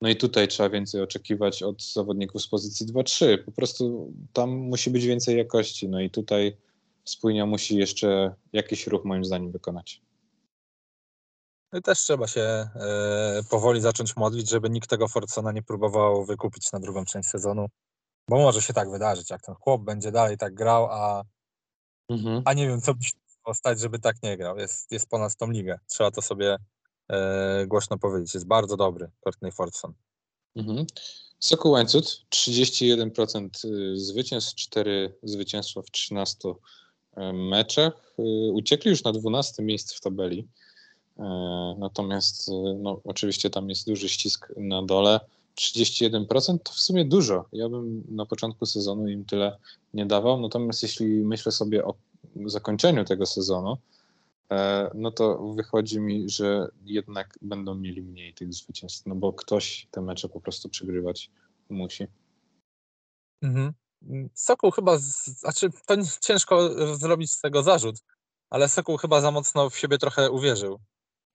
no 0.02 0.08
i 0.08 0.16
tutaj 0.16 0.48
trzeba 0.48 0.68
więcej 0.70 1.02
oczekiwać 1.02 1.62
od 1.62 1.82
zawodników 1.92 2.42
z 2.42 2.48
pozycji 2.48 2.86
2-3. 2.86 3.44
Po 3.44 3.52
prostu 3.52 4.12
tam 4.32 4.50
musi 4.50 4.90
być 4.90 5.06
więcej 5.06 5.36
jakości. 5.38 5.88
No 5.88 6.00
i 6.00 6.10
tutaj 6.10 6.56
spójnia 7.04 7.46
musi 7.46 7.76
jeszcze 7.76 8.34
jakiś 8.52 8.86
ruch 8.86 9.04
moim 9.04 9.24
zdaniem 9.24 9.52
wykonać. 9.52 10.02
No 11.72 11.78
i 11.78 11.82
też 11.82 11.98
trzeba 11.98 12.26
się 12.26 12.40
e, 12.40 12.68
powoli 13.50 13.80
zacząć 13.80 14.16
modlić, 14.16 14.48
żeby 14.50 14.70
nikt 14.70 14.90
tego 14.90 15.08
Fordsona 15.08 15.52
nie 15.52 15.62
próbował 15.62 16.24
wykupić 16.24 16.72
na 16.72 16.80
drugą 16.80 17.04
część 17.04 17.28
sezonu. 17.28 17.66
Bo 18.28 18.36
może 18.36 18.62
się 18.62 18.72
tak 18.72 18.90
wydarzyć, 18.90 19.30
jak 19.30 19.42
ten 19.42 19.54
chłop 19.54 19.82
będzie 19.82 20.12
dalej 20.12 20.36
tak 20.38 20.54
grał, 20.54 20.86
a, 20.90 21.24
Mhm. 22.10 22.42
a 22.44 22.54
nie 22.54 22.68
wiem, 22.68 22.80
co 22.80 22.94
by 22.94 23.04
się 23.04 23.12
stać, 23.54 23.80
żeby 23.80 23.98
tak 23.98 24.16
nie 24.22 24.36
grał. 24.36 24.58
Jest, 24.58 24.92
jest 24.92 25.08
ponad 25.08 25.36
tą 25.36 25.50
ligę. 25.50 25.78
Trzeba 25.86 26.10
to 26.10 26.22
sobie 26.22 26.56
głośno 27.66 27.98
powiedzieć. 27.98 28.34
Jest 28.34 28.46
bardzo 28.46 28.76
dobry 28.76 29.10
Courtney 29.24 29.52
Fordson. 29.52 29.92
Mhm. 30.56 30.86
Sokół 31.40 31.72
Łańcut 31.72 32.20
31% 32.30 33.48
zwycięstw, 33.94 34.54
4 34.54 35.14
zwycięstwa 35.22 35.82
w 35.82 35.90
13 35.90 36.48
e, 37.16 37.32
meczach. 37.32 38.14
E, 38.18 38.22
Uciekli 38.52 38.90
już 38.90 39.04
na 39.04 39.12
12 39.12 39.62
miejsce 39.62 39.94
w 39.96 40.00
tabeli. 40.00 40.48
E, 41.18 41.24
Natomiast 41.78 42.48
e, 42.48 42.52
no, 42.82 43.00
oczywiście 43.04 43.50
tam 43.50 43.68
jest 43.68 43.86
duży 43.86 44.08
ścisk 44.08 44.52
na 44.56 44.82
dole. 44.82 45.20
31% 45.56 46.58
to 46.58 46.72
w 46.72 46.78
sumie 46.78 47.04
dużo. 47.04 47.44
Ja 47.52 47.68
bym 47.68 48.04
na 48.10 48.26
początku 48.26 48.66
sezonu 48.66 49.08
im 49.08 49.24
tyle 49.24 49.58
nie 49.94 50.06
dawał. 50.06 50.40
Natomiast 50.40 50.82
jeśli 50.82 51.06
myślę 51.06 51.52
sobie 51.52 51.84
o 51.84 51.94
zakończeniu 52.46 53.04
tego 53.04 53.26
sezonu, 53.26 53.72
e, 53.72 53.76
no 54.94 55.10
to 55.10 55.52
wychodzi 55.56 56.00
mi, 56.00 56.30
że 56.30 56.68
jednak 56.84 57.38
będą 57.42 57.74
mieli 57.74 58.02
mniej 58.02 58.34
tych 58.34 58.54
zwycięstw, 58.54 59.06
no 59.06 59.14
bo 59.14 59.32
ktoś 59.32 59.88
te 59.90 60.00
mecze 60.00 60.28
po 60.28 60.40
prostu 60.40 60.68
przegrywać 60.68 61.30
musi. 61.68 62.06
Mhm. 63.42 63.72
Sokół 64.34 64.70
chyba, 64.70 64.98
z, 64.98 65.24
znaczy 65.26 65.70
to 65.86 65.94
ciężko 66.20 66.70
zrobić 66.96 67.32
z 67.32 67.40
tego 67.40 67.62
zarzut, 67.62 67.96
ale 68.50 68.68
Sokół 68.68 68.96
chyba 68.96 69.20
za 69.20 69.30
mocno 69.30 69.70
w 69.70 69.78
siebie 69.78 69.98
trochę 69.98 70.30
uwierzył, 70.30 70.80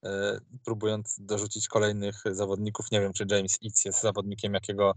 e, 0.06 0.40
próbując 0.66 1.16
dorzucić 1.20 1.68
kolejnych 1.68 2.24
zawodników. 2.32 2.92
Nie 2.92 3.02
wiem, 3.02 3.14
czy 3.14 3.26
James 3.30 3.60
Eats 3.66 3.86
jest 3.86 4.02
zawodnikiem, 4.02 4.54
jakiego 4.54 4.94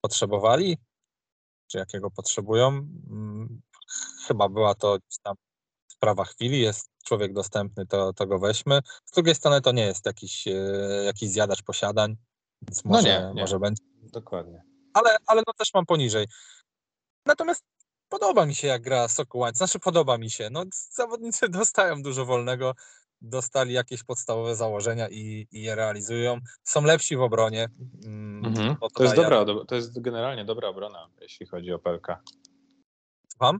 potrzebowali, 0.00 0.78
czy 1.66 1.78
jakiego 1.78 2.10
potrzebują. 2.10 2.68
Mm, 2.68 3.62
Chyba 4.26 4.48
była 4.48 4.74
to 4.74 4.98
tam 5.22 5.36
sprawa 5.96 6.24
chwili, 6.24 6.60
jest 6.60 6.88
człowiek 7.04 7.32
dostępny, 7.32 7.86
to, 7.86 8.12
to 8.12 8.26
go 8.26 8.38
weźmy. 8.38 8.80
Z 9.04 9.10
drugiej 9.12 9.34
strony 9.34 9.60
to 9.60 9.72
nie 9.72 9.86
jest 9.86 10.06
jakiś, 10.06 10.48
e, 10.48 10.52
jakiś 11.04 11.30
zjadacz 11.30 11.62
posiadań, 11.62 12.16
więc 12.62 12.84
No 12.84 12.90
może, 12.90 13.02
nie, 13.08 13.32
nie. 13.34 13.40
może 13.40 13.58
będzie 13.58 13.82
Dokładnie. 14.02 14.62
ale, 14.94 15.16
ale 15.26 15.42
no 15.46 15.52
też 15.58 15.74
mam 15.74 15.86
poniżej. 15.86 16.26
Natomiast 17.26 17.62
podoba 18.08 18.46
mi 18.46 18.54
się, 18.54 18.68
jak 18.68 18.82
gra 18.82 19.08
Sokół 19.08 19.40
Łańcut. 19.40 19.58
Znaczy 19.58 19.78
podoba 19.78 20.18
mi 20.18 20.30
się. 20.30 20.48
No, 20.50 20.64
zawodnicy 20.90 21.48
dostają 21.60 22.02
dużo 22.02 22.24
wolnego, 22.26 22.74
dostali 23.20 23.72
jakieś 23.72 24.04
podstawowe 24.04 24.56
założenia 24.56 25.08
i, 25.08 25.48
i 25.52 25.62
je 25.62 25.74
realizują. 25.74 26.38
Są 26.64 26.82
lepsi 26.82 27.16
w 27.16 27.20
obronie. 27.22 27.68
Mm, 28.04 28.26
Mhm. 28.44 28.76
To 28.94 29.02
jest 29.02 29.16
dobra, 29.16 29.44
to 29.68 29.74
jest 29.74 30.00
generalnie 30.00 30.44
dobra 30.44 30.68
obrona, 30.68 31.08
jeśli 31.20 31.46
chodzi 31.46 31.72
o 31.72 31.78
PLK. 31.78 32.06
Słucham? 33.32 33.58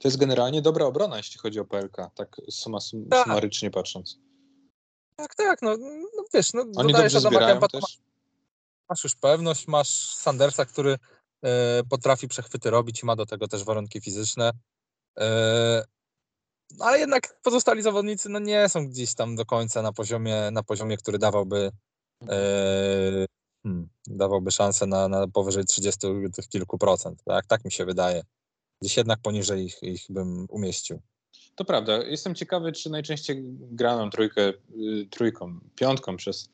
To 0.00 0.08
jest 0.08 0.16
generalnie 0.16 0.62
dobra 0.62 0.86
obrona, 0.86 1.16
jeśli 1.16 1.38
chodzi 1.38 1.60
o 1.60 1.64
PLK, 1.64 1.96
tak 2.14 2.36
suma, 2.50 2.80
sum, 2.80 3.08
Tak. 3.08 3.24
sumarycznie 3.24 3.70
patrząc. 3.70 4.18
Tak, 5.16 5.34
tak, 5.34 5.62
no, 5.62 5.76
no 6.16 6.24
wiesz, 6.34 6.52
no, 6.52 6.64
Oni 6.76 6.92
dobrze 6.92 7.18
Adama 7.18 7.30
zbierają 7.30 7.60
Kempa, 7.60 7.68
też. 7.68 7.98
masz 8.90 9.04
już 9.04 9.14
pewność, 9.14 9.66
masz 9.66 10.14
Sandersa, 10.14 10.64
który 10.64 10.96
e, 11.42 11.82
potrafi 11.84 12.28
przechwyty 12.28 12.70
robić 12.70 13.02
i 13.02 13.06
ma 13.06 13.16
do 13.16 13.26
tego 13.26 13.48
też 13.48 13.64
warunki 13.64 14.00
fizyczne. 14.00 14.50
E, 15.18 15.84
no, 16.78 16.84
ale 16.84 16.98
jednak 16.98 17.40
pozostali 17.42 17.82
zawodnicy 17.82 18.28
no, 18.28 18.38
nie 18.38 18.68
są 18.68 18.88
gdzieś 18.88 19.14
tam 19.14 19.36
do 19.36 19.44
końca 19.44 19.82
na 19.82 19.92
poziomie, 19.92 20.50
na 20.52 20.62
poziomie 20.62 20.96
który 20.96 21.18
dawałby, 21.18 21.70
e, 22.28 23.26
hmm, 23.62 23.88
dawałby 24.06 24.50
szansę 24.50 24.86
na, 24.86 25.08
na 25.08 25.28
powyżej 25.28 25.64
30 25.64 26.00
tych 26.34 26.48
kilku 26.48 26.78
procent. 26.78 27.22
Tak, 27.24 27.46
tak 27.46 27.64
mi 27.64 27.72
się 27.72 27.84
wydaje. 27.84 28.22
Gdzieś 28.80 28.96
jednak 28.96 29.18
poniżej 29.20 29.64
ich, 29.64 29.82
ich 29.82 30.04
bym 30.10 30.46
umieścił. 30.50 31.00
To 31.54 31.64
prawda. 31.64 32.04
Jestem 32.04 32.34
ciekawy, 32.34 32.72
czy 32.72 32.90
najczęściej 32.90 33.42
graną 33.52 34.10
trójkę, 34.10 34.48
y, 34.48 34.54
trójką, 35.10 35.60
piątką 35.74 36.16
przez 36.16 36.48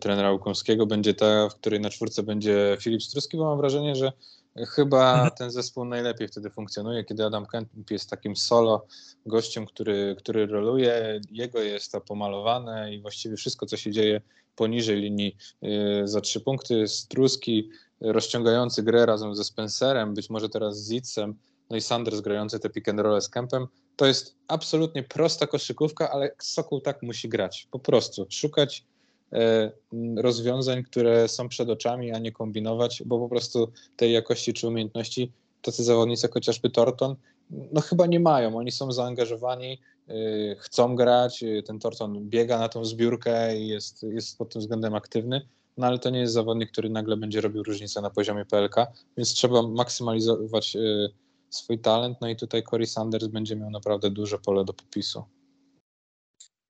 trenera 0.00 0.32
Łukomskiego 0.32 0.86
będzie 0.86 1.14
ta, 1.14 1.48
w 1.48 1.54
której 1.54 1.80
na 1.80 1.90
czwórce 1.90 2.22
będzie 2.22 2.76
Filip 2.80 3.02
Struski, 3.02 3.36
bo 3.36 3.44
mam 3.44 3.58
wrażenie, 3.58 3.96
że 3.96 4.12
chyba 4.56 5.12
Mhm. 5.12 5.30
ten 5.38 5.50
zespół 5.50 5.84
najlepiej 5.84 6.28
wtedy 6.28 6.50
funkcjonuje, 6.50 7.04
kiedy 7.04 7.24
Adam 7.24 7.46
Kemp 7.46 7.90
jest 7.90 8.10
takim 8.10 8.36
solo 8.36 8.86
gościem, 9.26 9.66
który, 9.66 10.16
który 10.18 10.46
roluje, 10.46 11.20
jego 11.30 11.60
jest 11.60 11.92
to 11.92 12.00
pomalowane 12.00 12.94
i 12.94 13.00
właściwie 13.00 13.36
wszystko, 13.36 13.66
co 13.66 13.76
się 13.76 13.90
dzieje 13.92 14.20
poniżej 14.56 15.00
linii 15.00 15.36
y, 15.64 16.08
za 16.08 16.20
trzy 16.20 16.40
punkty, 16.40 16.88
Struski 16.88 17.70
rozciągający 18.00 18.82
grę 18.82 19.06
razem 19.06 19.34
ze 19.34 19.44
Spencerem, 19.44 20.14
być 20.14 20.30
może 20.30 20.48
teraz 20.48 20.78
z 20.78 20.88
Zitzem, 20.88 21.34
no 21.70 21.76
i 21.76 21.80
Sanders 21.80 22.20
grający 22.20 22.60
te 22.60 22.70
pick 22.70 22.88
and 22.88 23.00
roll 23.00 23.20
z 23.20 23.28
Kempem, 23.28 23.66
to 23.96 24.06
jest 24.06 24.34
absolutnie 24.48 25.02
prosta 25.02 25.46
koszykówka, 25.46 26.10
ale 26.10 26.30
Sokół 26.38 26.80
tak 26.80 27.02
musi 27.02 27.28
grać. 27.28 27.68
Po 27.70 27.78
prostu 27.78 28.26
szukać 28.30 28.84
e, 29.32 29.70
rozwiązań, 30.16 30.82
które 30.82 31.28
są 31.28 31.48
przed 31.48 31.68
oczami, 31.68 32.12
a 32.12 32.18
nie 32.18 32.32
kombinować, 32.32 33.02
bo 33.06 33.18
po 33.18 33.28
prostu 33.28 33.72
tej 33.96 34.12
jakości 34.12 34.52
czy 34.52 34.68
umiejętności 34.68 35.32
tacy 35.62 35.84
zawodnicy 35.84 36.26
jak 36.26 36.34
chociażby 36.34 36.70
Torton, 36.70 37.16
no 37.72 37.80
chyba 37.80 38.06
nie 38.06 38.20
mają. 38.20 38.56
Oni 38.56 38.72
są 38.72 38.92
zaangażowani, 38.92 39.80
e, 40.08 40.12
chcą 40.58 40.96
grać, 40.96 41.42
e, 41.42 41.62
ten 41.62 41.78
Torton 41.78 42.28
biega 42.28 42.58
na 42.58 42.68
tą 42.68 42.84
zbiórkę 42.84 43.58
i 43.58 43.68
jest, 43.68 44.02
jest 44.02 44.38
pod 44.38 44.52
tym 44.52 44.60
względem 44.60 44.94
aktywny, 44.94 45.40
no 45.76 45.86
ale 45.86 45.98
to 45.98 46.10
nie 46.10 46.20
jest 46.20 46.32
zawodnik, 46.32 46.70
który 46.72 46.90
nagle 46.90 47.16
będzie 47.16 47.40
robił 47.40 47.62
różnicę 47.62 48.00
na 48.00 48.10
poziomie 48.10 48.44
PLK, 48.44 48.76
więc 49.16 49.34
trzeba 49.34 49.62
maksymalizować 49.62 50.76
swój 51.50 51.78
talent, 51.78 52.18
no 52.20 52.28
i 52.28 52.36
tutaj 52.36 52.62
Corey 52.62 52.86
Sanders 52.86 53.26
będzie 53.26 53.56
miał 53.56 53.70
naprawdę 53.70 54.10
duże 54.10 54.38
pole 54.38 54.64
do 54.64 54.72
popisu. 54.72 55.24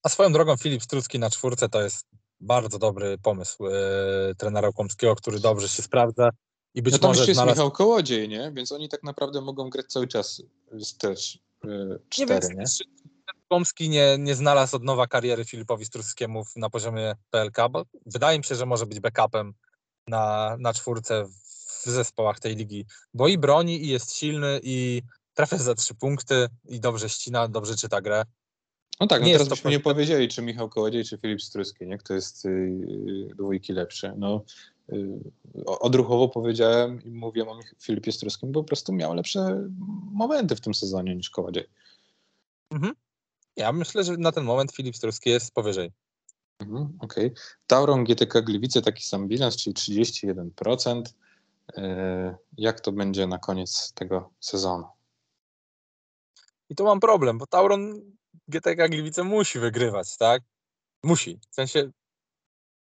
A 0.03 0.09
swoją 0.09 0.33
drogą 0.33 0.57
Filip 0.57 0.83
Strucki 0.83 1.19
na 1.19 1.31
czwórce 1.31 1.69
to 1.69 1.83
jest 1.83 2.07
bardzo 2.41 2.79
dobry 2.79 3.19
pomysł 3.19 3.67
e, 3.67 3.73
trenera 4.39 4.69
Łukomskiego, 4.69 5.17
który 5.17 5.41
dobrze 5.41 5.69
się 5.69 5.83
sprawdza 5.83 6.31
i 6.75 6.83
być 6.83 6.93
No 6.93 6.99
tam 6.99 7.11
może 7.11 7.21
jeszcze 7.21 7.31
jest 7.31 7.37
znalazł 7.37 7.59
Michał 7.59 7.71
Kołodziej, 7.71 8.29
nie? 8.29 8.53
Więc 8.55 8.73
oni 8.73 8.89
tak 8.89 9.03
naprawdę 9.03 9.41
mogą 9.41 9.71
grać 9.71 9.87
cały 9.87 10.09
czas 10.09 10.43
też 10.99 11.39
y, 11.65 11.69
Nie 12.19 12.27
wiem, 12.27 12.41
cztery, 12.41 12.55
nie? 12.55 12.65
czy 12.67 12.85
Komski 13.49 13.89
nie, 13.89 14.17
nie 14.19 14.35
znalazł 14.35 14.77
od 14.77 14.85
nowa 14.85 15.07
kariery 15.07 15.45
Filipowi 15.45 15.85
Struskiemu 15.85 16.43
na 16.57 16.71
poziomie 16.71 17.15
PLK, 17.31 17.57
bo 17.71 17.85
wydaje 18.07 18.39
mi 18.39 18.45
się, 18.45 18.55
że 18.55 18.67
może 18.67 18.87
być 18.87 19.01
backupem 19.01 19.55
na, 20.07 20.57
na 20.61 20.75
czwórce 20.75 21.27
w 21.81 21.91
zespołach 21.91 22.41
tej 22.41 22.57
ligi, 22.57 22.87
bo 23.15 23.29
i 23.29 23.39
broni, 23.39 23.85
i 23.85 23.89
jest 23.89 24.17
silny, 24.17 24.61
i 24.63 25.03
trafia 25.35 25.57
za 25.57 25.75
trzy 25.75 25.95
punkty, 25.95 26.49
i 26.69 26.81
dobrze 26.81 27.09
ścina, 27.09 27.49
dobrze 27.49 27.77
czyta 27.77 28.01
grę. 28.01 28.25
No 29.01 29.07
tak, 29.07 29.21
no 29.21 29.27
nie 29.27 29.33
teraz 29.33 29.49
to 29.49 29.55
byśmy 29.55 29.71
nie 29.71 29.81
powiedzieli, 29.81 30.29
czy 30.29 30.43
Michał 30.43 30.69
Kołodziej, 30.69 31.05
czy 31.05 31.19
Filip 31.19 31.43
Struski, 31.43 31.87
nie? 31.87 31.99
Kto 31.99 32.15
jest 32.15 32.45
y, 32.45 33.29
dwójki 33.37 33.73
lepszy. 33.73 34.13
No, 34.17 34.45
y, 34.93 35.21
odruchowo 35.67 36.29
powiedziałem 36.29 37.03
i 37.03 37.11
mówię 37.11 37.49
o 37.49 37.61
Filipie 37.83 38.13
Struskim, 38.13 38.53
bo 38.53 38.61
po 38.61 38.69
prostu 38.69 38.93
miał 38.93 39.15
lepsze 39.15 39.69
momenty 40.13 40.57
w 40.57 40.61
tym 40.61 40.75
sezonie 40.75 41.17
niż 41.17 41.31
Kołodziej. 41.31 41.65
Ja 43.57 43.73
myślę, 43.73 44.05
że 44.05 44.17
na 44.17 44.33
ten 44.33 44.45
moment 44.45 44.73
Filip 44.73 44.97
Struski 44.97 45.31
jest 45.31 45.55
powyżej. 45.55 45.93
Mhm, 46.59 46.99
Okej. 47.01 47.33
Tauron 47.67 48.05
GTK 48.05 48.43
Gliwice 48.43 48.83
taki 48.83 49.05
sam 49.05 49.29
bilans, 49.29 49.57
czyli 49.57 49.75
31%. 49.75 51.03
Y, 51.79 52.37
jak 52.57 52.81
to 52.81 52.93
będzie 52.93 53.27
na 53.27 53.39
koniec 53.39 53.93
tego 53.93 54.31
sezonu? 54.41 54.87
I 56.69 56.75
tu 56.75 56.85
mam 56.85 57.01
problem, 57.01 57.39
bo 57.39 57.47
Tauron 57.47 58.01
GTK 58.49 58.89
Gliwice 58.89 59.25
musi 59.25 59.59
wygrywać, 59.59 60.17
tak? 60.17 60.43
Musi. 61.03 61.41
W 61.51 61.55
sensie 61.55 61.91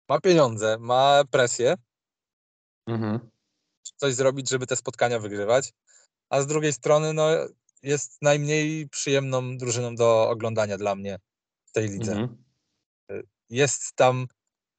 ma 0.10 0.22
pieniądze, 0.22 0.78
ma 0.80 1.24
presję, 1.32 1.76
Mhm. 2.88 3.30
coś 3.96 4.14
zrobić, 4.14 4.50
żeby 4.50 4.68
te 4.68 4.76
spotkania 4.76 5.20
wygrywać, 5.20 5.74
a 6.30 6.42
z 6.42 6.48
drugiej 6.48 6.74
strony 6.74 7.14
no, 7.14 7.30
jest 7.84 8.22
najmniej 8.22 8.90
przyjemną 8.90 9.58
drużyną 9.58 9.96
do 9.96 10.30
oglądania 10.30 10.78
dla 10.78 10.96
mnie 10.96 11.20
w 11.66 11.72
tej 11.72 11.90
lidze. 11.90 12.12
Mhm. 12.12 12.44
Jest 13.50 13.96
tam, 13.96 14.28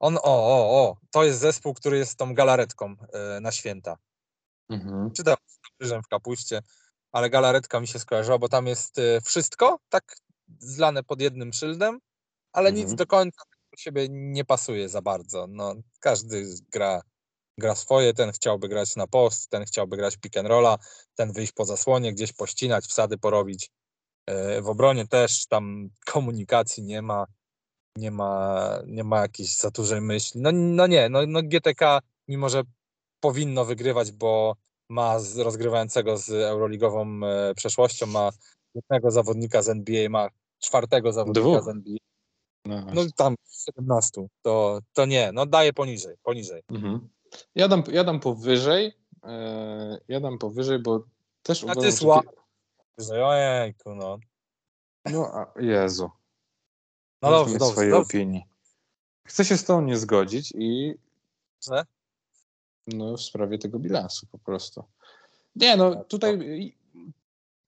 on, 0.03 0.17
o, 0.17 0.21
o, 0.25 0.83
o, 0.83 0.97
to 1.11 1.25
jest 1.25 1.41
zespół, 1.41 1.75
który 1.75 1.99
jest 1.99 2.19
tą 2.19 2.35
galaretką 2.35 2.95
e, 3.13 3.41
na 3.41 3.53
święta. 3.53 3.97
Mhm. 4.71 5.11
Czy 5.13 5.25
tam 5.25 5.37
z 5.47 5.59
krzyżem 5.79 6.03
w 6.03 6.09
kapuście, 6.09 6.63
ale 7.13 7.31
galaretka 7.31 7.81
mi 7.81 7.89
się 7.89 7.99
skojarzyła, 7.99 8.39
bo 8.39 8.49
tam 8.49 8.67
jest 8.67 8.99
e, 8.99 9.21
wszystko 9.21 9.79
tak 9.89 10.17
zlane 10.59 11.03
pod 11.03 11.21
jednym 11.21 11.53
szyldem, 11.53 11.99
ale 12.53 12.69
Mhm. 12.69 12.87
nic 12.87 12.97
do 12.97 13.07
końca 13.07 13.43
do 13.73 13.77
siebie 13.79 14.07
nie 14.11 14.45
pasuje 14.45 14.89
za 14.89 15.03
bardzo. 15.03 15.47
No, 15.49 15.75
każdy 16.01 16.47
gra, 16.73 17.03
gra 17.59 17.75
swoje, 17.75 18.15
ten 18.15 18.33
chciałby 18.33 18.69
grać 18.69 18.97
na 18.97 19.07
post, 19.07 19.51
ten 19.51 19.65
chciałby 19.65 19.97
grać 19.97 20.17
pick 20.17 20.37
and 20.37 20.49
rolla, 20.49 20.79
ten 21.15 21.33
wyjść 21.33 21.53
po 21.53 21.65
zasłonie, 21.65 22.13
gdzieś 22.13 22.33
pościnać, 22.33 22.85
wsady 22.85 23.19
porobić. 23.19 23.71
E, 24.27 24.63
W 24.63 24.69
obronie 24.69 25.07
też 25.09 25.47
tam 25.47 25.89
komunikacji 26.07 26.83
nie 26.83 27.03
ma, 27.03 27.27
nie 27.97 28.11
ma, 28.11 28.79
nie 28.87 29.05
ma 29.05 29.21
jakiejś 29.21 29.57
za 29.57 29.71
dużej 29.71 30.01
myśli. 30.01 30.41
No, 30.41 30.51
no 30.53 30.87
nie, 30.87 31.09
no, 31.09 31.27
no 31.27 31.41
GTK 31.43 32.01
mimo, 32.29 32.49
że 32.49 32.63
powinno 33.21 33.65
wygrywać, 33.65 34.13
bo 34.13 34.57
ma 34.89 35.19
z, 35.19 35.39
rozgrywającego 35.39 36.17
z 36.17 36.31
euroligową 36.31 37.21
e, 37.27 37.55
przeszłością, 37.55 38.07
ma 38.07 38.31
jednego 38.75 39.11
zawodnika 39.11 39.63
z 39.63 39.69
NBA, 39.69 40.09
ma 40.09 40.29
czwartego 40.59 41.13
zawodnika 41.13 41.49
Dwóch. 41.49 41.65
z 41.65 41.69
NBA. 41.69 41.97
No, 42.65 42.85
No 42.95 43.03
tam 43.17 43.35
17, 43.67 44.27
to, 44.43 44.81
to 44.93 45.07
nie, 45.07 45.33
no 45.33 45.47
daje 45.47 45.73
poniżej, 45.73 46.17
poniżej. 46.23 46.63
mhm. 46.71 47.09
ja, 47.55 47.69
dam, 47.69 47.83
ja 47.93 48.05
dam 48.05 48.21
powyżej. 48.21 48.93
E, 49.25 49.99
ja 50.09 50.21
dam 50.21 50.39
powyżej, 50.39 50.79
bo 50.79 51.05
też 51.43 51.63
A 51.63 51.65
uważam, 51.65 51.81
ty 51.81 51.87
jest 51.87 51.99
że 51.99 52.05
słabo. 52.05 52.33
Ojejku, 53.25 53.95
no. 53.95 54.19
No, 55.13 55.27
a, 55.35 55.61
Jezu. 55.61 56.11
No 57.23 57.31
dobrze, 57.31 57.59
dobrze, 57.59 57.73
swojej 57.73 57.91
dobrze. 57.91 58.09
opinii. 58.09 58.45
Chcę 59.27 59.45
się 59.45 59.57
z 59.57 59.65
tą 59.65 59.83
nie 59.83 59.97
zgodzić 59.97 60.53
i 60.57 60.95
Że? 61.67 61.85
no, 62.87 63.17
w 63.17 63.21
sprawie 63.23 63.59
tego 63.59 63.79
bilansu 63.79 64.27
po 64.27 64.39
prostu. 64.39 64.85
Nie, 65.57 65.77
no 65.77 66.05
tutaj 66.05 66.39
i- 66.61 66.77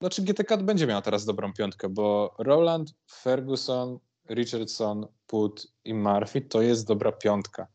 znaczy 0.00 0.22
GTK 0.22 0.56
będzie 0.56 0.86
miała 0.86 1.02
teraz 1.02 1.24
dobrą 1.24 1.52
piątkę, 1.52 1.88
bo 1.88 2.34
Roland, 2.38 2.94
Ferguson, 3.10 3.98
Richardson, 4.30 5.06
Put 5.26 5.66
i 5.84 5.94
Murphy 5.94 6.40
to 6.40 6.62
jest 6.62 6.86
dobra 6.86 7.12
piątka. 7.12 7.66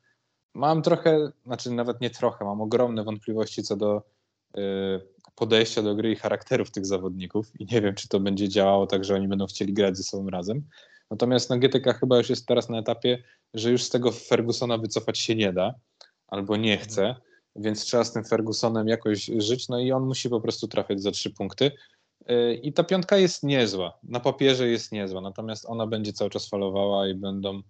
Mam 0.54 0.82
trochę, 0.82 1.32
znaczy 1.46 1.72
nawet 1.72 2.02
nie 2.02 2.10
trochę, 2.10 2.46
mam 2.46 2.62
ogromne 2.62 3.04
wątpliwości 3.04 3.64
co 3.64 3.76
do 3.76 4.02
y, 4.58 4.62
podejścia 5.36 5.82
do 5.82 5.96
gry 5.96 6.12
i 6.12 6.16
charakterów 6.16 6.72
tych 6.72 6.86
zawodników 6.86 7.52
i 7.60 7.66
nie 7.72 7.82
wiem, 7.82 7.96
czy 7.96 8.08
to 8.08 8.20
będzie 8.20 8.50
działało 8.50 8.88
tak, 8.88 9.06
że 9.06 9.16
oni 9.16 9.28
będą 9.28 9.46
chcieli 9.46 9.74
grać 9.74 9.98
ze 9.98 10.04
sobą 10.04 10.30
razem. 10.30 10.64
Natomiast 11.12 11.50
no, 11.50 11.58
GTK 11.58 11.94
chyba 11.94 12.18
już 12.18 12.30
jest 12.30 12.46
teraz 12.46 12.70
na 12.70 12.80
etapie, 12.80 13.24
że 13.54 13.72
już 13.72 13.84
z 13.84 13.90
tego 13.90 14.12
Fergusona 14.12 14.78
wycofać 14.78 15.20
się 15.20 15.36
nie 15.36 15.54
da, 15.54 15.74
albo 16.28 16.58
nie 16.58 16.78
chce, 16.78 17.16
więc 17.56 17.86
trzeba 17.86 18.04
z 18.04 18.14
tym 18.14 18.24
Fergusonem 18.24 18.88
jakoś 18.88 19.26
żyć, 19.38 19.70
no 19.70 19.80
i 19.80 19.92
on 19.92 20.06
musi 20.06 20.30
po 20.30 20.42
prostu 20.42 20.68
trafiać 20.68 21.02
za 21.02 21.12
trzy 21.12 21.30
punkty. 21.30 21.72
Yy, 22.28 22.56
I 22.56 22.74
ta 22.74 22.84
piątka 22.84 23.18
jest 23.18 23.44
niezła, 23.44 24.00
na 24.04 24.20
papierze 24.20 24.68
jest 24.68 24.92
niezła, 24.92 25.22
natomiast 25.22 25.66
ona 25.66 25.88
będzie 25.88 26.14
cały 26.14 26.30
czas 26.30 26.50
falowała 26.50 27.08
i 27.08 27.16
będą, 27.16 27.62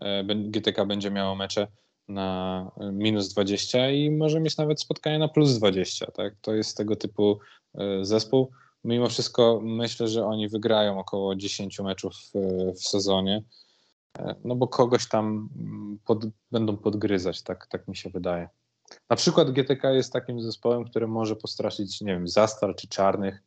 e, 0.00 0.24
GTK 0.24 0.86
będzie 0.86 1.10
miało 1.10 1.34
mecze 1.34 1.66
na 2.08 2.70
e, 2.80 2.92
minus 2.92 3.28
20 3.28 3.90
i 3.90 4.10
może 4.10 4.40
mieć 4.40 4.56
nawet 4.56 4.80
spotkanie 4.80 5.18
na 5.18 5.28
plus 5.28 5.58
20, 5.58 6.06
tak? 6.06 6.34
To 6.40 6.54
jest 6.54 6.76
tego 6.76 6.96
typu 6.96 7.38
e, 7.74 8.04
zespół. 8.04 8.50
Mimo 8.84 9.08
wszystko 9.08 9.60
myślę, 9.62 10.08
że 10.08 10.26
oni 10.26 10.48
wygrają 10.48 10.98
około 10.98 11.36
10 11.36 11.80
meczów 11.80 12.14
e, 12.34 12.72
w 12.72 12.80
sezonie, 12.80 13.42
e, 14.18 14.34
no 14.44 14.56
bo 14.56 14.68
kogoś 14.68 15.08
tam 15.08 15.48
mm, 15.56 15.98
pod, 16.04 16.24
będą 16.52 16.76
podgryzać, 16.76 17.42
tak, 17.42 17.66
tak 17.66 17.88
mi 17.88 17.96
się 17.96 18.10
wydaje. 18.10 18.48
Na 19.10 19.16
przykład 19.16 19.50
GTK 19.50 19.90
jest 19.90 20.12
takim 20.12 20.42
zespołem, 20.42 20.84
który 20.84 21.06
może 21.06 21.36
postraszyć, 21.36 22.00
nie 22.00 22.12
wiem, 22.12 22.28
Zastal 22.28 22.74
czy 22.74 22.88
Czarnych. 22.88 23.42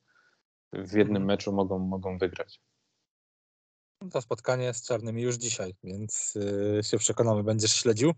W 0.73 0.93
jednym 0.93 1.21
Mhm. 1.21 1.25
meczu 1.25 1.53
mogą, 1.53 1.79
mogą 1.79 2.17
wygrać. 2.17 2.61
To 4.11 4.21
spotkanie 4.21 4.73
z 4.73 4.85
czarnymi 4.85 5.21
już 5.21 5.35
dzisiaj, 5.35 5.75
więc 5.83 6.35
yy, 6.35 6.83
się 6.83 6.97
przekonamy. 6.97 7.43
Będziesz 7.43 7.71
śledził? 7.71 8.13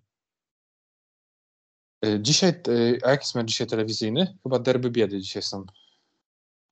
Dzisiaj, 2.20 2.54
a 3.04 3.10
jaki 3.10 3.24
jest 3.24 3.36
mecz 3.36 3.48
dzisiaj 3.48 3.68
telewizyjny? 3.68 4.38
Chyba 4.44 4.60
derby 4.60 4.92
biedy 4.92 5.20
dzisiaj 5.22 5.44
są. 5.44 5.66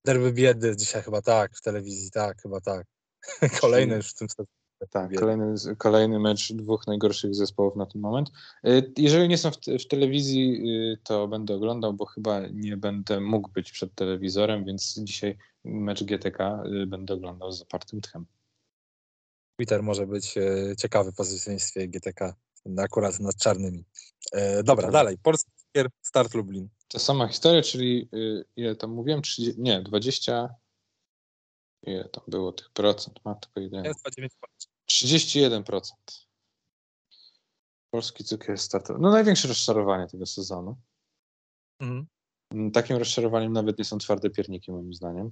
Derby 0.08 0.34
biedy 0.34 0.78
dzisiaj 0.78 1.01
chyba 1.01 1.22
tak, 1.22 1.55
w 1.55 1.62
telewizji, 1.62 2.12
tak, 2.12 2.41
chyba 2.41 2.62
tak. 2.62 2.86
Kolejny 3.62 3.95
już 3.95 4.10
w 4.10 4.14
tym 4.14 4.30
sezonie. 4.30 4.47
Tak, 4.89 5.16
kolejny, 5.20 5.55
kolejny 5.78 6.20
mecz 6.20 6.53
dwóch 6.53 6.88
najgorszych 6.88 7.36
zespołów 7.36 7.76
na 7.76 7.86
ten 7.86 8.01
moment. 8.01 8.32
Y, 8.68 8.93
Jeżeli 8.97 9.28
nie 9.28 9.38
są 9.38 9.51
w, 9.51 9.58
w 9.58 9.88
telewizji, 9.88 10.72
y, 10.93 10.97
to 11.03 11.28
będę 11.28 11.55
oglądał, 11.55 11.93
bo 11.93 12.05
chyba 12.05 12.47
nie 12.47 12.78
będę 12.78 13.20
mógł 13.20 13.51
być 13.51 13.72
przed 13.72 13.95
telewizorem, 13.95 14.66
więc 14.66 14.99
dzisiaj 14.99 15.38
mecz 15.64 16.03
GTK 16.03 16.64
y, 16.84 16.86
będę 16.86 17.14
oglądał 17.14 17.51
z 17.51 17.60
zapartym 17.60 18.01
tchem. 18.01 18.26
Twitter 19.60 19.84
może 19.84 20.08
być 20.08 20.36
ciekawy 20.78 21.12
w 21.12 21.16
pozycjonistwie 21.16 21.88
GTK, 21.88 22.36
akurat 22.78 23.20
nad 23.20 23.36
czarnymi. 23.36 23.86
E, 24.32 24.64
dobra, 24.64 24.84
prawda. 24.84 24.99
dalej. 24.99 25.18
Polski 25.24 25.51
Start 26.01 26.34
Lublin. 26.34 26.70
Ta 26.88 27.00
sama 27.00 27.28
historia, 27.28 27.62
czyli 27.62 28.10
y, 28.14 28.46
ile 28.56 28.76
tam 28.76 28.92
mówiłem? 28.92 29.22
30, 29.22 29.62
nie, 29.62 29.82
20. 29.82 30.56
Ile 31.84 32.10
tam 32.10 32.24
było 32.28 32.52
tych 32.52 32.70
procent? 32.70 33.20
Matko 33.26 33.60
jedyna. 33.60 33.84
Jest 33.88 34.06
9 34.16 34.34
31%. 34.92 35.82
Polski 37.92 38.24
cukier 38.24 38.58
startowy. 38.58 39.00
No 39.00 39.12
największe 39.12 39.48
rozczarowanie 39.48 40.08
tego 40.08 40.26
sezonu. 40.26 40.78
mhm. 41.82 42.08
Takim 42.72 42.98
rozczarowaniem 42.98 43.54
nawet 43.54 43.80
nie 43.80 43.86
są 43.86 43.98
twarde 43.98 44.30
pierniki, 44.30 44.72
moim 44.72 44.94
zdaniem. 44.94 45.32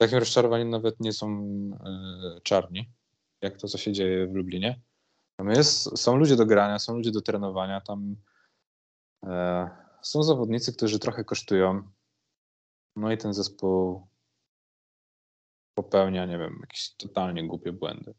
Takim 0.00 0.18
rozczarowaniem 0.18 0.70
nawet 0.70 1.00
nie 1.00 1.12
są 1.12 1.44
e, 1.84 2.40
czarni, 2.40 2.90
jak 3.42 3.56
to, 3.56 3.68
co 3.68 3.78
się 3.78 3.92
dzieje 3.92 4.26
w 4.26 4.34
Lublinie. 4.34 4.80
Tam 5.36 5.50
jest, 5.50 5.98
są 5.98 6.16
ludzie 6.16 6.36
do 6.36 6.46
grania, 6.46 6.78
są 6.78 6.94
ludzie 6.94 7.10
do 7.10 7.20
trenowania, 7.20 7.80
tam 7.80 8.16
e, 9.26 9.83
są 10.04 10.22
zawodnicy, 10.22 10.72
którzy 10.72 10.98
trochę 10.98 11.24
kosztują. 11.24 11.82
No 12.96 13.12
i 13.12 13.18
ten 13.18 13.34
zespół 13.34 14.06
popełnia, 15.74 16.26
nie 16.26 16.38
wiem, 16.38 16.58
jakieś 16.60 16.94
totalnie 16.94 17.48
głupie 17.48 17.72
błędy. 17.72 18.14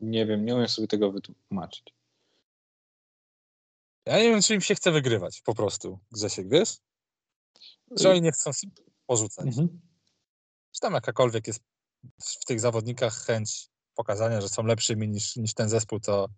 Nie 0.00 0.26
wiem, 0.26 0.44
nie 0.44 0.54
umiem 0.54 0.68
sobie 0.68 0.88
tego 0.88 1.12
wytłumaczyć. 1.12 1.94
Ja 4.06 4.18
nie 4.18 4.30
wiem, 4.30 4.42
czy 4.42 4.54
im 4.54 4.60
się 4.60 4.74
chce 4.74 4.92
wygrywać 4.92 5.40
po 5.40 5.54
prostu, 5.54 5.98
Grzesiek, 6.12 6.48
wiesz? 6.48 6.78
Czy 7.98 8.10
oni 8.10 8.22
nie 8.22 8.32
chcą 8.32 8.52
sobie 8.52 8.72
porzucać? 9.06 9.46
Mhm. 9.46 9.80
Czy 10.72 10.80
tam 10.80 10.94
jakakolwiek 10.94 11.46
jest 11.46 11.62
w 12.40 12.44
tych 12.44 12.60
zawodnikach 12.60 13.14
chęć 13.14 13.68
pokazania, 13.94 14.40
że 14.40 14.48
są 14.48 14.62
lepszymi 14.62 15.08
niż, 15.08 15.36
niż 15.36 15.54
ten 15.54 15.68
zespół, 15.68 16.00
to, 16.00 16.28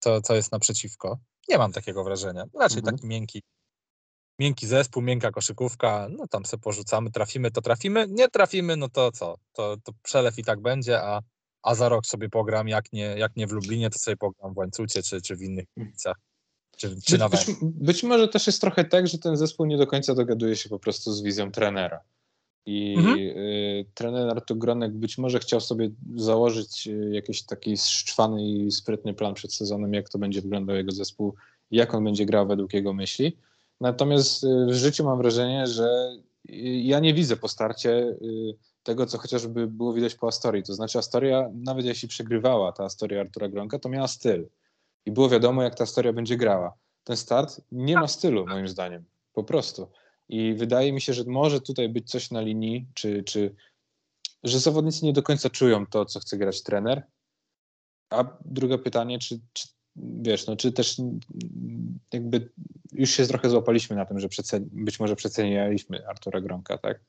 to, 0.00 0.20
to 0.20 0.34
jest 0.34 0.52
naprzeciwko. 0.52 1.18
Nie 1.48 1.58
mam 1.58 1.72
takiego 1.72 2.04
wrażenia. 2.04 2.44
Raczej 2.54 2.78
Mhm. 2.78 2.96
taki 2.96 3.06
miękki, 3.06 3.42
miękki 4.40 4.66
zespół, 4.66 5.02
miękka 5.02 5.30
koszykówka, 5.30 6.08
no 6.18 6.26
tam 6.26 6.44
se 6.44 6.58
porzucamy, 6.58 7.10
trafimy, 7.10 7.50
to 7.50 7.60
trafimy, 7.60 8.06
nie 8.08 8.28
trafimy, 8.28 8.76
no 8.76 8.88
to 8.88 9.12
co? 9.12 9.36
To, 9.52 9.76
to 9.84 9.92
przelew 10.02 10.38
i 10.38 10.44
tak 10.44 10.60
będzie, 10.60 11.02
a, 11.02 11.20
a 11.62 11.74
za 11.74 11.88
rok 11.88 12.06
sobie 12.06 12.28
pogram, 12.28 12.68
jak 12.68 12.92
nie, 12.92 13.02
jak 13.02 13.36
nie 13.36 13.46
w 13.46 13.52
Lublinie, 13.52 13.90
to 13.90 13.98
sobie 13.98 14.16
pogram 14.16 14.54
w 14.54 14.56
Łańcucie, 14.56 15.02
czy, 15.02 15.22
czy 15.22 15.36
w 15.36 15.42
innych 15.42 15.64
miejscach, 15.76 16.16
czy, 16.76 16.96
czy 17.04 17.18
Być, 17.18 17.46
być 17.62 18.02
może 18.02 18.28
też 18.28 18.46
jest 18.46 18.60
trochę 18.60 18.84
tak, 18.84 19.06
że 19.06 19.18
ten 19.18 19.36
zespół 19.36 19.66
nie 19.66 19.76
do 19.76 19.86
końca 19.86 20.14
dogaduje 20.14 20.56
się 20.56 20.68
po 20.68 20.78
prostu 20.78 21.12
z 21.12 21.22
wizją 21.22 21.52
trenera. 21.52 22.00
I 22.66 22.94
Mhm. 22.98 23.18
y, 23.18 23.86
trener 23.94 24.30
Artur 24.30 24.58
Gronek 24.58 24.92
być 24.92 25.18
może 25.18 25.38
chciał 25.38 25.60
sobie 25.60 25.90
założyć 26.16 26.86
y, 26.86 27.10
jakiś 27.12 27.42
taki 27.42 27.76
szczwany 27.76 28.42
i 28.48 28.72
sprytny 28.72 29.14
plan 29.14 29.34
przed 29.34 29.54
sezonem, 29.54 29.94
jak 29.94 30.08
to 30.08 30.18
będzie 30.18 30.42
wyglądał 30.42 30.76
jego 30.76 30.92
zespół, 30.92 31.34
jak 31.70 31.94
on 31.94 32.04
będzie 32.04 32.26
grał 32.26 32.46
według 32.46 32.74
jego 32.74 32.92
myśli. 32.92 33.36
Natomiast 33.80 34.44
y, 34.44 34.66
w 34.66 34.74
życiu 34.74 35.04
mam 35.04 35.18
wrażenie, 35.18 35.66
że 35.66 36.16
y, 36.50 36.54
ja 36.82 37.00
nie 37.00 37.14
widzę 37.14 37.36
po 37.36 37.48
starcie 37.48 37.90
y, 37.90 38.56
tego, 38.82 39.06
co 39.06 39.18
chociażby 39.18 39.66
było 39.66 39.92
widać 39.92 40.14
po 40.14 40.28
Astorii. 40.28 40.62
To 40.62 40.74
znaczy 40.74 40.98
Astoria, 40.98 41.50
nawet 41.54 41.86
jeśli 41.86 42.08
przegrywała 42.08 42.72
ta 42.72 42.84
Astoria 42.84 43.20
Artura 43.20 43.48
Gronka, 43.48 43.78
to 43.78 43.88
miała 43.88 44.08
styl. 44.08 44.48
I 45.06 45.10
było 45.10 45.28
wiadomo, 45.28 45.62
jak 45.62 45.74
ta 45.74 45.84
Astoria 45.84 46.12
będzie 46.12 46.36
grała. 46.36 46.74
Ten 47.04 47.16
start 47.16 47.60
nie 47.72 47.94
ma 47.94 48.08
stylu, 48.08 48.46
moim 48.46 48.68
zdaniem. 48.68 49.04
Po 49.32 49.44
prostu. 49.44 49.88
I 50.28 50.54
wydaje 50.54 50.92
mi 50.92 51.00
się, 51.00 51.12
że 51.12 51.24
może 51.26 51.60
tutaj 51.60 51.88
być 51.88 52.10
coś 52.10 52.30
na 52.30 52.40
linii, 52.40 52.86
czy, 52.94 53.22
czy 53.22 53.54
że 54.44 54.60
zawodnicy 54.60 55.04
nie 55.04 55.12
do 55.12 55.22
końca 55.22 55.50
czują 55.50 55.86
to, 55.86 56.04
co 56.04 56.20
chce 56.20 56.36
grać 56.36 56.62
trener. 56.62 57.02
A 58.10 58.24
drugie 58.44 58.78
pytanie, 58.78 59.18
czy, 59.18 59.40
czy 59.52 59.68
wiesz, 59.96 60.46
no, 60.46 60.56
czy 60.56 60.72
też 60.72 60.96
jakby 62.12 62.50
już 62.92 63.10
się 63.10 63.26
trochę 63.26 63.50
złapaliśmy 63.50 63.96
na 63.96 64.06
tym, 64.06 64.20
że 64.20 64.28
być 64.60 65.00
może 65.00 65.16
przecenialiśmy 65.16 66.08
Artura 66.08 66.40
Gronka, 66.40 66.78
tak? 66.78 67.00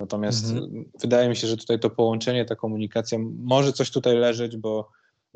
Natomiast 0.00 0.50
mhm. 0.50 0.90
wydaje 1.00 1.28
mi 1.28 1.36
się, 1.36 1.46
że 1.46 1.56
tutaj 1.56 1.80
to 1.80 1.90
połączenie, 1.90 2.44
ta 2.44 2.56
komunikacja 2.56 3.18
może 3.38 3.72
coś 3.72 3.90
tutaj 3.90 4.16
leżeć, 4.16 4.56
bo 4.56 4.88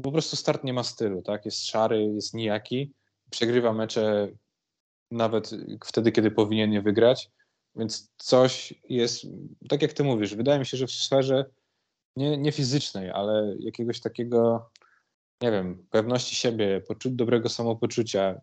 po 0.03 0.13
prostu 0.13 0.37
start 0.37 0.65
nie 0.65 0.73
ma 0.73 0.83
stylu, 0.83 1.23
tak? 1.23 1.45
Jest 1.45 1.67
szary, 1.67 2.05
jest 2.05 2.35
nijaki, 2.35 2.93
przegrywa 3.31 3.73
mecze 3.73 4.29
nawet 5.11 5.51
wtedy, 5.85 6.13
kiedy 6.13 6.31
powinien 6.31 6.73
je 6.73 6.83
wygrać, 6.83 7.31
więc 7.77 8.13
coś 8.17 8.75
jest, 8.89 9.27
tak 9.69 9.83
jak 9.83 9.93
ty 9.93 10.05
mówisz, 10.05 10.35
wydaje 10.35 10.59
mi 10.59 10.67
się, 10.67 10.77
że 10.77 10.87
w 10.87 10.93
sferze 10.93 11.45
nie, 12.17 12.39
nie 12.39 12.53
fizycznej, 12.53 13.11
ale 13.11 13.57
jakiegoś 13.61 14.01
takiego, 14.01 14.71
nie 15.43 15.51
wiem, 15.51 15.87
pewności 15.91 16.37
siebie, 16.37 16.81
poczu- 16.81 17.11
dobrego 17.11 17.49
samopoczucia, 17.49 18.41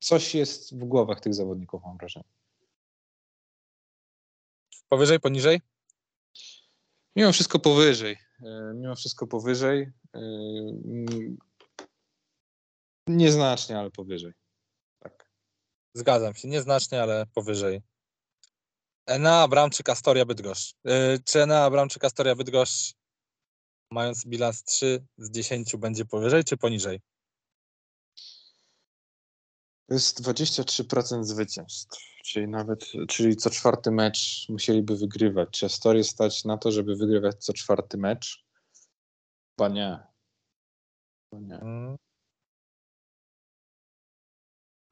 coś 0.00 0.34
jest 0.34 0.78
w 0.78 0.84
głowach 0.84 1.20
tych 1.20 1.34
zawodników, 1.34 1.82
mam 1.84 1.96
wrażenie. 1.96 2.28
Powyżej, 4.88 5.20
poniżej? 5.20 5.60
Mimo 7.16 7.32
wszystko 7.32 7.58
powyżej. 7.58 8.18
E, 8.42 8.72
mimo 8.74 8.94
wszystko 8.94 9.26
powyżej. 9.26 9.92
E, 10.14 10.20
nieznacznie, 13.06 13.78
ale 13.78 13.90
powyżej. 13.90 14.32
Tak. 14.98 15.30
Zgadzam 15.96 16.34
się. 16.34 16.48
Nieznacznie, 16.48 17.02
ale 17.02 17.26
powyżej. 17.26 17.82
Enea 19.06 19.42
Abramczyk, 19.42 19.88
Astoria 19.88 20.24
Bydgoszcz. 20.24 20.74
E, 20.86 21.18
czy 21.18 21.42
Enea 21.42 21.64
Abramczyk, 21.64 22.04
Astoria 22.04 22.34
Bydgoszcz 22.34 22.94
mając 23.92 24.26
bilans 24.26 24.64
3 24.64 25.06
z 25.18 25.30
10 25.30 25.76
będzie 25.76 26.04
powyżej 26.04 26.44
czy 26.44 26.56
poniżej? 26.56 27.00
To 29.86 29.94
jest 29.94 30.22
23% 30.22 31.24
zwycięstw, 31.24 31.98
czyli 32.24 32.48
nawet, 32.48 32.84
czyli 33.08 33.36
co 33.36 33.50
czwarty 33.50 33.90
mecz 33.90 34.46
musieliby 34.48 34.96
wygrywać. 34.96 35.48
Czy 35.50 35.66
Astoria 35.66 36.04
stać 36.04 36.44
na 36.44 36.58
to, 36.58 36.72
żeby 36.72 36.96
wygrywać 36.96 37.44
co 37.44 37.52
czwarty 37.52 37.98
mecz? 37.98 38.44
Chyba 39.50 39.68
nie. 39.68 39.98
Chyba 41.30 41.42
nie. 41.42 41.58
Hmm. 41.58 41.96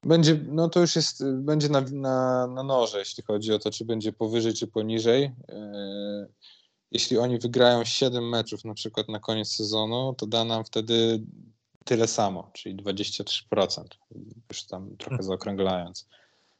Będzie, 0.03 0.45
no 0.47 0.69
to 0.69 0.79
już 0.79 0.95
jest, 0.95 1.23
będzie 1.25 1.69
na, 1.69 1.81
na, 1.81 2.47
na 2.47 2.63
noże, 2.63 2.99
jeśli 2.99 3.23
chodzi 3.23 3.53
o 3.53 3.59
to, 3.59 3.71
czy 3.71 3.85
będzie 3.85 4.13
powyżej, 4.13 4.53
czy 4.53 4.67
poniżej. 4.67 5.31
Yy, 5.49 6.33
jeśli 6.91 7.17
oni 7.17 7.39
wygrają 7.39 7.85
7 7.85 8.29
meczów 8.29 8.65
na 8.65 8.73
przykład 8.73 9.09
na 9.09 9.19
koniec 9.19 9.55
sezonu, 9.55 10.13
to 10.17 10.27
da 10.27 10.43
nam 10.43 10.63
wtedy 10.63 11.23
tyle 11.85 12.07
samo, 12.07 12.49
czyli 12.53 12.75
23%, 12.75 13.83
już 14.51 14.63
tam 14.63 14.97
trochę 14.97 15.09
hmm. 15.09 15.23
zaokrąglając. 15.23 16.07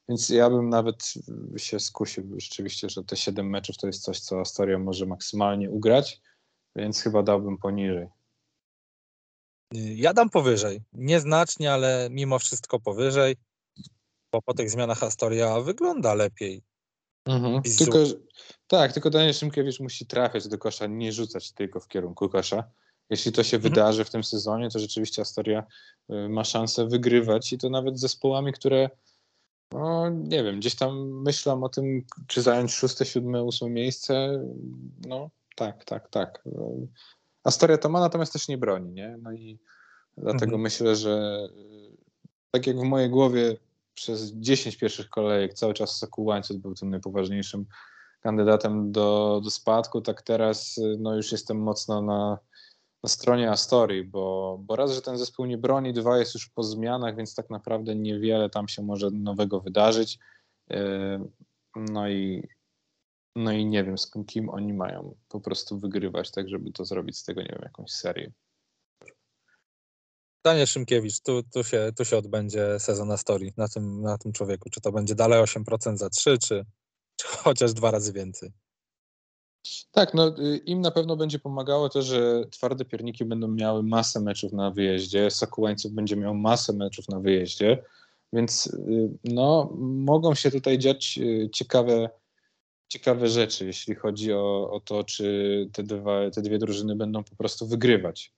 Więc 0.09 0.29
ja 0.29 0.49
bym 0.49 0.69
nawet 0.69 1.13
się 1.57 1.79
skusił 1.79 2.39
rzeczywiście, 2.39 2.89
że 2.89 3.03
te 3.03 3.15
7 3.17 3.49
meczów 3.49 3.77
to 3.77 3.87
jest 3.87 4.03
coś, 4.03 4.19
co 4.19 4.39
Astoria 4.39 4.79
może 4.79 5.05
maksymalnie 5.05 5.69
ugrać, 5.69 6.21
więc 6.75 7.01
chyba 7.01 7.23
dałbym 7.23 7.57
poniżej. 7.57 8.07
Ja 9.73 10.13
dam 10.13 10.29
powyżej. 10.29 10.81
Nieznacznie, 10.93 11.73
ale 11.73 12.07
mimo 12.11 12.39
wszystko 12.39 12.79
powyżej, 12.79 13.35
bo 14.31 14.41
po 14.41 14.53
tych 14.53 14.69
zmianach 14.69 15.03
Astoria 15.03 15.59
wygląda 15.59 16.13
lepiej. 16.13 16.63
Mhm. 17.25 17.61
Tylko, 17.77 17.97
tak, 18.67 18.93
tylko 18.93 19.09
Daniel 19.09 19.33
Szymkiewicz 19.33 19.79
musi 19.79 20.05
trafiać 20.05 20.47
do 20.47 20.57
kosza, 20.57 20.87
nie 20.87 21.11
rzucać 21.11 21.51
tylko 21.51 21.79
w 21.79 21.87
kierunku 21.87 22.29
kosza. 22.29 22.63
Jeśli 23.09 23.31
to 23.31 23.43
się 23.43 23.57
mhm. 23.57 23.73
wydarzy 23.73 24.05
w 24.05 24.09
tym 24.09 24.23
sezonie, 24.23 24.69
to 24.69 24.79
rzeczywiście 24.79 25.21
Astoria 25.21 25.63
y, 26.09 26.29
ma 26.29 26.43
szansę 26.43 26.87
wygrywać 26.87 27.53
i 27.53 27.57
to 27.57 27.69
nawet 27.69 27.97
z 27.97 28.01
zespołami, 28.01 28.53
które 28.53 28.89
no, 29.71 30.09
nie 30.09 30.43
wiem, 30.43 30.59
gdzieś 30.59 30.75
tam 30.75 31.21
myślą 31.21 31.63
o 31.63 31.69
tym, 31.69 32.05
czy 32.27 32.41
zająć 32.41 32.73
szóste, 32.73 33.05
siódme, 33.05 33.43
ósme 33.43 33.69
miejsce. 33.69 34.43
No 35.07 35.29
tak, 35.55 35.85
tak, 35.85 36.09
tak. 36.09 36.43
Astoria 37.43 37.77
to 37.77 37.89
ma, 37.89 37.99
natomiast 37.99 38.33
też 38.33 38.47
nie 38.47 38.57
broni, 38.57 38.91
nie? 38.91 39.17
No 39.21 39.31
i 39.31 39.59
dlatego 40.17 40.43
mhm. 40.43 40.61
myślę, 40.61 40.95
że 40.95 41.47
y, 41.57 41.97
tak 42.51 42.67
jak 42.67 42.77
w 42.77 42.83
mojej 42.83 43.09
głowie 43.09 43.57
przez 43.93 44.33
10 44.33 44.77
pierwszych 44.77 45.09
kolejek 45.09 45.53
cały 45.53 45.73
czas 45.73 45.97
Sokół 45.97 46.25
Łańcuch 46.25 46.57
był 46.57 46.73
tym 46.73 46.89
najpoważniejszym 46.89 47.65
kandydatem 48.21 48.91
do, 48.91 49.41
do 49.43 49.49
spadku, 49.49 50.01
tak 50.01 50.21
teraz 50.21 50.79
no 50.99 51.15
już 51.15 51.31
jestem 51.31 51.57
mocno 51.63 52.01
na, 52.01 52.37
na 53.03 53.09
stronie 53.09 53.51
Astorii, 53.51 54.03
bo, 54.03 54.57
bo 54.61 54.75
raz, 54.75 54.91
że 54.91 55.01
ten 55.01 55.17
zespół 55.17 55.45
nie 55.45 55.57
broni, 55.57 55.93
dwa 55.93 56.17
jest 56.17 56.33
już 56.33 56.49
po 56.49 56.63
zmianach, 56.63 57.15
więc 57.15 57.35
tak 57.35 57.49
naprawdę 57.49 57.95
niewiele 57.95 58.49
tam 58.49 58.67
się 58.67 58.81
może 58.81 59.11
nowego 59.11 59.59
wydarzyć. 59.61 60.19
Y, 60.71 60.75
no 61.75 62.09
i, 62.09 62.47
no 63.35 63.51
i 63.51 63.65
nie 63.65 63.83
wiem, 63.83 63.97
z 63.97 64.11
kim 64.27 64.49
oni 64.49 64.73
mają 64.73 65.15
po 65.29 65.39
prostu 65.39 65.79
wygrywać, 65.79 66.31
tak 66.31 66.49
żeby 66.49 66.71
to 66.71 66.85
zrobić 66.85 67.17
z 67.17 67.23
tego, 67.23 67.41
nie 67.41 67.49
wiem, 67.49 67.61
jakąś 67.63 67.91
serię. 67.91 68.31
Daniel 70.43 70.67
Szymkiewicz, 70.67 71.19
tu, 71.19 71.43
tu, 71.43 71.63
się, 71.63 71.91
tu 71.97 72.05
się 72.05 72.17
odbędzie 72.17 72.79
sezon 72.79 73.07
na 73.07 73.17
story 73.17 73.53
na 73.57 73.67
tym, 73.67 74.01
na 74.01 74.17
tym 74.17 74.31
człowieku. 74.31 74.69
Czy 74.69 74.81
to 74.81 74.91
będzie 74.91 75.15
dalej 75.15 75.43
8% 75.43 75.97
za 75.97 76.09
3, 76.09 76.37
czy, 76.37 76.65
czy 77.15 77.27
chociaż 77.27 77.73
dwa 77.73 77.91
razy 77.91 78.13
więcej? 78.13 78.51
Tak, 79.91 80.13
no 80.13 80.27
y, 80.27 80.57
im 80.57 80.81
na 80.81 80.91
pewno 80.91 81.15
będzie 81.15 81.39
pomagało 81.39 81.89
to, 81.89 82.01
że 82.01 82.45
twarde 82.51 82.85
pierniki 82.85 83.25
będą 83.25 83.47
miały 83.47 83.83
masę 83.83 84.19
meczów 84.19 84.53
na 84.53 84.71
wyjeździe, 84.71 85.31
Sakułańców 85.31 85.91
będzie 85.91 86.15
miał 86.15 86.35
masę 86.35 86.73
meczów 86.73 87.09
na 87.09 87.19
wyjeździe, 87.19 87.83
więc 88.33 88.67
y, 88.67 89.09
no, 89.23 89.73
mogą 89.79 90.35
się 90.35 90.51
tutaj 90.51 90.77
dziać 90.77 91.19
y, 91.21 91.49
ciekawe, 91.53 92.09
ciekawe 92.87 93.29
rzeczy, 93.29 93.65
jeśli 93.65 93.95
chodzi 93.95 94.33
o, 94.33 94.71
o 94.71 94.79
to, 94.79 95.03
czy 95.03 95.69
te, 95.73 95.83
dwa, 95.83 96.29
te 96.31 96.41
dwie 96.41 96.57
drużyny 96.57 96.95
będą 96.95 97.23
po 97.23 97.35
prostu 97.35 97.67
wygrywać. 97.67 98.33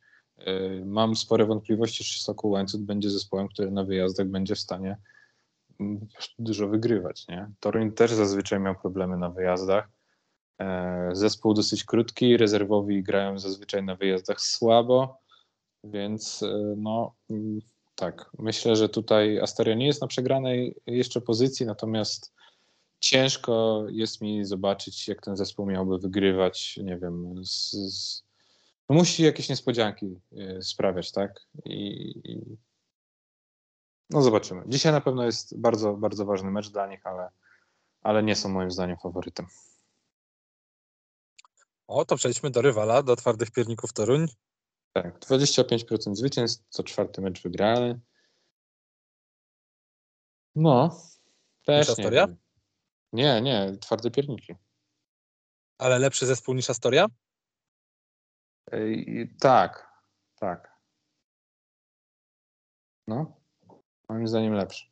Y, 0.48 0.84
mam 0.86 1.16
spore 1.16 1.46
wątpliwości, 1.46 2.04
czy 2.04 2.24
Sokół 2.24 2.52
Łańcuch 2.52 2.82
będzie 2.82 3.10
zespołem, 3.10 3.48
który 3.48 3.72
na 3.72 3.84
wyjazdach 3.84 4.28
będzie 4.28 4.56
w 4.56 4.60
stanie 4.60 4.98
mm, 5.80 6.08
dużo 6.40 6.68
wygrywać. 6.68 7.28
Nie? 7.28 7.50
Toruń 7.60 7.92
też 7.92 8.12
zazwyczaj 8.12 8.60
miał 8.60 8.76
problemy 8.76 9.18
na 9.18 9.30
wyjazdach. 9.30 9.90
E, 10.60 11.10
zespół 11.14 11.54
dosyć 11.54 11.84
krótki, 11.84 12.38
rezerwowi 12.38 13.04
grają 13.04 13.40
zazwyczaj 13.40 13.84
na 13.84 13.96
wyjazdach 13.96 14.42
słabo, 14.42 15.18
więc 15.84 16.44
e, 16.44 16.76
no 16.78 17.14
mm, 17.30 17.60
tak, 17.96 18.30
myślę, 18.40 18.76
że 18.76 18.90
tutaj 18.90 19.40
Astoria 19.40 19.76
nie 19.76 19.86
jest 19.86 20.02
na 20.02 20.08
przegranej 20.08 20.76
jeszcze 20.86 21.22
pozycji, 21.22 21.66
natomiast 21.66 22.34
ciężko 23.00 23.84
jest 23.90 24.22
mi 24.22 24.46
zobaczyć, 24.46 25.08
jak 25.08 25.22
ten 25.22 25.38
zespół 25.38 25.66
miałby 25.66 26.00
wygrywać, 26.00 26.78
nie 26.84 26.98
wiem, 26.98 27.46
z, 27.46 27.72
z 27.72 28.24
no 28.90 28.96
musi 28.96 29.24
jakieś 29.24 29.50
niespodzianki 29.50 30.22
e, 30.38 30.62
sprawiać, 30.62 31.12
tak? 31.12 31.48
I, 31.66 32.12
I, 32.32 32.58
no 34.10 34.22
zobaczymy. 34.22 34.64
Dzisiaj 34.68 34.92
na 34.92 35.02
pewno 35.02 35.26
jest 35.26 35.60
bardzo, 35.60 35.94
bardzo 35.94 36.26
ważny 36.26 36.52
mecz 36.52 36.70
dla 36.70 36.88
nich, 36.88 37.08
ale, 37.08 37.30
ale 38.02 38.24
nie 38.24 38.36
są 38.36 38.50
moim 38.50 38.72
zdaniem 38.72 38.98
faworytem. 38.98 39.46
O, 41.88 42.06
to 42.06 42.16
przejdźmy 42.16 42.50
do 42.52 42.62
rywala, 42.62 43.04
do 43.04 43.16
twardych 43.16 43.52
pierników 43.52 43.94
Toruń. 43.94 44.28
Tak, 44.94 45.20
25% 45.20 46.16
zwycięstw, 46.16 46.66
co 46.70 46.84
czwarty 46.84 47.22
mecz 47.22 47.42
wygrany. 47.42 48.00
No, 50.56 51.02
też 51.66 51.98
nie, 51.98 52.28
nie, 53.14 53.42
nie, 53.42 53.78
twarde 53.82 54.12
pierniki. 54.12 54.56
Ale 55.78 56.00
lepszy 56.00 56.26
zespół 56.26 56.56
niż 56.56 56.70
Astoria? 56.70 57.08
Tak, 59.40 59.92
tak. 60.36 60.74
No, 63.08 63.36
moim 64.10 64.28
zdaniem 64.28 64.54
lepszy. 64.54 64.86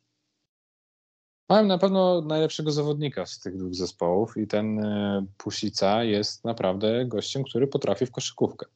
Mają 1.48 1.66
na 1.66 1.78
pewno 1.78 2.20
najlepszego 2.20 2.72
zawodnika 2.72 3.26
z 3.26 3.40
tych 3.40 3.56
dwóch 3.56 3.74
zespołów 3.74 4.36
i 4.36 4.46
ten 4.46 4.84
e, 4.84 5.26
Pusica 5.36 6.04
jest 6.04 6.44
naprawdę 6.44 7.06
gościem, 7.06 7.44
który 7.44 7.66
potrafi 7.66 8.06
w 8.06 8.10
koszykówkę. 8.10 8.66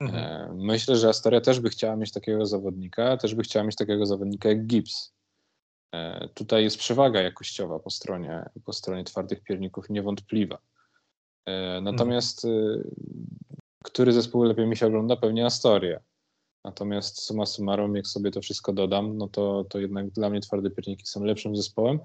Mhm. 0.00 0.24
E, 0.24 0.54
myślę, 0.54 0.96
że 0.96 1.08
Astoria 1.08 1.40
też 1.40 1.60
by 1.60 1.70
chciała 1.70 1.96
mieć 1.96 2.12
takiego 2.12 2.46
zawodnika, 2.46 3.16
też 3.16 3.34
by 3.34 3.42
chciała 3.42 3.64
mieć 3.64 3.76
takiego 3.76 4.06
zawodnika 4.06 4.48
jak 4.48 4.66
Gibbs. 4.66 5.12
E, 5.92 6.28
tutaj 6.28 6.62
jest 6.62 6.78
przewaga 6.78 7.22
jakościowa 7.22 7.78
po 7.78 7.90
stronie, 7.90 8.50
po 8.64 8.72
stronie 8.72 9.04
twardych 9.04 9.42
pierników 9.42 9.90
niewątpliwa. 9.90 10.58
Natomiast 11.82 12.44
mhm 12.44 12.90
który 13.86 14.12
zespół 14.12 14.42
lepiej 14.42 14.66
mi 14.66 14.76
się 14.76 14.86
ogląda? 14.86 15.16
Pewnie 15.16 15.46
Astoria. 15.46 16.00
Natomiast 16.64 17.20
suma 17.20 17.46
summarum, 17.46 17.96
jak 17.96 18.06
sobie 18.06 18.30
to 18.30 18.40
wszystko 18.40 18.72
dodam, 18.72 19.18
no 19.18 19.28
to, 19.28 19.64
to 19.64 19.78
jednak 19.78 20.10
dla 20.10 20.30
mnie 20.30 20.40
twarde 20.40 20.70
pierniki 20.70 21.06
są 21.06 21.24
lepszym 21.24 21.56
zespołem. 21.56 22.00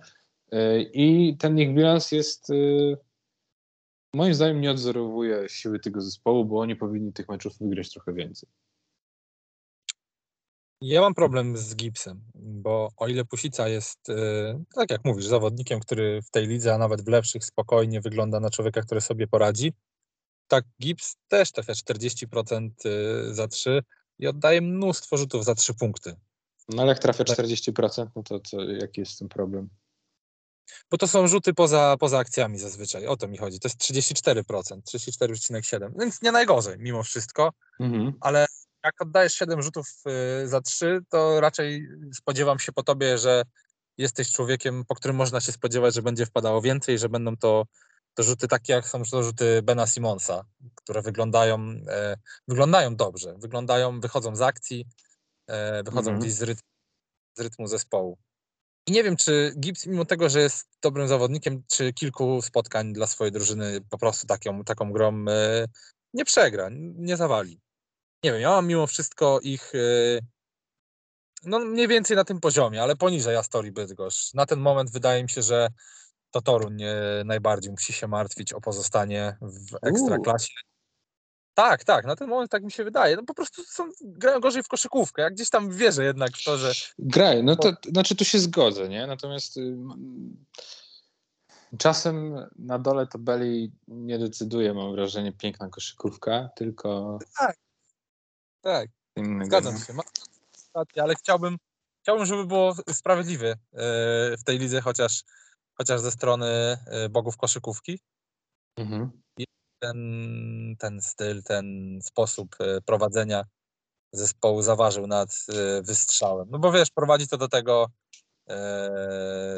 E, 0.51 0.81
I 0.81 1.37
ten 1.37 1.59
ich 1.59 1.73
bilans 1.73 2.11
jest, 2.11 2.49
e, 2.49 2.53
moim 4.13 4.33
zdaniem 4.33 4.61
nie 4.61 4.71
odzorowuje 4.71 5.49
siły 5.49 5.79
tego 5.79 6.01
zespołu, 6.01 6.45
bo 6.45 6.59
oni 6.59 6.75
powinni 6.75 7.13
tych 7.13 7.29
meczów 7.29 7.59
wygrać 7.59 7.89
trochę 7.89 8.13
więcej. 8.13 8.49
Ja 10.81 11.01
mam 11.01 11.13
problem 11.13 11.57
z 11.57 11.75
Gipsem, 11.75 12.21
bo 12.35 12.89
o 12.97 13.07
ile 13.07 13.25
Pusica 13.25 13.67
jest, 13.67 14.07
yy, 14.07 14.63
tak 14.75 14.91
jak 14.91 15.05
mówisz, 15.05 15.25
zawodnikiem, 15.25 15.79
który 15.79 16.21
w 16.21 16.31
tej 16.31 16.47
lidze, 16.47 16.73
a 16.73 16.77
nawet 16.77 17.01
w 17.01 17.07
lepszych, 17.07 17.45
spokojnie 17.45 18.01
wygląda 18.01 18.39
na 18.39 18.49
człowieka, 18.49 18.81
który 18.81 19.01
sobie 19.01 19.27
poradzi, 19.27 19.73
tak 20.51 20.65
Gips 20.81 21.15
też 21.27 21.51
trafia 21.51 21.73
40% 21.73 22.69
y, 22.85 23.33
za 23.33 23.47
3 23.47 23.83
i 24.19 24.27
oddaje 24.27 24.61
mnóstwo 24.61 25.17
rzutów 25.17 25.45
za 25.45 25.55
3 25.55 25.73
punkty. 25.73 26.15
No 26.69 26.81
ale 26.81 26.89
jak 26.91 26.99
trafia 26.99 27.23
40%, 27.23 28.07
no 28.15 28.23
to, 28.23 28.39
to 28.39 28.63
jaki 28.63 29.01
jest 29.01 29.19
ten 29.19 29.29
problem? 29.29 29.69
Bo 30.91 30.97
to 30.97 31.07
są 31.07 31.27
rzuty 31.27 31.53
poza, 31.53 31.95
poza 31.99 32.17
akcjami 32.19 32.59
zazwyczaj, 32.59 33.07
o 33.07 33.17
to 33.17 33.27
mi 33.27 33.37
chodzi. 33.37 33.59
To 33.59 33.67
jest 33.67 33.79
34%, 33.79 34.43
34,7%, 34.43 35.91
więc 35.99 36.21
nie 36.21 36.31
najgorzej 36.31 36.75
mimo 36.79 37.03
wszystko, 37.03 37.53
Mhm. 37.79 38.13
ale 38.21 38.45
jak 38.83 39.01
oddajesz 39.01 39.33
7 39.33 39.61
rzutów 39.61 39.87
y, 40.43 40.47
za 40.47 40.61
3, 40.61 40.99
to 41.09 41.39
raczej 41.41 41.87
spodziewam 42.13 42.59
się 42.59 42.71
po 42.71 42.83
tobie, 42.83 43.17
że 43.17 43.43
jesteś 43.97 44.31
człowiekiem, 44.31 44.85
po 44.87 44.95
którym 44.95 45.17
można 45.17 45.41
się 45.41 45.51
spodziewać, 45.51 45.95
że 45.95 46.01
będzie 46.01 46.25
wpadało 46.25 46.61
więcej, 46.61 46.99
że 46.99 47.09
będą 47.09 47.37
to, 47.37 47.65
to 48.13 48.23
rzuty 48.23 48.47
takie, 48.47 48.73
jak 48.73 48.87
są 48.87 49.03
to 49.03 49.23
rzuty 49.23 49.61
Bena 49.61 49.87
Simonsa, 49.87 50.45
które 50.75 51.01
wyglądają, 51.01 51.59
e, 51.87 52.15
wyglądają 52.47 52.95
dobrze, 52.95 53.35
wyglądają, 53.37 53.99
wychodzą 53.99 54.35
z 54.35 54.41
akcji, 54.41 54.85
e, 55.47 55.83
wychodzą 55.83 56.11
Mhm. 56.11 56.19
gdzieś 56.19 56.33
z, 56.33 56.41
rytm, 56.41 56.61
z 57.37 57.41
rytmu 57.41 57.67
zespołu. 57.67 58.17
I 58.87 58.91
nie 58.91 59.03
wiem, 59.03 59.17
czy 59.17 59.53
Gibbs, 59.59 59.85
mimo 59.85 60.05
tego, 60.05 60.29
że 60.29 60.41
jest 60.41 60.67
dobrym 60.81 61.07
zawodnikiem, 61.07 61.63
czy 61.67 61.93
kilku 61.93 62.41
spotkań 62.41 62.93
dla 62.93 63.07
swojej 63.07 63.31
drużyny 63.31 63.81
po 63.89 63.97
prostu 63.97 64.27
taką, 64.27 64.63
taką 64.63 64.91
grą 64.91 65.25
e, 65.29 65.65
nie 66.13 66.25
przegra, 66.25 66.69
nie 66.95 67.17
zawali. 67.17 67.59
Nie 68.23 68.31
wiem, 68.31 68.41
ja 68.41 68.49
mam 68.49 68.67
mimo 68.67 68.87
wszystko 68.87 69.39
ich 69.39 69.75
e, 69.75 70.19
no 71.43 71.59
mniej 71.59 71.87
więcej 71.87 72.15
na 72.15 72.23
tym 72.23 72.39
poziomie, 72.39 72.83
ale 72.83 72.95
poniżej 72.95 73.35
Astorii 73.35 73.71
Bydgoszcz. 73.71 74.33
Na 74.33 74.45
ten 74.45 74.59
moment 74.59 74.91
wydaje 74.91 75.23
mi 75.23 75.29
się, 75.29 75.41
że 75.41 75.67
to 76.31 76.41
Toruń 76.41 76.83
najbardziej 77.25 77.71
musi 77.71 77.93
się 77.93 78.07
martwić 78.07 78.53
o 78.53 78.61
pozostanie 78.61 79.37
w 79.41 79.77
ekstraklasie. 79.81 80.53
Tak, 81.53 81.83
tak, 81.83 82.05
na 82.05 82.15
ten 82.15 82.29
moment 82.29 82.51
tak 82.51 82.63
mi 82.63 82.71
się 82.71 82.83
wydaje. 82.83 83.15
No 83.15 83.23
po 83.23 83.33
prostu 83.33 83.63
są, 83.63 83.89
grają 84.01 84.39
gorzej 84.39 84.63
w 84.63 84.67
koszykówkę. 84.67 85.21
Ja 85.21 85.29
gdzieś 85.29 85.49
tam 85.49 85.71
wierzę 85.71 86.03
jednak 86.03 86.37
w 86.37 86.43
to, 86.43 86.57
że 86.57 86.71
Graj, 86.99 87.43
no 87.43 87.55
to 87.55 87.73
znaczy 87.89 88.15
tu 88.15 88.25
się 88.25 88.39
zgodzę, 88.39 88.89
nie? 88.89 89.07
Natomiast 89.07 89.57
y, 89.57 89.77
czasem 91.77 92.35
na 92.55 92.79
dole 92.79 93.07
tabeli 93.07 93.71
nie 93.87 94.19
decyduje, 94.19 94.73
mam 94.73 94.91
wrażenie, 94.91 95.31
piękna 95.31 95.69
koszykówka, 95.69 96.49
tylko 96.55 97.19
tak, 98.61 98.87
innego. 99.15 99.45
Zgadzam 99.45 99.75
nie? 99.75 99.81
się. 99.81 99.93
Ale 101.01 101.15
chciałbym, 101.15 101.57
chciałbym, 102.01 102.25
żeby 102.25 102.45
było 102.45 102.75
sprawiedliwie 102.89 103.51
e, 103.51 103.57
w 104.37 104.43
tej 104.45 104.59
lidze, 104.59 104.81
chociaż, 104.81 105.23
chociaż 105.81 106.01
ze 106.01 106.11
strony 106.11 106.47
e, 106.47 107.09
bogów 107.09 107.37
koszykówki. 107.37 107.99
Mhm. 108.77 109.21
Ten, 109.79 109.97
ten 110.79 111.01
styl, 111.01 111.43
ten 111.43 111.99
sposób 112.01 112.55
e, 112.59 112.81
prowadzenia 112.81 113.43
zespołu 114.13 114.61
zaważył 114.61 115.07
nad 115.07 115.29
e, 115.49 115.81
wystrzałem. 115.81 116.47
No 116.51 116.59
bo 116.59 116.71
wiesz, 116.71 116.91
prowadzi 116.91 117.27
to 117.27 117.37
do 117.37 117.47
tego, 117.47 117.87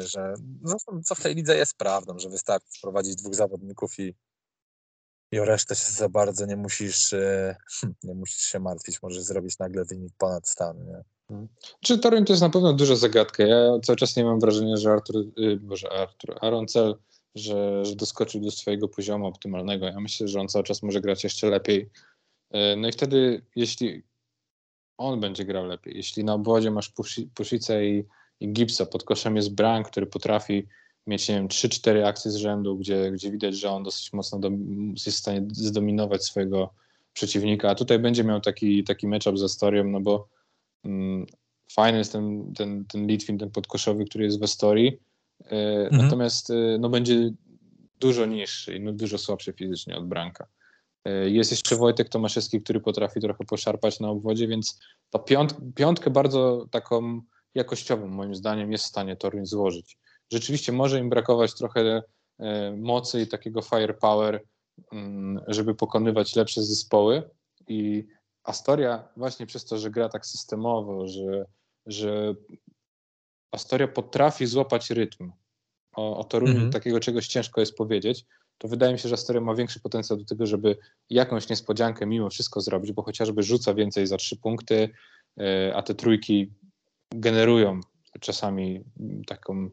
że 0.00 0.34
no, 0.62 0.76
co 1.04 1.14
w 1.14 1.20
tej 1.20 1.34
lidze 1.34 1.56
jest 1.56 1.76
prawdą, 1.76 2.18
że 2.18 2.28
wystarczy 2.28 2.70
sprowadzić 2.70 3.16
dwóch 3.16 3.34
zawodników 3.34 3.98
i, 3.98 4.14
i 5.32 5.40
o 5.40 5.44
resztę 5.44 5.76
się 5.76 5.92
za 5.92 6.08
bardzo 6.08 6.46
nie 6.46 6.56
musisz, 6.56 7.14
nie 8.04 8.14
musisz 8.14 8.42
się 8.42 8.60
martwić. 8.60 9.02
Możesz 9.02 9.22
zrobić 9.22 9.58
nagle 9.58 9.84
wynik 9.84 10.12
ponad 10.18 10.48
stan. 10.48 10.84
Nie? 10.86 11.04
Czy 11.80 11.98
Toruń 11.98 12.24
to 12.24 12.32
jest 12.32 12.42
na 12.42 12.50
pewno 12.50 12.72
duża 12.72 12.96
zagadka. 12.96 13.42
Ja 13.42 13.78
cały 13.82 13.96
czas 13.96 14.16
nie 14.16 14.24
mam 14.24 14.40
wrażenia, 14.40 14.76
że 14.76 14.90
Artur, 14.92 15.16
y, 15.38 15.56
Boże, 15.56 15.92
Artur, 15.92 16.36
Aaron 16.40 16.66
Cel, 16.66 16.94
że, 17.34 17.84
że 17.84 17.96
doskoczył 17.96 18.40
do 18.40 18.50
swojego 18.50 18.88
poziomu 18.88 19.26
optymalnego. 19.26 19.86
Ja 19.86 20.00
myślę, 20.00 20.28
że 20.28 20.40
on 20.40 20.48
cały 20.48 20.64
czas 20.64 20.82
może 20.82 21.00
grać 21.00 21.24
jeszcze 21.24 21.50
lepiej. 21.50 21.90
Y, 22.54 22.76
No 22.76 22.88
i 22.88 22.92
wtedy, 22.92 23.42
jeśli 23.56 24.02
on 24.98 25.20
będzie 25.20 25.44
grał 25.44 25.66
lepiej, 25.66 25.96
jeśli 25.96 26.24
na 26.24 26.34
obwodzie 26.34 26.70
masz 26.70 26.90
Pusi- 26.90 27.82
i, 27.82 28.04
i 28.40 28.52
Gipsa, 28.52 28.86
pod 28.86 29.04
koszem 29.04 29.36
jest 29.36 29.54
Bran, 29.54 29.84
który 29.84 30.06
potrafi 30.06 30.66
mieć, 31.06 31.28
nie 31.28 31.34
wiem, 31.34 31.48
3-4 31.48 32.04
akcje 32.06 32.30
z 32.30 32.36
rzędu, 32.36 32.76
gdzie, 32.76 33.10
gdzie 33.12 33.30
widać, 33.30 33.56
że 33.56 33.70
on 33.70 33.82
dosyć 33.82 34.12
mocno 34.12 34.38
dom- 34.38 34.90
jest 35.06 35.16
w 35.18 35.20
stanie 35.20 35.46
zdominować 35.52 36.24
swojego 36.24 36.74
przeciwnika, 37.12 37.70
a 37.70 37.74
tutaj 37.74 37.98
będzie 37.98 38.24
miał 38.24 38.40
taki, 38.40 38.84
taki 38.84 39.06
matchup 39.08 39.38
z 39.38 39.42
Astorią, 39.42 39.84
no 39.84 40.00
bo 40.00 40.28
fajny 41.72 41.98
jest 41.98 42.12
ten, 42.12 42.52
ten, 42.56 42.84
ten 42.84 43.06
Litwin, 43.06 43.38
ten 43.38 43.50
podkoszowy, 43.50 44.04
który 44.04 44.24
jest 44.24 44.40
w 44.40 44.42
Astorii, 44.42 44.98
e, 45.44 45.88
natomiast 45.92 46.50
e, 46.50 46.78
no, 46.78 46.88
będzie 46.88 47.30
dużo 48.00 48.26
niższy 48.26 48.76
i 48.76 48.80
no, 48.80 48.92
dużo 48.92 49.18
słabszy 49.18 49.52
fizycznie 49.52 49.96
od 49.96 50.08
Branka. 50.08 50.46
E, 51.04 51.30
Jest 51.30 51.50
jeszcze 51.50 51.76
Wojtek 51.76 52.08
Tomaszewski, 52.08 52.62
który 52.62 52.80
potrafi 52.80 53.20
trochę 53.20 53.44
poszarpać 53.44 54.00
na 54.00 54.10
obwodzie, 54.10 54.48
więc 54.48 54.80
ta 55.10 55.18
piąt, 55.18 55.56
piątkę 55.74 56.10
bardzo 56.10 56.66
taką 56.70 57.20
jakościową 57.54 58.06
moim 58.06 58.34
zdaniem 58.34 58.72
jest 58.72 58.84
w 58.84 58.88
stanie 58.88 59.16
Toruń 59.16 59.46
złożyć. 59.46 59.98
Rzeczywiście 60.32 60.72
może 60.72 61.00
im 61.00 61.10
brakować 61.10 61.54
trochę 61.54 62.02
mocy 62.76 63.20
i 63.20 63.26
takiego 63.26 63.62
firepower, 63.62 64.42
mm, 64.92 65.40
żeby 65.46 65.74
pokonywać 65.74 66.36
lepsze 66.36 66.62
zespoły 66.62 67.22
i 67.68 68.06
Astoria 68.44 69.08
właśnie 69.16 69.46
przez 69.46 69.64
to, 69.64 69.78
że 69.78 69.90
gra 69.90 70.08
tak 70.08 70.26
systemowo, 70.26 71.08
że, 71.08 71.46
że 71.86 72.34
Astoria 73.52 73.88
potrafi 73.88 74.46
złapać 74.46 74.90
rytm. 74.90 75.32
O, 75.96 76.18
o 76.18 76.24
Toruniu 76.24 76.52
Mhm. 76.52 76.72
takiego 76.72 77.00
czegoś 77.00 77.26
ciężko 77.26 77.60
jest 77.60 77.74
powiedzieć, 77.74 78.26
to 78.58 78.68
wydaje 78.68 78.92
mi 78.92 78.98
się, 78.98 79.08
że 79.08 79.14
Astoria 79.14 79.40
ma 79.40 79.54
większy 79.54 79.80
potencjał 79.80 80.18
do 80.18 80.24
tego, 80.24 80.46
żeby 80.46 80.76
jakąś 81.10 81.48
niespodziankę 81.48 82.06
mimo 82.06 82.30
wszystko 82.30 82.60
zrobić, 82.60 82.92
bo 82.92 83.02
chociażby 83.02 83.42
rzuca 83.42 83.74
więcej 83.74 84.06
za 84.06 84.16
trzy 84.16 84.36
punkty, 84.36 84.88
e, 85.40 85.72
a 85.76 85.82
te 85.82 85.94
trójki 85.94 86.52
generują 87.10 87.80
czasami 88.20 88.84
taką 89.26 89.70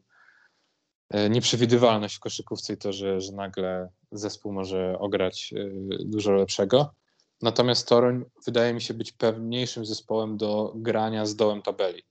e, 1.10 1.30
nieprzewidywalność 1.30 2.16
w 2.16 2.20
koszykówce 2.20 2.72
i 2.72 2.76
to, 2.76 2.92
że, 2.92 3.20
że 3.20 3.32
nagle 3.32 3.88
zespół 4.12 4.52
może 4.52 4.98
ograć 4.98 5.54
e, 5.56 5.70
dużo 6.04 6.32
lepszego. 6.32 6.94
Natomiast 7.42 7.88
Toruń 7.88 8.24
wydaje 8.46 8.74
mi 8.74 8.80
się 8.80 8.94
być 8.94 9.12
pewniejszym 9.12 9.86
zespołem 9.86 10.36
do 10.36 10.72
grania 10.76 11.26
z 11.26 11.36
dołem 11.36 11.62
tabeli. 11.62 12.02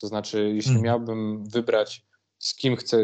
To 0.00 0.06
znaczy, 0.06 0.52
jeśli 0.54 0.70
Mhm. 0.72 0.84
miałbym 0.84 1.44
wybrać, 1.48 2.06
z 2.38 2.54
kim 2.54 2.76
chcę, 2.76 2.98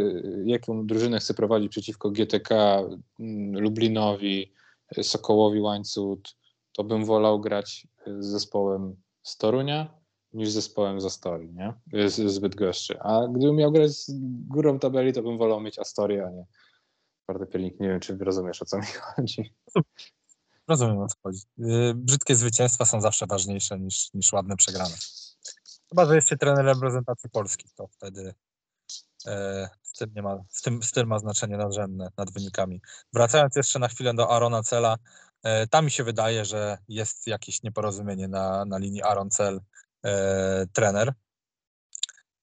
jaką 0.45 0.87
drużynę 0.87 1.19
chcę 1.19 1.35
prowadzić 1.35 1.71
przeciwko 1.71 2.11
GTK, 2.11 2.79
mm, 3.21 3.61
Lublinowi, 3.63 4.53
Sokołowi 5.03 5.61
Łańcut, 5.61 6.37
to 6.73 6.85
bym 6.85 7.05
wolał 7.05 7.41
grać 7.41 7.87
z 8.07 8.27
zespołem 8.27 8.97
z 9.23 9.37
Torunia 9.37 10.01
niż 10.33 10.49
z 10.51 10.53
zespołem 10.53 11.01
z 11.01 11.05
Astorii, 11.05 11.53
nie? 11.55 11.75
Z, 12.09 12.33
z 12.33 12.39
Bydgoszczy. 12.39 13.01
A 13.01 13.29
gdybym 13.29 13.57
miał 13.57 13.73
grać 13.73 13.91
z 13.91 14.11
górą 14.49 14.79
tabeli, 14.79 15.13
to 15.13 15.23
bym 15.23 15.39
wolał 15.39 15.61
mieć 15.61 15.79
Astorię, 15.79 16.27
a 16.27 16.31
nie 16.31 16.45
Fortepielnik. 17.27 17.81
Nie 17.81 17.89
wiem, 17.89 18.01
czy 18.01 18.17
rozumiesz, 18.21 18.63
o 18.63 18.65
co 18.65 18.79
mi 18.79 18.85
chodzi. 18.87 19.55
Rozumiem 20.71 20.99
o 20.99 21.09
co 21.09 21.17
chodzi. 21.23 21.41
Yy, 21.59 21.95
Brzydkie 21.95 22.37
zwycięstwa 22.37 22.85
są 22.85 23.01
zawsze 23.01 23.27
ważniejsze 23.27 23.79
niż, 23.79 24.15
niż 24.15 24.33
ładne 24.33 24.57
przegrane. 24.57 24.95
Chyba, 25.89 26.07
że 26.07 26.15
jest 26.15 26.29
się 26.29 26.37
trener 26.37 26.65
reprezentacji 26.65 27.31
Polski, 27.31 27.69
to 27.77 27.87
wtedy 27.87 28.35
e, 29.27 29.69
styl, 29.83 30.09
nie 30.17 30.23
ma, 30.23 30.45
ma 31.07 31.19
znaczenie 31.19 31.57
nadrzędne 31.57 32.11
nad 32.17 32.33
wynikami. 32.33 32.81
Wracając 33.13 33.57
jeszcze 33.57 33.79
na 33.79 33.89
chwilę 33.89 34.15
do 34.15 34.31
Arona 34.31 34.63
Cela, 34.63 34.97
e, 35.43 35.67
tam 35.67 35.85
mi 35.85 35.91
się 35.91 36.05
wydaje, 36.05 36.45
że 36.45 36.79
jest 36.89 37.27
jakieś 37.27 37.63
nieporozumienie 37.63 38.29
na, 38.29 38.65
na 38.65 38.79
linii 38.79 39.03
Aaron 39.03 39.31
Cel 39.31 39.61
e, 40.05 40.67
trener. 40.73 41.13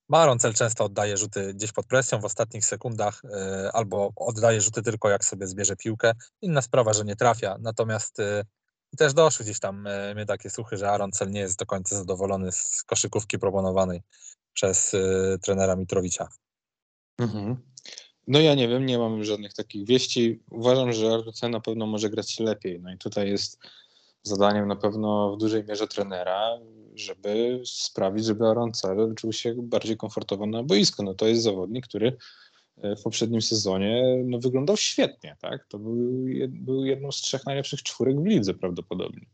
Bo 0.10 0.18
Aaron 0.18 0.39
Cel 0.39 0.53
często 0.53 0.86
oddaje 0.86 1.18
rzuty 1.18 1.53
gdzieś 1.53 1.72
pod 1.72 1.86
presją 1.86 2.20
w 2.20 2.26
ostatnich 2.26 2.66
sekundach, 2.66 3.22
e, 3.26 3.72
albo 3.74 4.12
oddaje 4.16 4.62
rzuty 4.62 4.82
tylko 4.82 5.10
jak 5.10 5.26
sobie 5.26 5.47
zbierze 5.47 5.76
piłkę. 5.76 6.14
Inna 6.41 6.62
sprawa, 6.62 6.93
że 6.93 7.05
nie 7.05 7.16
trafia. 7.16 7.58
Natomiast 7.60 8.20
e, 8.20 8.43
też 8.97 9.14
doszły 9.14 9.45
gdzieś 9.45 9.60
tam 9.60 9.88
e, 9.88 10.16
mnie 10.16 10.26
takie 10.26 10.49
słuchy, 10.49 10.78
że 10.78 10.89
Aaron 10.89 11.12
Cel 11.12 11.32
nie 11.32 11.39
jest 11.39 11.60
do 11.60 11.66
końca 11.66 11.95
zadowolony 11.95 12.51
z 12.51 12.84
koszykówki 12.84 13.39
proponowanej 13.39 14.01
przez 14.53 14.95
trenera 15.41 15.76
Mitrowicza. 15.76 16.28
Mhm. 17.20 17.58
No 18.28 18.39
ja 18.39 18.55
nie 18.55 18.68
wiem, 18.68 18.86
nie 18.86 18.97
mam 18.97 19.24
żadnych 19.24 19.53
takich 19.53 19.88
wieści. 19.88 20.43
Uważam, 20.51 20.93
że 20.93 21.18
RC 21.18 21.49
na 21.49 21.60
pewno 21.60 21.86
może 21.86 22.10
grać 22.10 22.39
lepiej. 22.39 22.80
No 22.82 22.93
i 22.93 22.97
tutaj 22.97 23.30
jest 23.30 23.60
zadaniem 24.28 24.67
na 24.67 24.75
pewno 24.75 25.36
w 25.36 25.38
dużej 25.38 25.63
mierze 25.63 25.88
trenera, 25.88 26.59
żeby 26.95 27.61
sprawić, 27.65 28.25
żeby 28.25 28.47
Aaron 28.47 28.73
Cel 28.73 29.15
czuł 29.15 29.34
się 29.34 29.55
bardziej 29.57 29.97
komfortowo 29.97 30.45
na 30.45 30.63
boisku. 30.63 31.03
No 31.03 31.13
to 31.13 31.28
jest 31.28 31.43
zawodnik, 31.43 31.88
który 31.88 32.17
e, 32.78 32.95
w 32.95 33.03
poprzednim 33.03 33.41
sezonie 33.41 34.23
no, 34.25 34.39
wyglądał 34.39 34.78
świetnie, 34.78 35.38
tak? 35.41 35.67
To 35.67 35.80
był, 35.80 35.95
był 36.49 36.86
jedną 36.86 37.11
z 37.11 37.15
trzech 37.15 37.45
najlepszych 37.45 37.84
czwórek 37.84 38.21
w 38.21 38.25
lidze 38.25 38.53
prawdopodobnie. 38.53 39.25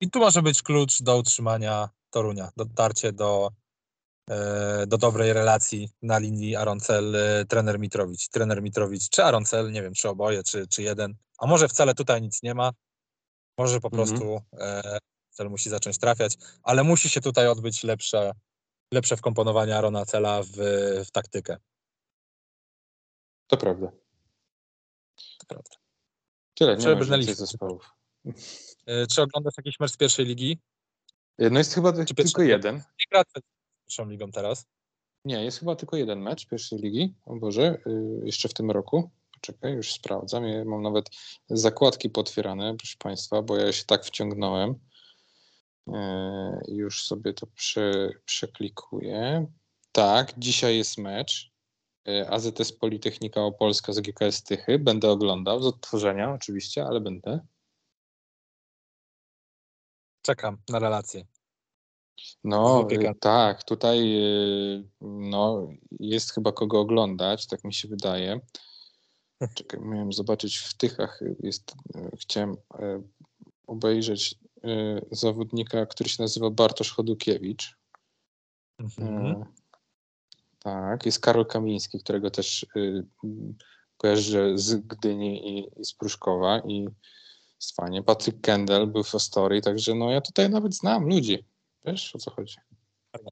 I 0.00 0.10
tu 0.10 0.18
może 0.18 0.42
być 0.42 0.62
klucz 0.62 1.02
do 1.02 1.18
utrzymania 1.18 1.88
Torunia, 2.10 2.50
dotarcie 2.56 3.12
do, 3.12 3.50
e, 4.30 4.86
do 4.86 4.98
dobrej 4.98 5.32
relacji 5.32 5.88
na 6.02 6.18
linii 6.18 6.56
Aroncel, 6.56 7.16
e, 7.16 7.44
trener 7.44 7.80
Mitrowicz. 7.80 8.28
Trener 8.28 8.62
Mitrowicz, 8.62 9.08
czy 9.08 9.24
Aroncel, 9.24 9.72
nie 9.72 9.82
wiem, 9.82 9.94
czy 9.94 10.08
oboje, 10.08 10.42
czy, 10.42 10.66
czy 10.66 10.82
jeden. 10.82 11.14
A 11.38 11.46
może 11.46 11.68
wcale 11.68 11.94
tutaj 11.94 12.22
nic 12.22 12.42
nie 12.42 12.54
ma. 12.54 12.72
Może 13.58 13.80
po 13.80 13.88
Mhm. 13.88 14.08
prostu 14.08 14.40
e, 14.58 14.98
cel 15.30 15.50
musi 15.50 15.70
zacząć 15.70 15.98
trafiać, 15.98 16.36
ale 16.62 16.84
musi 16.84 17.08
się 17.08 17.20
tutaj 17.20 17.48
odbyć 17.48 17.84
lepsze, 17.84 18.32
lepsze 18.92 19.16
wkomponowanie 19.16 19.76
Arona 19.76 20.06
Cela 20.06 20.42
w, 20.42 20.48
w 21.06 21.10
taktykę. 21.10 21.56
To 23.46 23.56
prawda. 23.56 23.92
To 25.38 25.46
prawda. 25.48 25.70
Tyle, 26.54 26.72
nie 26.72 26.78
Przebrnęliśmy. 26.78 27.34
zespołów. 27.34 27.90
E, 28.86 29.06
czy 29.06 29.22
oglądasz 29.22 29.54
jakiś 29.56 29.80
mecz 29.80 29.90
z 29.92 29.96
pierwszej 29.96 30.26
ligi? 30.26 30.58
No 31.38 31.58
jest 31.58 31.74
chyba 31.74 31.92
Czy 32.04 32.14
tylko 32.14 32.42
jeden. 32.42 32.74
Nie 32.76 33.04
gra 33.10 33.22
z 33.22 33.40
pierwszą 33.84 34.08
ligą 34.10 34.30
teraz. 34.30 34.66
Nie, 35.24 35.44
jest 35.44 35.58
chyba 35.58 35.76
tylko 35.76 35.96
jeden 35.96 36.20
mecz 36.20 36.46
pierwszej 36.46 36.78
ligi. 36.78 37.14
O 37.24 37.36
Boże, 37.36 37.78
jeszcze 38.22 38.48
w 38.48 38.54
tym 38.54 38.70
roku. 38.70 39.10
Poczekaj, 39.46 39.72
już 39.72 39.92
sprawdzam. 39.92 40.44
Ja 40.44 40.64
mam 40.64 40.82
nawet 40.82 41.10
zakładki 41.48 42.10
potwierane, 42.10 42.76
proszę 42.76 42.96
Państwa, 42.98 43.42
bo 43.42 43.56
ja 43.56 43.72
się 43.72 43.84
tak 43.84 44.04
wciągnąłem. 44.04 44.74
E, 45.88 46.62
Już 46.68 47.06
sobie 47.06 47.34
to 47.34 47.46
prze, 47.46 48.10
przeklikuję. 48.24 49.46
Tak, 49.92 50.38
dzisiaj 50.38 50.76
jest 50.76 50.98
mecz. 50.98 51.52
E, 52.08 52.30
AZS 52.30 52.72
Politechnika 52.72 53.40
Opolska 53.40 53.92
z 53.92 54.00
GKS 54.00 54.42
Tychy. 54.42 54.78
Będę 54.78 55.10
oglądał 55.10 55.62
z 55.62 55.66
odtworzenia 55.66 56.32
oczywiście, 56.32 56.84
ale 56.84 57.00
będę. 57.00 57.40
Czekam 60.22 60.58
na 60.68 60.78
relację. 60.78 61.26
No 62.44 62.88
y, 62.90 63.14
tak, 63.20 63.64
tutaj 63.64 64.16
y, 64.78 64.88
no, 65.00 65.68
jest 66.00 66.32
chyba 66.32 66.52
kogo 66.52 66.80
oglądać, 66.80 67.46
tak 67.46 67.64
mi 67.64 67.74
się 67.74 67.88
wydaje. 67.88 68.40
Czekaj, 69.54 69.80
miałem 69.80 70.12
zobaczyć 70.12 70.56
w 70.56 70.74
Tychach, 70.74 71.20
jest, 71.40 71.74
y, 71.96 72.16
chciałem 72.16 72.52
y, 72.52 72.56
obejrzeć 73.66 74.34
y, 74.64 75.06
zawodnika, 75.10 75.86
który 75.86 76.10
się 76.10 76.22
nazywa 76.22 76.50
Bartosz 76.50 76.92
Chodukiewicz. 76.92 77.76
Mhm. 78.78 79.44
Tak, 80.58 81.06
jest 81.06 81.20
Karol 81.20 81.46
Kamiński, 81.46 81.98
którego 81.98 82.30
też 82.30 82.66
kojarzę 83.96 84.58
z 84.58 84.74
Gdyni 84.74 85.58
i, 85.58 85.80
i 85.80 85.84
z 85.84 85.94
Pruszkowa 85.94 86.58
i 86.58 86.88
jest 87.60 87.76
fajnie. 87.76 88.02
Patryk 88.02 88.40
Kendall 88.40 88.86
był 88.86 89.04
w 89.04 89.14
Astorii, 89.14 89.62
także 89.62 89.94
no 89.94 90.10
ja 90.10 90.20
tutaj 90.20 90.50
nawet 90.50 90.74
znam 90.74 91.08
ludzi. 91.08 91.44
Wiesz 91.84 92.14
o 92.16 92.18
co 92.18 92.30
chodzi? 92.30 92.56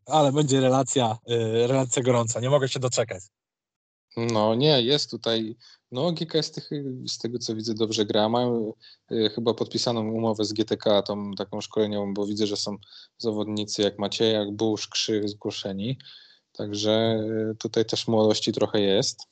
Ale 0.06 0.32
będzie 0.32 0.60
relacja, 0.60 1.18
relacja 1.66 2.02
gorąca. 2.02 2.40
Nie 2.40 2.50
mogę 2.50 2.68
się 2.68 2.80
doczekać. 2.80 3.22
No 4.16 4.54
nie, 4.54 4.82
jest 4.82 5.10
tutaj, 5.10 5.56
no 5.93 6.12
GKS 6.12 6.51
tych, 6.51 6.70
z 7.07 7.18
tego 7.18 7.38
co 7.38 7.55
widzę 7.55 7.74
dobrze 7.74 8.07
gra, 8.07 8.28
mają 8.28 8.72
y, 9.12 9.30
chyba 9.34 9.55
podpisaną 9.55 10.09
umowę 10.11 10.45
z 10.45 10.53
GTK, 10.53 11.03
tą 11.03 11.34
taką 11.34 11.61
szkoleniową, 11.61 12.14
bo 12.14 12.26
widzę, 12.26 12.47
że 12.47 12.57
są 12.57 12.76
zawodnicy 13.18 13.82
jak 13.82 13.99
Maciejak, 13.99 14.51
Busz, 14.53 14.88
Krzy 14.88 15.28
zgłoszeni, 15.28 15.99
także 16.53 17.24
y, 17.53 17.57
tutaj 17.59 17.84
też 17.84 18.09
młodości 18.09 18.53
trochę 18.53 18.80
jest. 18.80 19.26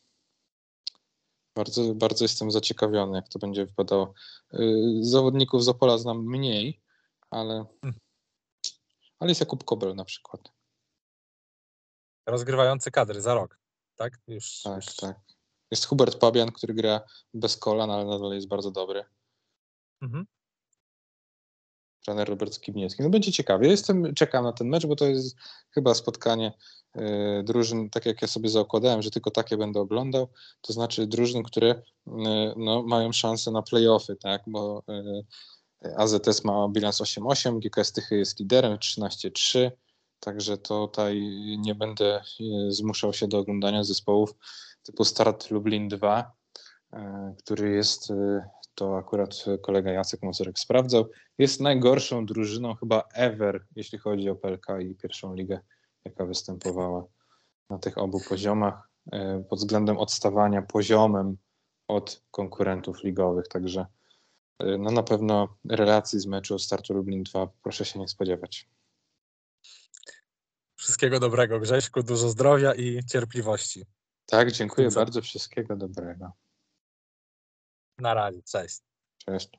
Bardzo, 1.57 1.95
bardzo 1.95 2.25
jestem 2.25 2.51
zaciekawiony, 2.51 3.17
jak 3.17 3.29
to 3.29 3.39
będzie 3.39 3.67
wypadało. 3.67 4.15
Y, 4.55 4.59
Zawodników 5.01 5.65
z 5.65 5.69
Opola 5.69 5.99
znam 5.99 6.25
mniej, 6.27 6.81
ale, 7.31 7.65
ale 9.19 9.31
jest 9.31 9.41
Jakub 9.41 9.65
Kobel 9.65 9.95
na 9.95 10.05
przykład. 10.05 10.41
Rozgrywający 12.27 12.91
kadry 12.91 13.21
za 13.21 13.35
rok. 13.35 13.59
Tak? 13.97 14.19
Już, 14.29 14.63
Tak, 14.63 14.77
już. 14.77 14.97
tak. 14.97 15.40
Jest 15.71 15.85
Hubert 15.85 16.19
Pabian, 16.19 16.53
który 16.53 16.75
gra 16.75 17.01
bez 17.35 17.57
kolan, 17.57 17.91
ale 17.91 18.05
nadal 18.05 18.33
jest 18.33 18.49
bardzo 18.49 18.71
dobry. 18.71 19.05
Mhm. 20.03 20.27
trener 22.05 22.29
Robert 22.29 22.55
Skibniewski. 22.55 23.03
No 23.03 23.11
będzie 23.11 23.33
ciekawie. 23.33 23.69
Jestem, 23.69 24.15
czekam 24.15 24.45
na 24.45 24.53
ten 24.53 24.69
mecz, 24.69 24.87
bo 24.87 24.97
to 24.97 25.07
jest 25.07 25.37
chyba 25.71 25.95
spotkanie 25.95 26.53
y, 26.97 27.01
drużyn, 27.45 27.91
tak 27.91 28.07
jak 28.07 28.23
ja 28.23 28.29
sobie 28.29 28.49
zakładałem, 28.49 29.03
że 29.03 29.11
tylko 29.11 29.31
takie 29.31 29.57
będę 29.57 29.81
oglądał, 29.81 30.29
to 30.61 30.73
znaczy 30.73 31.07
drużyn, 31.07 31.43
które 31.43 31.71
y, 31.71 31.83
no, 32.57 32.83
mają 32.83 33.13
szansę 33.13 33.51
na 33.51 33.63
playoffy, 33.63 34.17
tak, 34.17 34.43
bo 34.47 34.83
y, 35.85 35.97
AZS 35.97 36.45
ma 36.45 36.69
bilans 36.69 37.01
8-8, 37.01 37.59
GKS 37.59 37.93
Tychy 37.93 38.17
jest 38.17 38.41
liderem 38.41 38.77
13-3, 38.77 39.71
także 40.21 40.59
tutaj 40.59 41.21
nie 41.59 41.75
będę 41.75 42.23
y, 42.41 42.73
zmuszał 42.73 43.13
się 43.13 43.29
do 43.29 43.39
oglądania 43.39 43.85
zespołów 43.85 44.35
typu 44.91 45.05
Start 45.05 45.51
Lublin 45.51 45.89
2, 45.89 46.33
y, 46.93 46.97
który 47.39 47.71
jest, 47.71 48.11
y, 48.11 48.43
to 48.75 48.97
akurat 48.97 49.45
kolega 49.63 49.93
Jacek 49.93 50.23
Mazurek 50.23 50.59
sprawdzał, 50.59 51.11
jest 51.39 51.61
najgorszą 51.61 52.27
drużyną 52.27 52.75
chyba 52.75 53.05
ever, 53.15 53.67
jeśli 53.77 53.99
chodzi 53.99 54.31
o 54.31 54.37
PLK 54.37 54.67
i 54.81 54.95
pierwszą 54.95 55.35
ligę, 55.35 55.61
jaka 56.05 56.27
występowała 56.27 57.05
na 57.71 57.79
tych 57.79 57.99
obu 57.99 58.21
poziomach, 58.29 58.89
e, 59.13 59.45
pod 59.51 59.59
względem 59.59 59.99
odstawania 59.99 60.63
poziomem 60.63 61.37
od 61.89 62.23
konkurentów 62.31 63.05
ligowych. 63.05 63.49
Także 63.49 63.87
e, 64.59 64.79
no 64.79 64.91
na 64.91 65.03
pewno 65.03 65.57
relacji 65.69 66.21
z 66.21 66.27
meczu 66.27 66.59
Startu 66.59 66.95
Lublin 66.95 67.23
2 67.23 67.49
proszę 67.63 67.85
się 67.85 67.99
nie 67.99 68.09
spodziewać. 68.09 68.69
Wszystkiego 70.77 71.21
dobrego, 71.21 71.61
Grześku, 71.61 72.03
dużo 72.03 72.29
zdrowia 72.29 72.75
i 72.75 73.05
cierpliwości. 73.05 73.87
Tak, 74.31 74.53
dziękuję 74.53 74.89
bardzo. 74.91 75.23
Wszystkiego 75.23 75.77
dobrego. 75.77 76.33
Na 77.99 78.15
razie, 78.15 78.43
cześć. 78.43 78.81
Cześć. 79.19 79.51